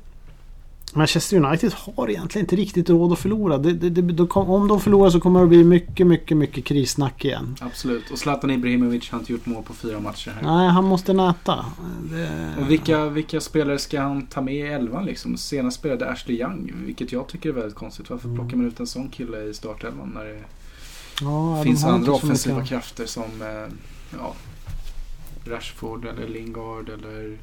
Manchester 0.94 1.36
United 1.44 1.72
har 1.96 2.10
egentligen 2.10 2.44
inte 2.44 2.56
riktigt 2.56 2.90
råd 2.90 3.12
att 3.12 3.18
förlora. 3.18 3.58
Det, 3.58 3.72
det, 3.72 3.90
det, 3.90 4.22
om 4.34 4.68
de 4.68 4.80
förlorar 4.80 5.10
så 5.10 5.20
kommer 5.20 5.40
det 5.40 5.46
bli 5.46 5.64
mycket, 5.64 6.06
mycket, 6.06 6.36
mycket 6.36 6.64
krissnack 6.64 7.24
igen. 7.24 7.56
Absolut. 7.60 8.10
Och 8.10 8.18
Zlatan 8.18 8.50
Ibrahimovic 8.50 9.10
har 9.10 9.18
inte 9.18 9.32
gjort 9.32 9.46
mål 9.46 9.62
på 9.62 9.74
fyra 9.74 10.00
matcher 10.00 10.30
här. 10.30 10.42
Nej, 10.56 10.68
han 10.68 10.84
måste 10.84 11.12
näta. 11.12 11.64
Och 12.60 12.70
vilka, 12.70 13.04
vilka 13.08 13.40
spelare 13.40 13.78
ska 13.78 14.00
han 14.00 14.26
ta 14.26 14.40
med 14.40 14.54
i 14.54 14.60
elvan 14.60 15.04
liksom? 15.04 15.36
Senast 15.36 15.76
spelade 15.78 16.10
Ashley 16.10 16.40
Young, 16.40 16.72
vilket 16.86 17.12
jag 17.12 17.26
tycker 17.28 17.48
är 17.48 17.52
väldigt 17.52 17.74
konstigt. 17.74 18.10
Varför 18.10 18.28
Mm. 18.28 18.38
plockar 18.40 18.56
man 18.56 18.66
ut 18.66 18.80
en 18.80 18.86
sån 18.86 19.08
kille 19.08 19.42
i 19.42 19.54
startelvan 19.54 20.12
när 20.14 20.24
det 20.24 20.38
Ja, 21.20 21.62
finns 21.64 21.84
andra 21.84 22.12
offensiva 22.12 22.64
krafter 22.64 23.06
som 23.06 23.22
eh, 23.24 23.72
ja, 24.18 24.32
Rashford 25.44 26.04
eller 26.04 26.28
Lingard 26.28 26.88
eller 26.88 27.38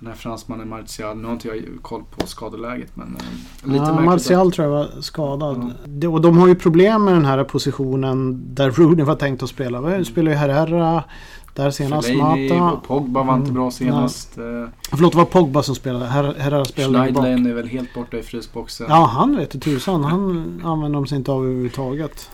den 0.00 0.08
här 0.08 0.14
fransmannen 0.14 0.68
Martial. 0.68 1.16
Nu 1.16 1.24
har 1.24 1.32
inte 1.32 1.48
jag 1.48 1.62
koll 1.82 2.02
på 2.18 2.26
skadeläget 2.26 2.96
men 2.96 3.16
eh, 3.16 3.72
lite 3.72 3.84
Ja. 3.84 4.00
Martial 4.00 4.52
tror 4.52 4.64
jag 4.68 4.72
var 4.72 5.00
skadad. 5.00 5.72
Ja. 6.00 6.08
Och 6.08 6.20
de 6.20 6.38
har 6.38 6.48
ju 6.48 6.54
problem 6.54 7.04
med 7.04 7.14
den 7.14 7.24
här 7.24 7.44
positionen 7.44 8.40
där 8.54 8.70
Rooney 8.70 9.04
var 9.04 9.14
tänkt 9.14 9.42
att 9.42 9.48
spela. 9.48 9.80
Vi 9.80 10.04
spelar 10.04 10.30
ju 10.30 10.36
Herrera. 10.36 11.04
Där 11.54 11.70
senast 11.70 12.08
Fellaini 12.08 12.48
Mata. 12.60 12.76
och 12.76 12.84
Pogba 12.84 13.22
var 13.22 13.34
inte 13.34 13.44
Mm. 13.50 13.54
bra 13.54 13.70
senast. 13.70 14.38
Eh, 14.38 14.44
Förlåt, 14.90 15.12
det 15.12 15.18
var 15.18 15.24
Pogba 15.24 15.62
som 15.62 15.74
spelade. 15.74 16.06
Her 16.06 16.34
Herrera 16.38 16.64
spelade. 16.64 16.98
Schneidlein 17.12 17.46
är 17.46 17.54
väl 17.54 17.68
helt 17.68 17.94
borta 17.94 18.16
i 18.18 18.22
frysboxen. 18.22 18.86
Ja, 18.90 19.10
han 19.14 19.36
vet 19.36 19.50
du 19.50 19.58
tusan. 19.60 20.04
Han 20.04 20.60
använder 20.64 20.98
de 20.98 21.06
sig 21.06 21.18
inte 21.18 21.32
av 21.32 21.44
överhuvudtaget. 21.44 22.30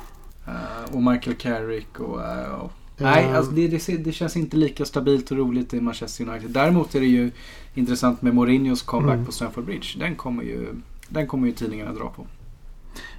Eh, 0.46 0.94
och 0.94 1.02
Michael 1.02 1.36
Carrick 1.36 2.00
och... 2.00 2.14
och 2.62 2.72
Nej, 2.98 3.24
Eh, 3.24 3.36
alltså 3.36 3.52
det, 3.52 3.68
det, 3.68 3.96
det 3.96 4.12
känns 4.12 4.36
inte 4.36 4.56
lika 4.56 4.84
stabilt 4.84 5.30
och 5.30 5.36
roligt 5.36 5.74
i 5.74 5.80
Manchester 5.80 6.28
United. 6.28 6.50
Däremot 6.50 6.94
är 6.94 7.00
det 7.00 7.06
ju 7.06 7.30
intressant 7.74 8.22
med 8.22 8.34
Mourinhos 8.34 8.82
comeback 8.82 9.14
Mm. 9.14 9.26
på 9.26 9.32
Stamford 9.32 9.64
Bridge. 9.64 9.98
Den 9.98 10.14
kommer 10.16 10.42
ju, 10.42 10.74
den 11.08 11.26
kommer 11.26 11.46
ju 11.46 11.52
tidningarna 11.52 11.92
dra 11.92 12.08
på. 12.16 12.26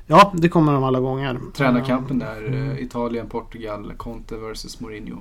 Ja, 0.08 0.34
det 0.36 0.50
kommer 0.50 0.74
de 0.74 0.84
alla 0.84 1.00
gånger. 1.00 1.40
Tränarkampen 1.54 2.22
Eh, 2.22 2.28
där, 2.28 2.48
mm. 2.48 2.70
eh, 2.72 2.80
Italien, 2.84 3.30
Portugal, 3.30 3.94
Conte 3.98 4.36
vs 4.36 4.80
Mourinho. 4.80 5.18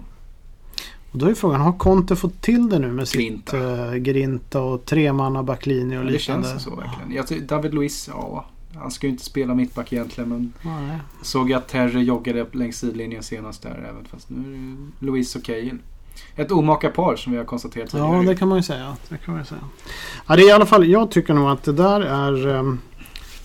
Och 1.13 1.19
då 1.19 1.27
är 1.27 1.35
frågan, 1.35 1.61
har 1.61 1.73
Conte 1.73 2.17
fått 2.17 2.41
till 2.43 2.69
det 2.69 2.79
nu 2.79 2.93
med 2.93 3.09
sitt 3.09 3.21
Grinta. 3.21 3.57
uh, 3.91 3.95
Grinta 3.95 4.61
och 4.61 4.85
tremanna 4.85 5.43
backlinje 5.43 5.99
och 5.99 6.05
Ja, 6.05 6.07
det 6.07 6.13
liknande? 6.13 6.49
känns 6.49 6.63
så 6.63 6.77
verkligen. 6.77 7.13
Jag, 7.13 7.47
David 7.47 7.75
Luiz, 7.75 8.09
ja. 8.13 8.45
Han 8.75 8.91
ska 8.91 9.07
ju 9.07 9.11
inte 9.11 9.25
spela 9.25 9.55
mittback 9.55 9.93
egentligen 9.93 10.29
men 10.31 10.53
Nej. 10.63 10.99
såg 11.23 11.53
att 11.53 11.69
Terry 11.69 12.03
joggade 12.03 12.47
längs 12.53 12.79
sidlinjen 12.79 13.23
senast 13.23 13.63
där 13.63 13.87
även 13.91 14.05
fast 14.05 14.31
nu 14.31 14.55
är 14.55 14.59
det 14.59 15.07
Louise 15.07 15.39
och 15.39 15.45
Cahill. 15.45 15.79
Ett 16.37 16.51
omaka 16.53 16.91
par 16.91 17.17
som 17.17 17.33
vi 17.33 17.39
har 17.39 17.45
konstaterat 17.45 17.91
tidigare. 17.91 18.17
Ja, 18.17 18.23
det 18.23 18.37
kan 18.37 18.49
man 18.49 18.59
ju 18.59 18.63
säga. 18.63 18.97
Det 19.09 19.17
kan 19.17 19.35
man 19.35 19.43
ju 19.43 19.47
säga. 19.47 19.61
Ja, 20.27 20.37
det 20.37 20.43
är 20.43 20.49
i 20.49 20.53
alla 20.53 20.67
fall, 20.67 20.87
jag 20.87 21.11
tycker 21.11 21.35
nog 21.35 21.49
att 21.49 21.63
det 21.63 21.73
där 21.73 22.01
är 22.01 22.47
um, 22.47 22.81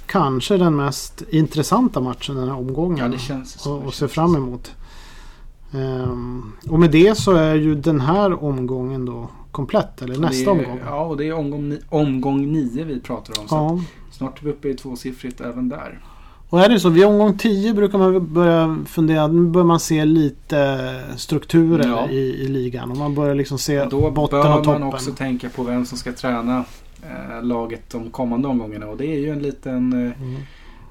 kanske 0.05 0.57
den 0.57 0.75
mest 0.75 1.23
intressanta 1.29 2.01
matchen 2.01 2.35
den 2.35 2.47
här 2.47 2.57
omgången. 2.57 2.97
Ja, 2.97 3.07
det 3.07 3.19
känns 3.19 3.59
så. 3.59 3.73
och, 3.73 3.85
och 3.85 3.93
se 3.93 4.07
fram 4.07 4.35
emot. 4.35 4.75
Ehm, 5.73 6.51
och 6.69 6.79
med 6.79 6.91
det 6.91 7.17
så 7.17 7.31
är 7.31 7.55
ju 7.55 7.75
den 7.75 8.01
här 8.01 8.43
omgången 8.43 9.05
då 9.05 9.29
komplett. 9.51 10.01
Eller 10.01 10.19
nästa 10.19 10.51
är, 10.51 10.59
omgång. 10.59 10.79
Ja, 10.85 11.05
och 11.05 11.17
det 11.17 11.27
är 11.27 11.33
omgång, 11.33 11.77
omgång 11.89 12.51
nio 12.51 12.83
vi 12.83 12.99
pratar 12.99 13.41
om. 13.41 13.47
Så 13.47 13.55
Ja. 13.55 13.79
Snart 14.11 14.41
är 14.41 14.45
vi 14.45 14.51
uppe 14.51 14.69
i 14.69 14.73
tvåsiffrigt 14.73 15.41
även 15.41 15.69
där. 15.69 15.99
Och 16.49 16.61
är 16.61 16.69
det 16.69 16.79
så, 16.79 16.89
vid 16.89 17.05
omgång 17.05 17.37
10 17.37 17.73
brukar 17.73 17.97
man 17.97 18.33
börja 18.33 18.77
fundera, 18.87 19.27
nu 19.27 19.41
börjar 19.49 19.65
man 19.65 19.79
se 19.79 20.05
lite 20.05 21.01
strukturer 21.17 21.87
Ja. 21.87 22.09
i, 22.09 22.17
i 22.17 22.47
ligan. 22.47 22.91
Och 22.91 22.97
man 22.97 23.15
börjar 23.15 23.35
liksom 23.35 23.57
se 23.59 23.85
Då 23.85 24.11
botten 24.11 24.41
bör 24.41 24.57
och 24.57 24.63
toppen. 24.63 24.81
man 24.81 24.93
också 24.93 25.11
tänka 25.11 25.49
på 25.49 25.63
vem 25.63 25.85
som 25.85 25.97
ska 25.97 26.11
träna 26.13 26.65
eh, 27.03 27.43
laget 27.43 27.89
de 27.89 28.09
kommande 28.11 28.47
omgångarna. 28.47 28.87
Och 28.87 28.97
det 28.97 29.05
är 29.05 29.19
ju 29.19 29.29
en 29.29 29.39
liten 29.41 29.93
eh, 29.93 30.21
Mm. 30.21 30.41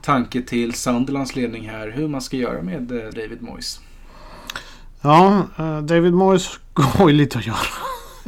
tanke 0.02 0.42
till 0.42 0.74
Sunderlands 0.74 1.36
ledning 1.36 1.68
här. 1.68 1.90
Hur 1.96 2.08
man 2.08 2.20
ska 2.20 2.36
göra 2.36 2.62
med 2.62 2.92
eh, 2.92 2.98
David 2.98 3.42
Moyes. 3.42 3.80
Ja, 5.02 5.42
eh, 5.58 5.78
David 5.80 6.12
Moyes 6.14 6.50
har 6.74 7.08
ju 7.08 7.14
lite 7.14 7.38
att 7.38 7.46
göra. 7.46 7.56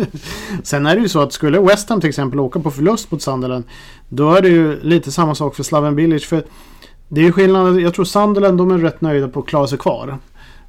Sen 0.62 0.86
är 0.86 0.96
det 0.96 1.02
ju 1.02 1.08
så 1.08 1.20
att 1.20 1.32
skulle 1.32 1.60
West 1.60 1.88
Ham 1.88 2.00
till 2.00 2.08
exempel 2.08 2.40
åka 2.40 2.60
på 2.60 2.70
förlust 2.70 3.10
mot 3.10 3.22
Sunderland. 3.22 3.64
Då 4.08 4.34
är 4.34 4.42
det 4.42 4.48
ju 4.48 4.80
lite 4.82 5.12
samma 5.12 5.34
sak 5.34 5.54
för 5.56 5.62
Slaven 5.62 5.96
Bilic. 5.96 6.24
För 6.24 6.42
det 7.08 7.20
är 7.20 7.24
ju 7.24 7.32
skillnad. 7.32 7.80
Jag 7.80 7.94
tror 7.94 8.04
Sunderland 8.04 8.58
de 8.58 8.70
är 8.70 8.78
rätt 8.78 9.00
nöjda 9.00 9.28
på 9.28 9.40
att 9.40 9.46
klara 9.46 9.66
sig 9.66 9.78
kvar. 9.78 10.18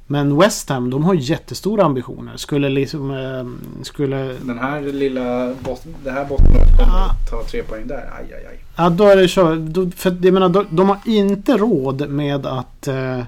Men 0.06 0.36
West 0.38 0.68
Ham 0.68 0.90
de 0.90 1.04
har 1.04 1.14
jättestora 1.14 1.84
ambitioner. 1.84 2.36
Skulle 2.36 2.68
liksom... 2.68 3.10
Eh, 3.10 3.82
skulle... 3.84 4.16
Den 4.42 4.58
här 4.58 4.80
lilla 4.80 5.54
bot- 5.54 5.86
det 6.04 6.10
här 6.10 6.24
bottenlaget 6.24 6.76
kommer 6.76 6.92
Ah. 6.92 7.10
ta 7.30 7.42
tre 7.50 7.62
poäng 7.62 7.86
där. 7.86 7.96
Aj, 8.18 8.34
aj, 8.34 8.46
aj. 8.50 8.58
Ja, 8.76 8.88
då 8.90 9.04
är 9.04 9.16
det 9.16 9.28
kör. 9.28 9.56
Då, 9.56 9.90
för 9.96 10.16
jag 10.22 10.34
menar, 10.34 10.48
de, 10.48 10.66
de 10.70 10.88
har 10.88 10.98
inte 11.04 11.56
råd 11.56 12.08
med 12.10 12.46
att 12.46 12.88
eh, 12.88 13.18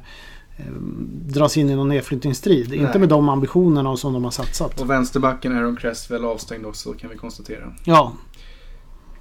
dras 1.26 1.56
in 1.56 1.70
i 1.70 1.76
någon 1.76 1.88
nedflyttningsstrid. 1.88 2.66
Nej. 2.70 2.78
Inte 2.78 2.98
med 2.98 3.08
de 3.08 3.28
ambitionerna 3.28 3.96
som 3.96 4.12
de 4.12 4.24
har 4.24 4.30
satsat. 4.30 4.80
Och 4.80 4.90
vänsterbacken 4.90 5.56
Aaron 5.56 5.76
Cresswell 5.76 6.24
avstängd 6.24 6.66
också 6.66 6.92
kan 6.92 7.10
vi 7.10 7.16
konstatera. 7.16 7.72
Ja, 7.84 8.12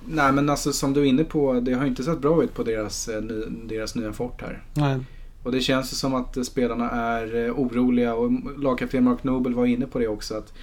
Nej 0.06 0.32
men 0.32 0.50
alltså 0.50 0.74
som 0.74 0.94
du 0.94 1.02
är 1.02 1.06
inne 1.06 1.24
på. 1.24 1.54
Det 1.60 1.74
har 1.74 1.86
inte 1.86 2.04
sett 2.04 2.20
bra 2.22 2.44
ut 2.44 2.54
på 2.54 2.64
deras, 2.64 3.08
eh, 3.08 3.22
deras 3.66 3.96
nya 3.96 4.14
fort 4.14 4.42
här. 4.42 4.64
nej. 4.74 5.00
Och 5.44 5.52
det 5.52 5.60
känns 5.62 5.94
ju 5.94 5.96
som 5.96 6.16
att 6.16 6.38
eh, 6.38 6.44
spelarna 6.44 6.90
är 6.90 7.46
eh, 7.46 7.60
oroliga 7.60 8.16
och 8.16 8.32
lagkapten 8.60 9.04
Mark 9.04 9.24
Noble 9.24 9.56
var 9.56 9.66
inne 9.66 9.86
på 9.88 10.00
det 10.00 10.08
också. 10.08 10.36
att 10.36 10.54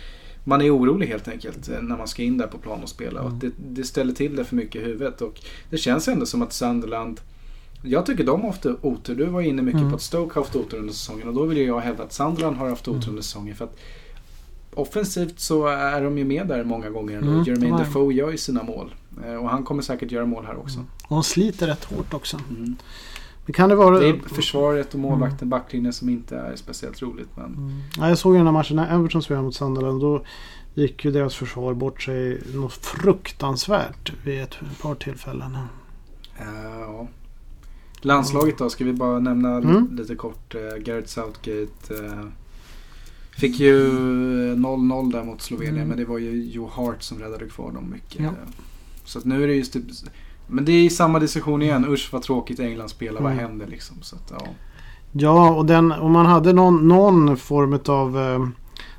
Man 0.45 0.63
är 0.63 0.77
orolig 0.77 1.07
helt 1.07 1.29
enkelt 1.29 1.69
eh, 1.69 1.81
när 1.83 1.97
man 1.97 2.09
ska 2.09 2.23
in 2.23 2.39
där 2.39 2.47
på 2.47 2.59
plan 2.59 2.83
och 2.83 2.89
spela. 2.89 3.21
Och 3.21 3.27
Mm. 3.27 3.37
att 3.37 3.41
det, 3.41 3.51
det 3.81 3.85
ställer 3.85 4.13
till 4.13 4.37
det 4.37 4.45
för 4.45 4.57
mycket 4.57 4.83
i 4.83 4.85
huvudet. 4.85 5.21
Och 5.21 5.41
det 5.71 5.79
känns 5.79 6.09
ändå 6.09 6.27
som 6.27 6.43
att 6.43 6.53
Sunderland 6.53 7.21
jag 7.83 8.07
tycker 8.07 8.25
de 8.25 8.41
har 8.41 8.47
haft 8.49 8.67
otur. 8.67 9.15
Du 9.17 9.25
var 9.27 9.41
inne 9.41 9.63
mycket 9.63 9.79
Mm. 9.81 9.91
på 9.91 9.97
att 9.97 10.03
Stoke 10.03 10.35
har 10.35 10.43
haft 10.43 10.57
otur 10.57 10.79
under 10.79 10.93
säsongen. 10.93 11.29
Och 11.29 11.35
då 11.35 11.45
vill 11.45 11.59
jag 11.59 11.81
hävda 11.81 12.03
att 12.03 12.13
Sunderland 12.13 12.57
har 12.57 12.69
haft 12.69 12.89
otur 12.89 12.97
Mm. 12.99 13.09
under 13.11 13.23
säsongen. 13.23 13.55
För 13.57 13.65
att 13.65 13.77
offensivt 14.75 15.41
så 15.41 15.67
är 15.67 16.03
de 16.03 16.19
ju 16.19 16.25
med 16.25 16.47
där 16.47 16.65
många 16.65 16.91
gånger. 16.91 17.17
ändå. 17.19 17.31
Mm, 17.33 17.45
Jermaine. 17.45 17.77
Defoe 17.79 18.15
gör 18.15 18.31
ju 18.31 18.39
sina 18.39 18.63
mål. 18.63 18.95
Eh, 19.27 19.35
Och 19.35 19.51
han 19.51 19.65
kommer 19.65 19.83
säkert 19.83 20.11
göra 20.13 20.27
mål 20.27 20.45
här 20.47 20.57
också. 20.59 20.79
Och 20.81 21.17
de 21.17 21.23
sliter 21.23 21.67
rätt 21.67 21.85
hårt 21.85 22.15
också. 22.15 22.39
Mm. 22.51 22.77
Men 23.47 23.53
kan 23.55 23.69
det 23.69 23.75
vara... 23.75 23.99
Det 23.99 24.09
är 24.09 24.19
försvaret 24.35 24.95
och 24.95 25.01
målvakten, 25.01 25.49
backlinjen 25.49 25.93
som 25.93 26.09
inte 26.09 26.37
är 26.37 26.57
speciellt 26.57 27.03
roligt. 27.03 27.29
Men 27.37 27.45
Mm. 27.47 27.83
Ja, 27.99 28.09
jag 28.09 28.19
såg 28.19 28.33
ju 28.33 28.39
den 28.39 28.47
här 28.47 28.53
matchen 28.53 28.77
när 28.77 28.95
Everton 28.95 29.23
spelade 29.23 29.45
mot 29.45 29.55
Sunderland. 29.55 30.01
Då 30.01 30.23
gick 30.75 31.05
ju 31.05 31.11
deras 31.11 31.35
försvar 31.35 31.75
bort 31.75 32.03
sig 32.03 32.43
något 32.55 32.73
fruktansvärt 32.73 34.13
vid 34.25 34.41
ett 34.43 34.57
par 34.83 34.95
tillfällen. 34.95 35.57
ja. 36.39 37.00
Landslaget 38.01 38.59
då, 38.59 38.71
ska 38.71 38.85
vi 38.85 38.93
bara 38.93 39.19
nämna 39.19 39.57
Mm. 39.57 39.89
lite 39.97 40.15
kort. 40.15 40.55
Eh, 40.55 40.83
Gareth 40.83 41.09
Southgate 41.09 42.05
eh, 42.05 42.25
fick 43.39 43.61
ju 43.61 43.91
0-0 44.57 45.13
där 45.13 45.25
mot 45.25 45.43
Slovenien. 45.43 45.77
Mm. 45.77 45.89
Men 45.89 45.99
det 45.99 46.05
var 46.05 46.19
ju 46.19 46.45
Joe 46.45 46.71
Hart 46.73 47.03
som 47.03 47.19
räddade 47.19 47.47
kvar 47.47 47.73
dem 47.73 47.91
mycket. 47.91 48.21
Ja. 48.23 48.31
Så 49.05 49.19
att 49.19 49.25
nu 49.25 49.43
är 49.45 49.47
det 49.49 49.55
just 49.55 49.73
typ, 49.73 49.85
Men 50.47 50.65
det 50.65 50.73
är 50.73 50.91
samma 50.91 51.19
diskussion 51.19 51.63
igen. 51.63 51.85
Usch 51.89 52.09
vad 52.13 52.23
tråkigt 52.23 52.61
England 52.61 52.89
spelar. 52.89 53.21
Vad 53.21 53.33
Mm. 53.33 53.45
händer 53.45 53.67
liksom? 53.67 53.97
Så 54.03 54.17
att, 54.17 54.33
ja. 54.39 54.47
Ja, 55.13 55.51
och 55.55 55.67
den, 55.67 55.93
om 55.93 56.13
man 56.13 56.27
hade 56.27 56.53
någon, 56.53 56.89
någon 56.89 57.37
form 57.37 57.79
av 57.87 58.19
eh, 58.19 58.49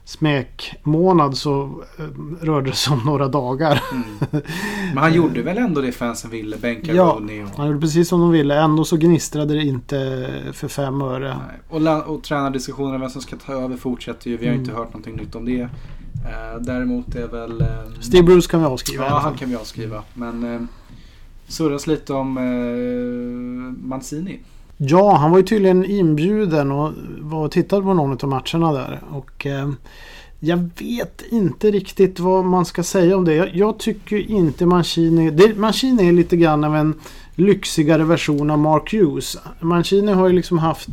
smekmånad 0.05 1.37
så 1.37 1.83
eh, 1.99 2.05
rörde 2.45 2.69
det 2.69 2.75
sig 2.75 2.93
om 2.93 3.01
några 3.05 3.27
dagar. 3.27 3.83
Mm. 3.91 4.03
Men 4.93 4.97
han 4.97 5.13
gjorde 5.13 5.41
väl 5.41 5.57
ändå 5.57 5.81
det 5.81 5.91
fansen 5.91 6.31
ville? 6.31 6.57
Bänka 6.57 6.93
Ja. 6.93 7.15
Rooney 7.19 7.43
och... 7.43 7.49
Han 7.57 7.67
gjorde 7.67 7.79
precis 7.79 8.09
som 8.09 8.19
de 8.19 8.31
ville. 8.31 8.55
Ändå 8.61 8.83
så 8.85 8.97
gnistrade 8.97 9.53
det 9.53 9.63
inte 9.63 10.27
för 10.53 10.67
fem 10.67 11.01
öre. 11.01 11.37
Och, 11.69 12.07
och 12.15 12.23
tränardiskussionerna 12.23 12.97
vem 12.97 13.09
som 13.09 13.21
ska 13.21 13.35
ta 13.35 13.53
över 13.53 13.77
fortsätter 13.77 14.29
ju. 14.29 14.37
Vi 14.37 14.45
har 14.45 14.53
Mm. 14.53 14.61
inte 14.65 14.75
hört 14.75 14.87
någonting 14.87 15.15
nytt 15.15 15.35
om 15.35 15.45
det. 15.45 15.61
Eh, 15.61 15.69
däremot 16.61 17.15
är 17.15 17.27
väl... 17.27 17.61
Eh, 17.61 17.67
Steve 18.01 18.23
Bruce 18.23 18.47
kan 18.51 18.59
vi 18.59 18.65
avskriva. 18.65 19.05
Ja, 19.05 19.19
han 19.19 19.33
kan 19.37 19.49
vi 19.49 19.55
avskriva. 19.55 20.03
Men 20.13 20.53
eh, 20.55 20.61
surras 21.47 21.87
lite 21.87 22.13
om 22.13 22.37
eh, 22.37 23.87
Mancini. 23.87 24.39
Ja, 24.83 25.15
han 25.15 25.31
var 25.31 25.37
ju 25.37 25.43
tydligen 25.43 25.85
inbjuden 25.85 26.71
och 26.71 26.91
var 27.19 27.45
och 27.45 27.51
tittade 27.51 27.81
på 27.81 27.93
någon 27.93 28.17
av 28.21 28.29
matcherna 28.29 28.73
där. 28.73 29.01
Och 29.11 29.45
eh, 29.45 29.69
jag 30.39 30.69
vet 30.79 31.21
inte 31.29 31.71
riktigt 31.71 32.19
vad 32.19 32.45
man 32.45 32.65
ska 32.65 32.83
säga 32.83 33.17
om 33.17 33.25
det. 33.25 33.35
Jag, 33.35 33.55
jag 33.55 33.79
tycker 33.79 34.31
inte 34.31 34.65
Mancini... 34.65 35.31
Det, 35.31 35.57
Mancini 35.57 36.07
är 36.07 36.11
lite 36.11 36.37
grann 36.37 36.63
av 36.63 36.75
en 36.75 36.93
lyxigare 37.35 38.03
version 38.03 38.49
av 38.49 38.59
Mark 38.59 38.93
Hughes. 38.93 39.37
Mancini 39.59 40.11
har 40.11 40.27
ju 40.27 40.33
liksom 40.33 40.57
haft 40.57 40.89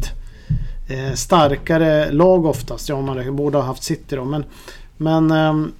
eh, 0.89 1.15
starkare 1.15 2.13
lag 2.13 2.47
oftast. 2.47 2.89
Ja, 2.89 3.01
man 3.01 3.17
räknar- 3.17 3.33
borde 3.33 3.59
ha 3.59 3.65
haft 3.65 3.83
City 3.83 4.17
då. 4.17 4.25
Men, 4.25 4.45
men 4.97 5.31
ehm, 5.31 5.73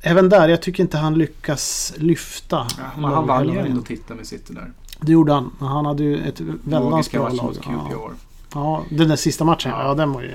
även 0.00 0.28
där, 0.28 0.48
jag 0.48 0.62
tycker 0.62 0.82
inte 0.82 0.98
han 0.98 1.14
lyckas 1.18 1.94
lyfta. 1.96 2.66
Ja, 2.78 3.00
men 3.00 3.04
han 3.04 3.26
vann 3.26 3.48
ju 3.48 3.58
ändå 3.58 3.82
titeln 3.82 4.16
med 4.16 4.26
City 4.26 4.52
där. 4.54 4.72
Det 5.00 5.12
gjorde 5.12 5.32
han. 5.32 5.50
Han 5.60 5.86
hade 5.86 6.02
ju 6.02 6.16
ett 6.28 6.40
väldigt 6.40 6.70
Logiska 6.70 7.18
bra 7.18 7.28
lag. 7.28 7.54
Ja. 7.90 8.10
Ja, 8.54 8.82
den 8.90 9.08
där 9.08 9.16
sista 9.16 9.44
matchen. 9.44 9.70
Ja. 9.70 9.82
Ja, 9.88 9.94
den 9.94 10.12
var 10.12 10.22
ju 10.22 10.30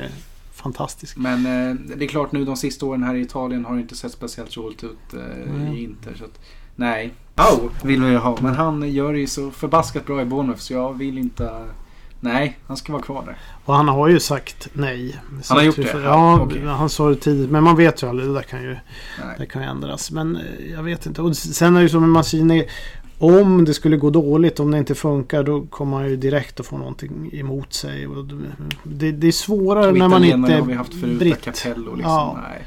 fantastisk. 0.54 1.18
Men 1.18 1.46
eh, 1.46 1.76
det 1.98 2.06
är 2.06 2.08
klart 2.10 2.32
nu 2.32 2.46
de 2.46 2.56
sista 2.56 2.86
åren 2.86 3.04
här 3.04 3.16
i 3.16 3.22
Italien 3.22 3.66
har 3.66 3.76
det 3.76 3.82
inte 3.82 3.96
sett 3.96 4.12
speciellt 4.12 4.58
roligt 4.58 4.84
ut 4.84 5.14
eh, 5.14 5.20
Nej. 5.58 5.78
i 5.80 5.84
Inter. 5.84 6.16
Så 6.18 6.24
att, 6.24 6.40
nej. 6.76 7.14
Au 7.36 7.70
vill 7.84 8.04
vi 8.04 8.16
ha. 8.16 8.38
Men 8.42 8.54
han 8.56 8.92
gör 8.92 9.14
det 9.14 9.20
ju 9.20 9.28
så 9.28 9.52
förbaskat 9.52 10.06
bra 10.06 10.22
i 10.22 10.26
Bournemouth 10.26 10.60
så 10.62 10.74
jag 10.74 10.94
vill 10.98 11.18
inte... 11.18 11.66
Nej, 12.20 12.58
han 12.68 12.78
ska 12.78 12.94
vara 12.94 13.04
kvar 13.04 13.24
där. 13.26 13.38
Och 13.66 13.74
han 13.76 13.88
har 13.88 14.08
ju 14.08 14.20
sagt 14.20 14.68
nej. 14.74 15.20
Så 15.44 15.54
har 15.54 15.62
gjort 15.62 15.76
det? 15.76 15.84
får- 15.86 16.02
Ja, 16.02 16.08
Ja, 16.38 16.42
okej. 16.42 16.66
han 16.66 16.90
sa 16.90 17.10
det 17.10 17.16
tidigt. 17.16 17.50
Men 17.50 17.64
man 17.64 17.76
vet 17.76 18.04
ju 18.04 18.10
aldrig. 18.10 18.30
Det 18.30 18.34
där 18.34 18.42
kan 18.42 18.62
ju, 18.62 18.70
Nej. 18.70 19.36
det 19.38 19.46
kan 19.46 19.62
ju 19.62 19.68
ändras. 19.68 20.12
Men 20.12 20.36
eh, 20.36 20.72
jag 20.74 20.84
vet 20.84 21.06
inte. 21.06 21.22
Och 21.22 21.36
sen 21.38 21.74
är 21.76 21.80
det 21.80 21.84
ju 21.84 21.90
som 21.90 22.02
med 22.02 22.10
Mancini. 22.10 22.68
Om 23.18 23.66
det 23.66 23.74
skulle 23.74 23.98
gå 23.98 24.10
dåligt, 24.10 24.60
om 24.60 24.72
det 24.72 24.78
inte 24.78 24.96
funkar, 24.96 25.44
då 25.44 25.62
kommer 25.62 25.98
han 25.98 26.10
ju 26.10 26.16
direkt 26.18 26.60
att 26.60 26.66
få 26.66 26.78
någonting 26.78 27.30
emot 27.34 27.74
sig. 27.74 28.08
Det, 28.84 29.12
det 29.12 29.28
är 29.28 29.32
svårare 29.32 29.92
när 29.92 30.08
man 30.08 30.24
inte 30.24 30.54
har 30.54 30.62
vi 30.62 30.74
haft 30.74 30.94
förut. 30.94 31.20
britt. 31.20 31.42
Capello 31.42 31.96
liksom. 31.96 32.12
Ja. 32.12 32.40
Nej. 32.50 32.64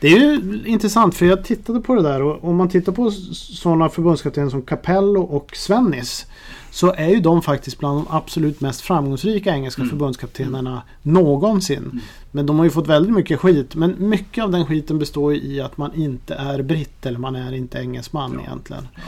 Det 0.00 0.06
är 0.08 0.18
ju 0.18 0.60
intressant 0.66 1.14
för 1.14 1.26
jag 1.26 1.44
tittade 1.44 1.80
på 1.80 1.94
det 1.94 2.02
där 2.02 2.22
och 2.22 2.44
om 2.48 2.56
man 2.56 2.68
tittar 2.68 2.92
på 2.92 3.10
sådana 3.10 3.88
förbundskaptener 3.88 4.50
som 4.50 4.62
Capello 4.62 5.20
och 5.22 5.56
Svennis 5.56 6.26
så 6.70 6.92
är 6.92 7.08
ju 7.08 7.20
de 7.20 7.42
faktiskt 7.42 7.78
bland 7.78 7.98
de 7.98 8.06
absolut 8.10 8.60
mest 8.60 8.80
framgångsrika 8.80 9.50
engelska 9.54 9.82
Mm. 9.82 9.90
förbundskaptenerna 9.90 10.82
någonsin. 11.02 11.78
Mm. 11.78 11.98
Men 12.30 12.46
de 12.46 12.58
har 12.58 12.64
ju 12.64 12.70
fått 12.70 12.86
väldigt 12.88 13.14
mycket 13.14 13.40
skit. 13.40 13.74
Men 13.74 13.94
mycket 13.98 14.44
av 14.44 14.50
den 14.50 14.66
skiten 14.66 14.98
består 14.98 15.34
ju 15.34 15.40
i 15.42 15.60
att 15.60 15.76
man 15.76 15.94
inte 15.94 16.34
är 16.34 16.62
britt 16.62 17.06
eller 17.06 17.18
man 17.18 17.36
är 17.36 17.52
inte 17.52 17.78
engelsman 17.78 18.32
Ja. 18.34 18.40
egentligen. 18.46 18.88
Ja. 18.94 19.00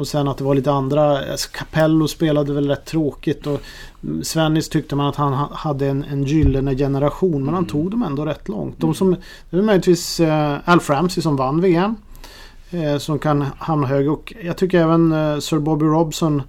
Och 0.00 0.06
sen 0.08 0.28
att 0.28 0.38
det 0.38 0.44
var 0.44 0.54
lite 0.54 0.72
andra. 0.72 1.30
Alltså 1.32 1.48
Capello 1.52 2.08
spelade 2.08 2.52
väl 2.52 2.68
rätt 2.68 2.84
tråkigt 2.84 3.46
och 3.46 3.60
Svennis 4.22 4.68
tyckte 4.68 4.96
man 4.96 5.06
att 5.06 5.16
han 5.16 5.32
ha- 5.32 5.50
hade 5.54 5.86
en, 5.86 6.04
en 6.04 6.24
gyllene 6.24 6.76
generation. 6.76 7.44
Men 7.44 7.54
han 7.54 7.62
Mm. 7.64 7.68
tog 7.70 7.90
dem 7.90 8.02
ändå 8.02 8.24
rätt 8.26 8.48
långt. 8.48 8.74
De 8.78 8.84
Mm. 8.86 8.94
som, 8.94 9.10
det 9.50 9.56
var 9.56 9.62
möjligtvis 9.62 10.20
uh, 10.20 10.56
Alf 10.64 10.90
Ramsey 10.90 11.22
som 11.22 11.36
vann 11.36 11.60
VM. 11.60 11.94
eh, 12.72 12.98
som 12.98 13.18
kan 13.18 13.44
hamna 13.58 13.86
högre. 13.86 14.10
Och 14.10 14.34
jag 14.44 14.56
tycker 14.56 14.80
även 14.80 15.12
eh, 15.12 15.38
Sir 15.38 15.58
Bobby 15.58 15.84
Robson 15.86 16.42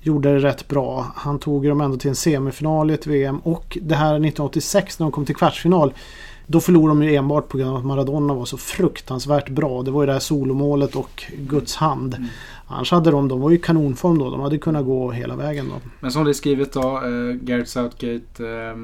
gjorde 0.00 0.32
det 0.32 0.38
rätt 0.38 0.68
bra. 0.68 1.06
Han 1.14 1.38
tog 1.38 1.68
dem 1.68 1.80
ändå 1.80 1.96
till 1.96 2.08
en 2.10 2.16
semifinal 2.16 2.90
i 2.90 2.94
ett 2.94 3.06
VM. 3.06 3.38
Och 3.38 3.78
det 3.82 3.94
här 3.94 4.06
1986 4.14 4.98
när 4.98 5.04
de 5.04 5.12
kom 5.12 5.24
till 5.24 5.36
kvartsfinal. 5.36 5.92
Då 6.46 6.60
förlorade 6.60 7.00
de 7.00 7.06
ju 7.06 7.14
enbart 7.14 7.48
på 7.48 7.58
grund 7.58 7.70
av 7.70 7.76
att 7.76 7.84
Maradona 7.84 8.34
var 8.34 8.44
så 8.44 8.56
fruktansvärt 8.56 9.48
bra. 9.48 9.82
Det 9.82 9.90
var 9.90 10.02
ju 10.02 10.06
det 10.06 10.12
här 10.12 10.20
solomålet 10.20 10.96
och 10.96 11.24
Guds 11.38 11.76
hand. 11.76 12.14
Mm. 12.14 12.28
Annars 12.66 12.92
hade 12.92 13.10
de, 13.10 13.28
de 13.28 13.40
var 13.40 13.50
ju 13.50 13.58
kanonform 13.58 14.18
då. 14.18 14.30
De 14.30 14.40
hade 14.40 14.58
kunnat 14.58 14.84
gå 14.84 15.10
hela 15.10 15.36
vägen 15.36 15.68
då. 15.68 15.74
Men 16.00 16.12
som 16.12 16.24
det 16.24 16.30
är 16.30 16.32
skrivet 16.32 16.72
då, 16.72 16.80
eh, 16.80 17.34
Gareth 17.34 17.68
Southgate 17.68 18.46
eh, 18.48 18.76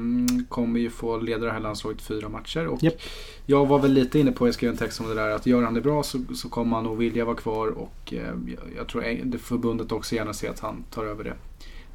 kommer 0.49 0.79
ju 0.79 0.89
få 0.89 1.17
leda 1.17 1.45
det 1.45 1.51
här 1.51 1.59
landslaget 1.59 2.01
fyra 2.01 2.29
matcher. 2.29 2.67
Och 2.67 2.83
yep. 2.83 3.01
Jag 3.45 3.65
var 3.65 3.79
väl 3.79 3.93
lite 3.93 4.19
inne 4.19 4.31
på, 4.31 4.47
jag 4.47 4.53
skrev 4.53 4.71
en 4.71 4.77
text 4.77 4.99
om 4.99 5.09
det 5.09 5.15
där, 5.15 5.29
att 5.29 5.45
gör 5.45 5.63
han 5.63 5.73
det 5.73 5.81
bra 5.81 6.03
så, 6.03 6.19
så 6.35 6.49
kommer 6.49 6.75
han 6.75 6.83
nog 6.83 6.97
vilja 6.97 7.25
vara 7.25 7.35
kvar. 7.35 7.67
Och 7.67 8.13
eh, 8.13 8.33
jag 8.77 8.87
tror 8.87 9.03
det 9.23 9.37
förbundet 9.37 9.91
också 9.91 10.15
gärna 10.15 10.33
ser 10.33 10.49
att 10.49 10.59
han 10.59 10.83
tar 10.89 11.05
över 11.05 11.23
det 11.23 11.33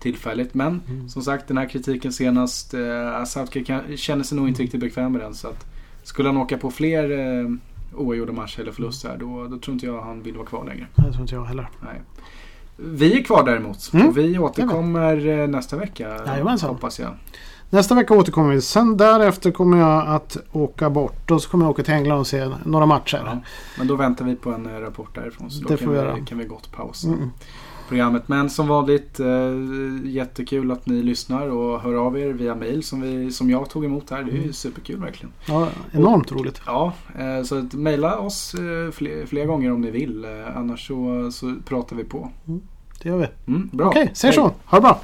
tillfälligt. 0.00 0.54
Men 0.54 0.80
mm. 0.88 1.08
som 1.08 1.22
sagt 1.22 1.48
den 1.48 1.58
här 1.58 1.68
kritiken 1.68 2.12
senast, 2.12 2.74
eh, 2.74 3.24
Southgate 3.26 3.96
känner 3.96 4.24
sig 4.24 4.36
nog 4.38 4.48
inte 4.48 4.62
riktigt 4.62 4.80
bekväm 4.80 5.12
med 5.12 5.20
den. 5.20 5.34
Så 5.34 5.48
att, 5.48 5.66
skulle 6.02 6.28
han 6.28 6.36
åka 6.36 6.58
på 6.58 6.70
fler 6.70 7.10
eh, 7.10 7.50
oavgjorda 7.96 8.32
matcher 8.32 8.60
eller 8.60 8.72
förluster 8.72 9.16
då, 9.20 9.46
då 9.46 9.58
tror 9.58 9.72
inte 9.72 9.86
jag 9.86 10.02
han 10.02 10.22
vill 10.22 10.36
vara 10.36 10.46
kvar 10.46 10.64
längre. 10.64 10.86
Det 10.96 11.02
tror 11.02 11.20
inte 11.20 11.34
jag 11.34 11.44
heller. 11.44 11.68
Nej. 11.80 12.02
Vi 12.76 13.18
är 13.18 13.24
kvar 13.24 13.44
däremot. 13.44 13.92
Mm. 13.92 14.08
Och 14.08 14.18
vi 14.18 14.38
återkommer 14.38 15.26
eh, 15.26 15.48
nästa 15.48 15.76
vecka. 15.76 16.08
Jajamensan. 16.26 16.70
Hoppas 16.70 17.00
jag. 17.00 17.10
Nästa 17.70 17.94
vecka 17.94 18.14
återkommer 18.14 18.54
vi. 18.54 18.60
Sen 18.60 18.96
därefter 18.96 19.50
kommer 19.50 19.78
jag 19.78 20.08
att 20.08 20.36
åka 20.52 20.90
bort. 20.90 21.30
Och 21.30 21.42
så 21.42 21.50
kommer 21.50 21.64
jag 21.64 21.70
åka 21.70 21.82
till 21.82 21.94
England 21.94 22.18
och 22.18 22.26
se 22.26 22.50
några 22.64 22.86
matcher. 22.86 23.22
Ja, 23.26 23.40
men 23.78 23.86
då 23.86 23.96
väntar 23.96 24.24
vi 24.24 24.36
på 24.36 24.52
en 24.52 24.66
eh, 24.66 24.80
rapport 24.80 25.14
därifrån. 25.14 25.50
Så 25.50 25.62
då 25.62 25.68
det 25.68 25.76
kan, 25.76 26.14
vi, 26.14 26.26
kan 26.26 26.38
vi 26.38 26.44
gott 26.44 26.72
pausa. 26.72 27.08
Mm 27.08 27.30
programmet. 27.88 28.28
Men 28.28 28.50
som 28.50 28.68
vanligt 28.68 29.20
eh, 29.20 29.26
jättekul 30.04 30.70
att 30.70 30.86
ni 30.86 31.02
lyssnar 31.02 31.48
och 31.48 31.80
hör 31.80 31.94
av 31.94 32.18
er 32.18 32.32
via 32.32 32.54
mail 32.54 32.82
som, 32.82 33.00
vi, 33.00 33.32
som 33.32 33.50
jag 33.50 33.70
tog 33.70 33.84
emot 33.84 34.10
här. 34.10 34.22
Det 34.22 34.30
är 34.30 34.34
ju 34.34 34.40
mm. 34.40 34.52
superkul 34.52 35.00
verkligen. 35.00 35.32
Ja, 35.48 35.68
enormt 35.92 36.30
och, 36.30 36.40
roligt. 36.40 36.60
Ja, 36.66 36.92
eh, 37.18 37.42
så 37.42 37.58
att, 37.58 37.72
mejla 37.72 38.18
oss 38.18 38.54
eh, 38.54 38.92
fler, 38.92 39.26
fler, 39.26 39.46
gånger 39.46 39.72
om 39.72 39.80
ni 39.80 39.90
vill. 39.90 40.26
annars 40.56 40.86
så, 40.86 41.30
så 41.32 41.54
pratar 41.64 41.96
vi 41.96 42.04
på. 42.04 42.30
Mm, 42.46 42.60
det 43.02 43.08
gör 43.08 43.18
vi. 43.18 43.52
Mm, 43.52 43.70
bra. 43.72 43.88
Okej, 43.88 44.02
okay, 44.02 44.14
säg 44.14 44.32
så. 44.32 44.52
Ha 44.64 44.78
det 44.78 44.80
bra. 44.80 45.00